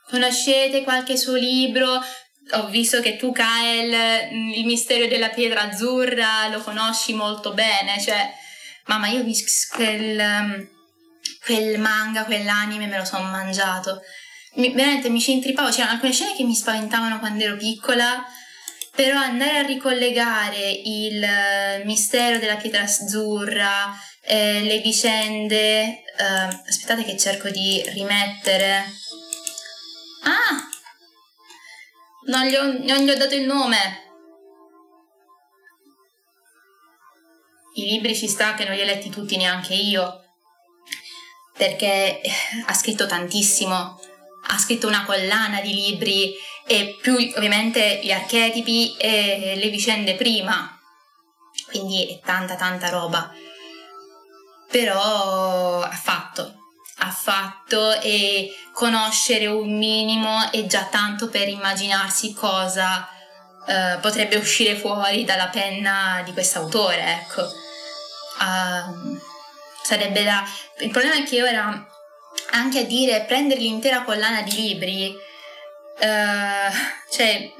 Conoscete 0.09 0.83
qualche 0.83 1.17
suo 1.17 1.35
libro? 1.35 2.01
ho 2.51 2.67
visto 2.67 2.99
che 3.01 3.15
tu, 3.15 3.31
Kael, 3.31 4.29
mm, 4.31 4.51
il 4.51 4.65
mistero 4.65 5.07
della 5.07 5.29
pietra 5.29 5.61
azzurra 5.61 6.47
lo 6.49 6.61
conosci 6.61 7.13
molto 7.13 7.53
bene, 7.53 7.99
cioè, 8.01 8.31
mamma, 8.85 9.07
io 9.07 9.23
quel, 9.75 10.21
mm, 10.21 10.61
quel 11.45 11.79
manga, 11.79 12.25
quell'anime 12.25 12.87
me 12.87 12.97
lo 12.97 13.05
sono 13.05 13.29
mangiato. 13.29 14.01
Mi, 14.55 14.71
veramente 14.73 15.09
mi 15.09 15.19
ci 15.19 15.31
intrippavo, 15.33 15.69
c'erano 15.69 15.93
alcune 15.93 16.11
scene 16.11 16.35
che 16.35 16.43
mi 16.43 16.55
spaventavano 16.55 17.19
quando 17.19 17.43
ero 17.43 17.57
piccola, 17.57 18.23
però 18.95 19.19
andare 19.19 19.57
a 19.59 19.65
ricollegare 19.65 20.69
il 20.83 21.23
uh, 21.23 21.85
mistero 21.85 22.37
della 22.37 22.55
pietra 22.55 22.83
azzurra, 22.83 23.93
eh, 24.21 24.61
le 24.61 24.79
vicende, 24.79 26.03
uh, 26.17 26.67
aspettate 26.67 27.03
che 27.03 27.17
cerco 27.17 27.49
di 27.49 27.83
rimettere. 27.87 28.85
Ah, 30.23 30.69
non 32.27 32.45
gli, 32.45 32.55
ho, 32.55 32.63
non 32.63 33.03
gli 33.03 33.09
ho 33.09 33.17
dato 33.17 33.35
il 33.35 33.45
nome. 33.45 34.01
I 37.75 37.85
libri 37.85 38.15
ci 38.15 38.27
sta 38.27 38.53
che 38.53 38.65
non 38.65 38.75
li 38.75 38.81
ho 38.81 38.85
letti 38.85 39.09
tutti 39.09 39.35
neanche 39.35 39.73
io, 39.73 40.22
perché 41.55 42.21
eh, 42.21 42.31
ha 42.65 42.73
scritto 42.73 43.05
tantissimo, 43.05 43.99
ha 44.47 44.57
scritto 44.57 44.87
una 44.87 45.05
collana 45.05 45.61
di 45.61 45.73
libri 45.73 46.33
e 46.65 46.97
più 47.01 47.13
ovviamente 47.35 47.99
gli 48.03 48.11
archetipi 48.11 48.95
e 48.97 49.53
le 49.55 49.69
vicende 49.69 50.15
prima, 50.15 50.79
quindi 51.67 52.07
è 52.07 52.19
tanta 52.25 52.55
tanta 52.55 52.89
roba. 52.89 53.31
Però 54.69 55.81
ha 55.81 55.91
fatto, 56.01 56.55
ha 56.97 57.11
fatto 57.11 57.99
e 58.01 58.49
conoscere 58.73 59.45
un 59.45 59.77
minimo 59.77 60.49
è 60.51 60.65
già 60.65 60.85
tanto 60.85 61.29
per 61.29 61.47
immaginarsi 61.47 62.33
cosa 62.33 63.07
uh, 63.67 63.99
potrebbe 63.99 64.37
uscire 64.37 64.75
fuori 64.75 65.23
dalla 65.23 65.47
penna 65.47 66.21
di 66.25 66.33
quest'autore, 66.33 67.21
ecco. 67.21 67.41
Uh, 68.39 69.31
sarebbe 69.83 70.23
da... 70.23 70.43
Il 70.79 70.89
problema 70.89 71.15
è 71.15 71.23
che 71.23 71.43
ora 71.43 71.87
anche 72.51 72.79
a 72.79 72.85
dire 72.85 73.25
prendere 73.25 73.59
l'intera 73.59 74.03
collana 74.03 74.41
di 74.41 74.55
libri, 74.55 75.09
uh, 75.09 76.73
cioè, 77.11 77.51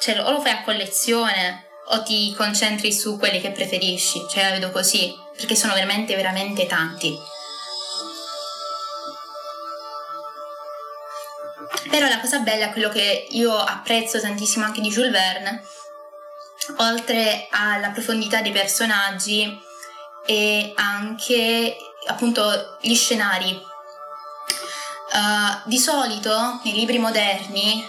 cioè 0.00 0.20
o 0.20 0.30
lo 0.30 0.40
fai 0.40 0.52
a 0.52 0.62
collezione 0.62 1.66
o 1.88 2.02
ti 2.02 2.34
concentri 2.36 2.92
su 2.92 3.18
quelli 3.18 3.40
che 3.40 3.50
preferisci, 3.50 4.26
cioè 4.30 4.44
la 4.44 4.50
vedo 4.50 4.70
così 4.70 5.14
perché 5.36 5.54
sono 5.54 5.74
veramente, 5.74 6.14
veramente 6.16 6.66
tanti. 6.66 7.16
Però 11.90 12.08
la 12.08 12.20
cosa 12.20 12.38
bella, 12.38 12.70
quello 12.70 12.88
che 12.88 13.26
io 13.30 13.54
apprezzo 13.54 14.20
tantissimo 14.20 14.64
anche 14.64 14.80
di 14.80 14.88
Jules 14.88 15.10
Verne, 15.10 15.62
oltre 16.78 17.48
alla 17.50 17.90
profondità 17.90 18.40
dei 18.40 18.52
personaggi 18.52 19.70
e 20.26 20.72
anche 20.76 21.76
appunto 22.06 22.78
gli 22.80 22.94
scenari. 22.94 23.70
Uh, 25.12 25.60
di 25.64 25.78
solito 25.78 26.60
nei 26.64 26.72
libri 26.72 26.98
moderni, 26.98 27.84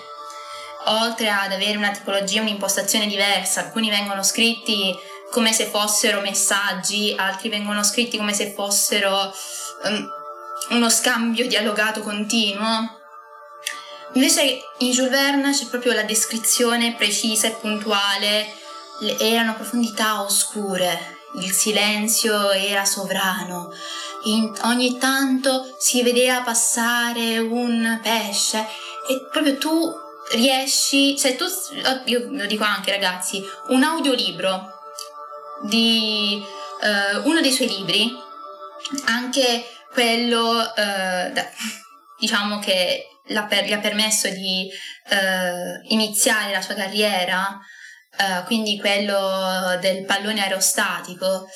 oltre 0.86 1.30
ad 1.30 1.52
avere 1.54 1.78
una 1.78 1.92
tipologia, 1.92 2.42
un'impostazione 2.42 3.08
diversa, 3.08 3.62
alcuni 3.62 3.90
vengono 3.90 4.24
scritti 4.24 4.94
come 5.32 5.54
se 5.54 5.66
fossero 5.66 6.22
messaggi, 6.22 7.16
altri 7.18 7.50
vengono 7.50 7.84
scritti 7.84 8.18
come 8.18 8.34
se 8.34 8.54
fossero 8.54 9.34
um, 9.84 10.08
uno 10.72 10.90
scambio 10.90 11.48
dialogato 11.48 12.02
continuo. 12.02 13.00
Invece 14.14 14.60
in 14.80 14.92
Jules 14.92 15.10
Verne 15.10 15.52
c'è 15.52 15.66
proprio 15.68 15.94
la 15.94 16.04
descrizione 16.04 16.94
precisa 16.94 17.48
e 17.48 17.52
puntuale, 17.52 18.54
erano 19.20 19.56
profondità 19.56 20.22
oscure, 20.22 21.13
il 21.36 21.52
silenzio 21.52 22.52
era 22.52 22.86
sovrano, 22.86 23.72
In, 24.26 24.54
ogni 24.64 24.98
tanto 24.98 25.76
si 25.80 26.02
vedeva 26.02 26.42
passare 26.42 27.40
un 27.40 28.00
pesce 28.02 28.66
e 29.10 29.28
proprio 29.32 29.58
tu 29.58 29.94
riesci, 30.32 31.18
cioè 31.18 31.36
tu, 31.36 31.46
io 32.06 32.28
lo 32.30 32.46
dico 32.46 32.64
anche 32.64 32.92
ragazzi, 32.92 33.44
un 33.70 33.84
audiolibro 33.84 34.72
di 35.64 36.42
uh, 36.42 37.28
uno 37.28 37.42
dei 37.42 37.52
suoi 37.52 37.68
libri, 37.68 38.12
anche 39.06 39.66
quello, 39.92 40.60
uh, 40.60 41.32
da, 41.32 41.50
diciamo 42.18 42.60
che 42.60 43.08
per, 43.26 43.66
gli 43.66 43.74
ha 43.74 43.80
permesso 43.80 44.30
di 44.30 44.70
uh, 45.10 45.94
iniziare 45.94 46.52
la 46.52 46.62
sua 46.62 46.76
carriera, 46.76 47.60
uh, 48.18 48.44
quindi 48.46 48.80
quello 48.80 49.78
del 49.80 50.06
pallone 50.06 50.42
aerostatico, 50.42 51.48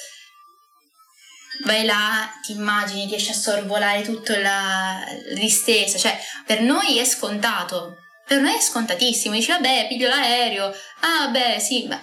vai 1.63 1.85
là, 1.85 2.29
ti 2.41 2.51
immagini, 2.51 3.07
riesci 3.07 3.31
a 3.31 3.35
sorvolare 3.35 4.01
tutta 4.01 4.37
la 4.39 5.03
distesa, 5.33 5.97
cioè 5.97 6.19
per 6.45 6.61
noi 6.61 6.97
è 6.97 7.05
scontato, 7.05 7.97
per 8.25 8.41
noi 8.41 8.55
è 8.55 8.61
scontatissimo, 8.61 9.33
dici 9.33 9.51
vabbè 9.51 9.87
piglio 9.87 10.09
l'aereo, 10.09 10.73
ah 11.01 11.27
beh 11.29 11.59
sì, 11.59 11.87
beh. 11.87 11.99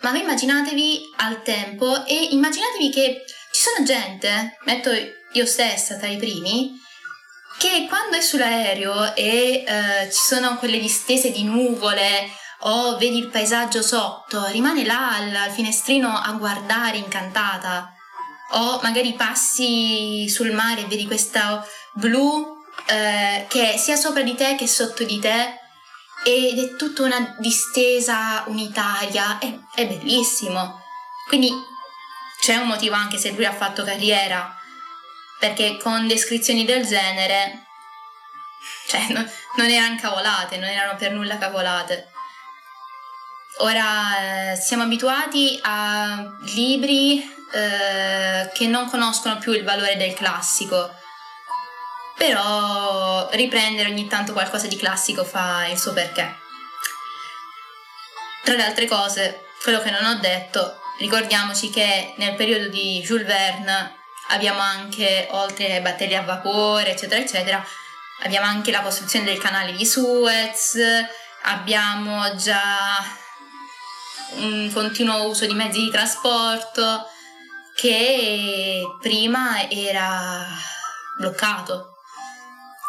ma 0.00 0.10
voi 0.10 0.20
immaginatevi 0.20 1.00
al 1.18 1.42
tempo 1.42 2.04
e 2.06 2.28
immaginatevi 2.30 2.90
che 2.90 3.24
ci 3.52 3.62
sono 3.62 3.84
gente, 3.84 4.56
metto 4.64 4.90
io 5.32 5.46
stessa 5.46 5.96
tra 5.96 6.08
i 6.08 6.16
primi, 6.16 6.78
che 7.58 7.86
quando 7.88 8.16
è 8.16 8.20
sull'aereo 8.20 9.14
e 9.14 9.64
eh, 9.66 10.10
ci 10.10 10.20
sono 10.20 10.56
quelle 10.56 10.78
distese 10.78 11.30
di 11.30 11.44
nuvole 11.44 12.28
o 12.60 12.96
vedi 12.96 13.18
il 13.18 13.28
paesaggio 13.28 13.82
sotto, 13.82 14.46
rimane 14.46 14.84
là 14.84 15.16
al, 15.16 15.34
al 15.34 15.50
finestrino 15.50 16.08
a 16.08 16.32
guardare 16.32 16.98
incantata 16.98 17.94
o 18.52 18.80
magari 18.82 19.14
passi 19.14 20.28
sul 20.28 20.52
mare 20.52 20.82
e 20.82 20.86
vedi 20.86 21.06
questa 21.06 21.64
blu 21.92 22.58
eh, 22.86 23.46
che 23.48 23.74
è 23.74 23.76
sia 23.76 23.96
sopra 23.96 24.22
di 24.22 24.34
te 24.34 24.56
che 24.56 24.66
sotto 24.66 25.04
di 25.04 25.18
te 25.18 25.58
ed 26.24 26.58
è 26.58 26.76
tutta 26.76 27.04
una 27.04 27.36
distesa 27.38 28.44
unitaria, 28.46 29.38
è, 29.38 29.58
è 29.74 29.86
bellissimo. 29.86 30.82
Quindi 31.26 31.50
c'è 32.40 32.56
un 32.56 32.66
motivo 32.66 32.94
anche 32.94 33.16
se 33.16 33.30
lui 33.30 33.46
ha 33.46 33.54
fatto 33.54 33.84
carriera 33.84 34.54
perché 35.38 35.78
con 35.78 36.06
descrizioni 36.06 36.66
del 36.66 36.86
genere, 36.86 37.66
cioè 38.88 39.06
no, 39.08 39.24
non 39.56 39.70
erano 39.70 39.96
cavolate, 39.98 40.58
non 40.58 40.68
erano 40.68 40.96
per 40.96 41.12
nulla 41.12 41.38
cavolate. 41.38 42.09
Ora 43.62 44.52
eh, 44.52 44.56
siamo 44.56 44.84
abituati 44.84 45.58
a 45.62 46.24
libri 46.54 47.20
eh, 47.52 48.50
che 48.54 48.66
non 48.66 48.88
conoscono 48.88 49.36
più 49.36 49.52
il 49.52 49.64
valore 49.64 49.98
del 49.98 50.14
classico, 50.14 50.94
però 52.16 53.28
riprendere 53.32 53.90
ogni 53.90 54.06
tanto 54.06 54.32
qualcosa 54.32 54.66
di 54.66 54.76
classico 54.76 55.24
fa 55.24 55.66
il 55.66 55.78
suo 55.78 55.92
perché. 55.92 56.36
Tra 58.44 58.54
le 58.54 58.64
altre 58.64 58.86
cose, 58.86 59.48
quello 59.62 59.80
che 59.80 59.90
non 59.90 60.06
ho 60.06 60.14
detto, 60.20 60.80
ricordiamoci 60.98 61.68
che 61.68 62.14
nel 62.16 62.36
periodo 62.36 62.68
di 62.68 63.02
Jules 63.02 63.26
Verne 63.26 63.94
abbiamo 64.28 64.60
anche, 64.60 65.28
oltre 65.32 65.74
ai 65.74 65.80
battelli 65.82 66.16
a 66.16 66.22
vapore, 66.22 66.92
eccetera, 66.92 67.20
eccetera, 67.20 67.62
abbiamo 68.22 68.46
anche 68.46 68.70
la 68.70 68.80
costruzione 68.80 69.26
del 69.26 69.38
canale 69.38 69.72
di 69.72 69.84
Suez, 69.84 70.78
abbiamo 71.42 72.34
già 72.36 73.18
un 74.36 74.70
continuo 74.72 75.26
uso 75.28 75.46
di 75.46 75.54
mezzi 75.54 75.80
di 75.80 75.90
trasporto 75.90 77.06
che 77.74 78.82
prima 79.00 79.68
era 79.68 80.46
bloccato. 81.18 81.96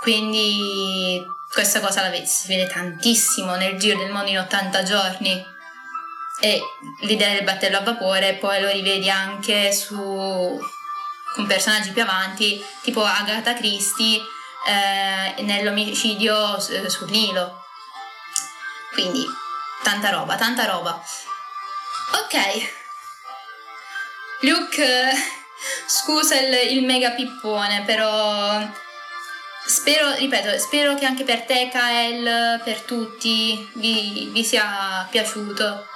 Quindi 0.02 1.22
questa 1.52 1.80
cosa 1.80 2.10
la 2.10 2.26
si 2.26 2.48
vede 2.48 2.68
tantissimo 2.68 3.56
nel 3.56 3.78
giro 3.78 4.00
del 4.00 4.12
mondo 4.12 4.30
in 4.30 4.40
80 4.40 4.84
giorni 4.84 5.46
e 6.40 6.62
l'idea 7.02 7.34
del 7.34 7.44
battello 7.44 7.78
a 7.78 7.82
vapore 7.82 8.34
poi 8.36 8.62
lo 8.62 8.70
rivedi 8.70 9.10
anche 9.10 9.72
su 9.72 10.60
con 11.34 11.48
personaggi 11.48 11.92
più 11.92 12.02
avanti, 12.02 12.64
tipo 12.82 13.04
Agatha 13.04 13.54
Christie 13.54 14.22
eh, 14.68 15.42
nell'omicidio 15.44 16.60
sul 16.60 17.10
Nilo. 17.10 17.64
Quindi, 18.94 19.26
tanta 19.84 20.10
roba, 20.10 20.36
tanta 20.36 20.66
roba. 20.66 21.02
Ok. 22.14 22.80
Luke, 24.42 25.12
scusa 25.88 26.40
il, 26.40 26.78
il 26.78 26.86
mega 26.86 27.12
pippone, 27.12 27.84
però 27.84 28.60
spero, 29.66 30.14
ripeto, 30.16 30.58
spero 30.58 30.96
che 30.96 31.06
anche 31.06 31.24
per 31.24 31.44
te, 31.44 31.70
Kael, 31.72 32.62
per 32.64 32.82
tutti, 32.82 33.70
vi, 33.74 34.30
vi 34.32 34.44
sia 34.44 35.08
piaciuto. 35.10 35.88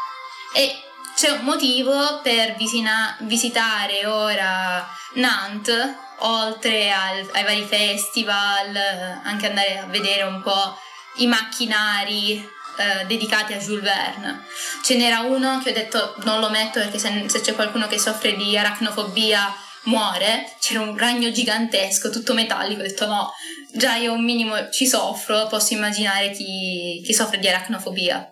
E 0.54 0.84
c'è 1.16 1.32
un 1.32 1.44
motivo 1.44 2.22
per 2.22 2.56
visina, 2.56 3.16
visitare 3.22 4.06
ora 4.06 4.88
Nantes, 5.14 5.96
oltre 6.20 6.92
al, 6.92 7.30
ai 7.34 7.44
vari 7.44 7.66
festival, 7.66 8.76
anche 9.24 9.48
andare 9.48 9.80
a 9.80 9.86
vedere 9.86 10.24
un 10.24 10.42
po' 10.42 10.78
i 11.18 11.28
macchinari 11.28 12.54
eh, 12.78 13.06
dedicati 13.06 13.54
a 13.54 13.58
Jules 13.58 13.84
Verne. 13.84 14.44
Ce 14.84 14.96
n'era 14.96 15.22
uno 15.22 15.62
che 15.64 15.72
ho 15.72 15.74
detto 15.74 16.16
non 16.24 16.40
lo 16.40 16.50
metto 16.50 16.80
perché 16.80 16.98
se, 16.98 17.26
se 17.28 17.42
c'è 17.42 17.54
qualcuno 17.54 17.88
che 17.88 18.00
soffre 18.00 18.36
di 18.36 18.58
aracnofobia 18.58 19.54
muore, 19.84 20.56
c'era 20.60 20.82
un 20.82 20.98
ragno 20.98 21.32
gigantesco, 21.32 22.10
tutto 22.10 22.34
metallico, 22.34 22.82
ho 22.82 22.86
detto 22.86 23.06
no, 23.06 23.32
già 23.74 23.96
io 23.96 24.14
un 24.14 24.24
minimo 24.24 24.70
ci 24.72 24.88
soffro, 24.88 25.48
posso 25.48 25.74
immaginare 25.74 26.32
chi, 26.32 27.02
chi 27.06 27.14
soffre 27.14 27.38
di 27.38 27.48
aracnofobia 27.48 28.30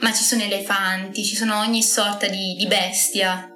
ma 0.00 0.12
ci 0.12 0.24
sono 0.24 0.42
elefanti, 0.42 1.24
ci 1.24 1.36
sono 1.36 1.60
ogni 1.60 1.82
sorta 1.82 2.26
di, 2.26 2.54
di 2.54 2.66
bestia, 2.66 3.50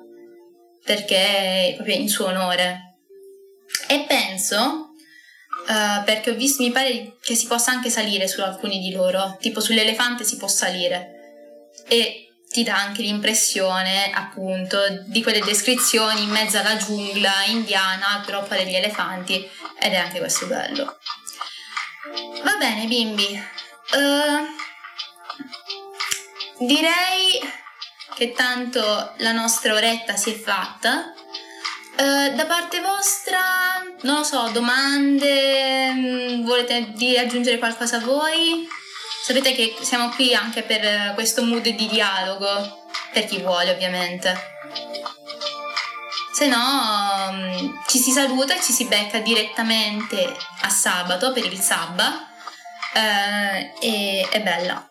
perché 0.85 1.17
è 1.17 1.73
proprio 1.75 1.97
in 1.97 2.09
suo 2.09 2.27
onore. 2.27 2.99
E 3.89 4.05
penso, 4.07 4.90
uh, 5.67 6.05
perché 6.05 6.31
ho 6.31 6.35
visto, 6.35 6.63
mi 6.63 6.71
pare 6.71 7.17
che 7.21 7.35
si 7.35 7.47
possa 7.47 7.71
anche 7.71 7.91
salire 7.91 8.29
su 8.29 8.41
alcuni 8.41 8.79
di 8.79 8.93
loro, 8.93 9.37
tipo 9.41 9.61
sull'elefante 9.61 10.25
si 10.25 10.37
può 10.37 10.49
salire. 10.49 11.73
E 11.89 12.29
ti 12.49 12.63
dà 12.63 12.77
anche 12.77 13.03
l'impressione, 13.03 14.11
appunto, 14.13 14.79
di 15.07 15.23
quelle 15.23 15.41
descrizioni 15.41 16.23
in 16.23 16.31
mezzo 16.31 16.59
alla 16.59 16.77
giungla 16.77 17.45
indiana, 17.47 18.23
troppa 18.27 18.57
degli 18.57 18.75
elefanti, 18.75 19.35
ed 19.79 19.93
è 19.93 19.97
anche 19.97 20.19
questo 20.19 20.47
bello. 20.47 20.99
Va 22.43 22.57
bene, 22.59 22.87
bimbi. 22.87 23.41
Uh, 23.93 24.59
Direi 26.61 27.41
che 28.15 28.33
tanto 28.33 29.15
la 29.17 29.33
nostra 29.33 29.73
oretta 29.73 30.15
si 30.17 30.35
è 30.35 30.39
fatta. 30.39 31.15
Uh, 32.01 32.35
da 32.35 32.47
parte 32.47 32.81
vostra, 32.81 33.39
non 34.05 34.17
lo 34.17 34.23
so, 34.25 34.49
domande, 34.53 35.93
mm, 35.93 36.47
volete 36.47 36.87
aggiungere 37.19 37.59
qualcosa 37.59 37.99
voi? 37.99 38.67
Sapete 39.23 39.53
che 39.53 39.77
siamo 39.83 40.09
qui 40.09 40.35
anche 40.35 40.63
per 40.63 41.13
questo 41.13 41.45
mood 41.45 41.69
di 41.69 41.87
dialogo, 41.89 42.87
per 43.13 43.27
chi 43.27 43.43
vuole 43.43 43.73
ovviamente. 43.73 44.35
Se 46.33 46.47
no 46.47 47.29
um, 47.29 47.83
ci 47.87 47.99
si 47.99 48.13
saluta 48.13 48.55
e 48.55 48.63
ci 48.63 48.73
si 48.73 48.87
becca 48.87 49.19
direttamente 49.19 50.35
a 50.63 50.71
sabato 50.71 51.33
per 51.33 51.45
il 51.45 51.61
sabba 51.61 52.09
uh, 52.95 53.85
e 53.85 54.27
è 54.31 54.41
bella. 54.41 54.89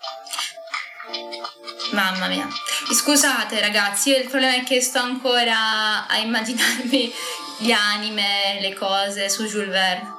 Mamma 1.91 2.27
mia. 2.27 2.47
Scusate 2.91 3.59
ragazzi, 3.59 4.15
il 4.15 4.27
problema 4.27 4.55
è 4.55 4.63
che 4.63 4.81
sto 4.81 4.99
ancora 4.99 6.07
a 6.07 6.17
immaginarmi 6.17 7.13
gli 7.59 7.71
anime, 7.71 8.59
le 8.61 8.73
cose 8.73 9.29
su 9.29 9.45
Jules 9.45 9.69
Verne. 9.69 10.17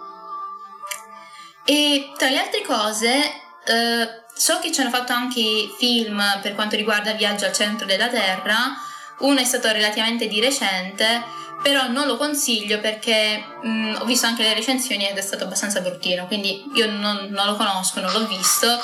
E 1.65 2.13
tra 2.17 2.29
le 2.29 2.39
altre 2.39 2.63
cose, 2.63 3.17
eh, 3.65 4.09
so 4.35 4.59
che 4.59 4.73
ci 4.73 4.81
hanno 4.81 4.91
fatto 4.91 5.13
anche 5.13 5.69
film 5.79 6.23
per 6.43 6.55
quanto 6.55 6.77
riguarda 6.77 7.13
Viaggio 7.13 7.45
al 7.45 7.53
centro 7.53 7.87
della 7.87 8.09
Terra, 8.09 8.77
uno 9.21 9.39
è 9.39 9.45
stato 9.45 9.71
relativamente 9.71 10.27
di 10.27 10.41
recente, 10.41 11.23
però 11.63 11.89
non 11.89 12.07
lo 12.07 12.17
consiglio 12.17 12.81
perché 12.81 13.45
mh, 13.63 13.69
mm, 13.69 13.95
ho 14.01 14.05
visto 14.05 14.27
anche 14.27 14.43
le 14.43 14.55
recensioni 14.55 15.09
ed 15.09 15.17
è 15.17 15.21
stato 15.21 15.45
abbastanza 15.45 15.81
bruttino, 15.81 16.27
quindi 16.27 16.65
io 16.75 16.91
non, 16.91 17.29
non 17.31 17.47
lo 17.47 17.57
conosco, 17.57 18.01
non 18.01 18.13
l'ho 18.13 18.27
visto, 18.27 18.83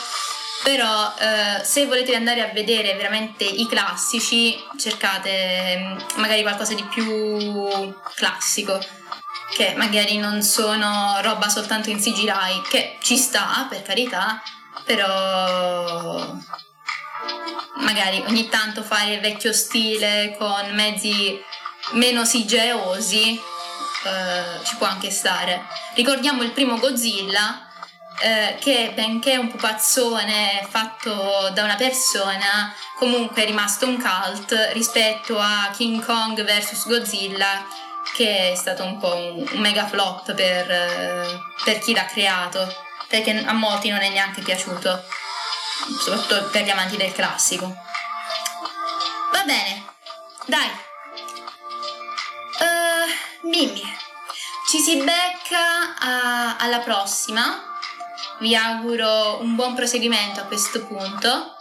però 0.62 1.14
eh, 1.18 1.64
se 1.64 1.86
volete 1.86 2.14
andare 2.14 2.42
a 2.42 2.52
vedere 2.52 2.94
veramente 2.94 3.44
i 3.44 3.66
classici, 3.66 4.57
cercate 4.78 5.76
mm, 5.78 5.98
magari 6.16 6.42
qualcosa 6.42 6.74
di 6.74 6.84
più 6.84 7.94
classico, 8.14 8.78
che 9.54 9.74
magari 9.76 10.18
non 10.18 10.42
sono 10.42 11.18
roba 11.22 11.48
soltanto 11.48 11.90
in 11.90 11.98
CGI, 11.98 12.62
che 12.68 12.98
ci 13.00 13.16
sta 13.16 13.66
per 13.68 13.82
carità, 13.82 14.42
però 14.84 16.34
magari 17.76 18.22
ogni 18.26 18.48
tanto 18.48 18.82
fare 18.82 19.14
il 19.14 19.20
vecchio 19.20 19.52
stile 19.52 20.34
con 20.38 20.74
mezzi 20.74 21.40
meno 21.92 22.24
sigeosi 22.24 23.40
eh, 24.04 24.64
ci 24.64 24.76
può 24.76 24.86
anche 24.86 25.11
stare. 25.11 25.64
Ricordiamo 25.94 26.42
il 26.42 26.52
primo 26.52 26.78
Godzilla 26.78 27.65
eh, 28.20 28.56
che 28.60 28.92
benché 28.94 29.36
un 29.36 29.48
pupazzone 29.48 30.66
fatto 30.68 31.50
da 31.52 31.64
una 31.64 31.76
persona, 31.76 32.74
comunque 32.96 33.42
è 33.42 33.46
rimasto 33.46 33.86
un 33.86 34.00
cult 34.00 34.70
rispetto 34.72 35.38
a 35.38 35.70
King 35.74 36.04
Kong 36.04 36.42
vs 36.42 36.86
Godzilla, 36.86 37.66
che 38.14 38.52
è 38.52 38.54
stato 38.54 38.84
un 38.84 38.98
po' 38.98 39.14
un, 39.14 39.46
un 39.50 39.60
mega 39.60 39.86
flop 39.86 40.32
per, 40.34 40.70
eh, 40.70 41.40
per 41.64 41.78
chi 41.78 41.94
l'ha 41.94 42.06
creato, 42.06 42.74
perché 43.08 43.44
a 43.44 43.52
molti 43.52 43.90
non 43.90 44.00
è 44.00 44.08
neanche 44.08 44.40
piaciuto, 44.40 45.04
soprattutto 46.00 46.48
per 46.50 46.62
gli 46.62 46.70
amanti 46.70 46.96
del 46.96 47.12
classico. 47.12 47.66
Va 49.32 49.42
bene, 49.44 49.84
dai. 50.46 50.84
Uh, 52.58 53.52
ci 54.68 54.78
si 54.80 54.96
becca 54.96 55.94
a, 55.98 56.56
alla 56.56 56.78
prossima 56.78 57.75
vi 58.41 58.55
auguro 58.55 59.41
un 59.41 59.55
buon 59.55 59.74
proseguimento 59.74 60.41
a 60.41 60.45
questo 60.45 60.84
punto 60.87 61.57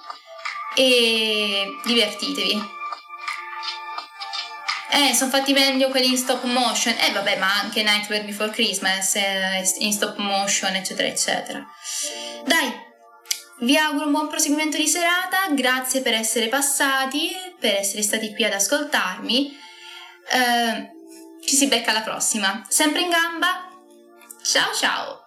e 0.76 1.68
divertitevi. 1.86 2.74
Eh, 4.92 5.14
sono 5.14 5.30
fatti 5.30 5.52
meglio 5.52 5.90
quelli 5.90 6.08
in 6.08 6.18
stop 6.18 6.44
motion. 6.44 6.96
Eh, 6.98 7.12
vabbè, 7.12 7.38
ma 7.38 7.60
anche 7.60 7.84
Nightmare 7.84 8.24
Before 8.24 8.52
Christmas 8.52 9.16
è 9.16 9.62
in 9.80 9.92
stop 9.92 10.18
motion, 10.18 10.74
eccetera, 10.76 11.08
eccetera. 11.08 11.66
Dai, 12.46 12.72
vi 13.60 13.78
auguro 13.78 14.06
un 14.06 14.12
buon 14.12 14.28
proseguimento 14.30 14.78
di 14.78 14.88
serata. 14.88 15.50
Grazie 15.52 16.02
per 16.02 16.14
essere 16.14 16.48
passati, 16.48 17.30
per 17.60 17.76
essere 17.76 18.04
stati 18.04 18.34
qui 18.34 18.46
ad 18.46 18.54
ascoltarmi. 18.54 19.58
Eh, 20.32 20.90
ci 21.46 21.56
si 21.56 21.68
becca 21.68 21.92
alla 21.92 22.02
prossima. 22.02 22.66
Sempre 22.70 23.02
in 23.02 23.10
gamba. 23.10 23.68
Ciao 24.44 24.74
ciao! 24.74 25.25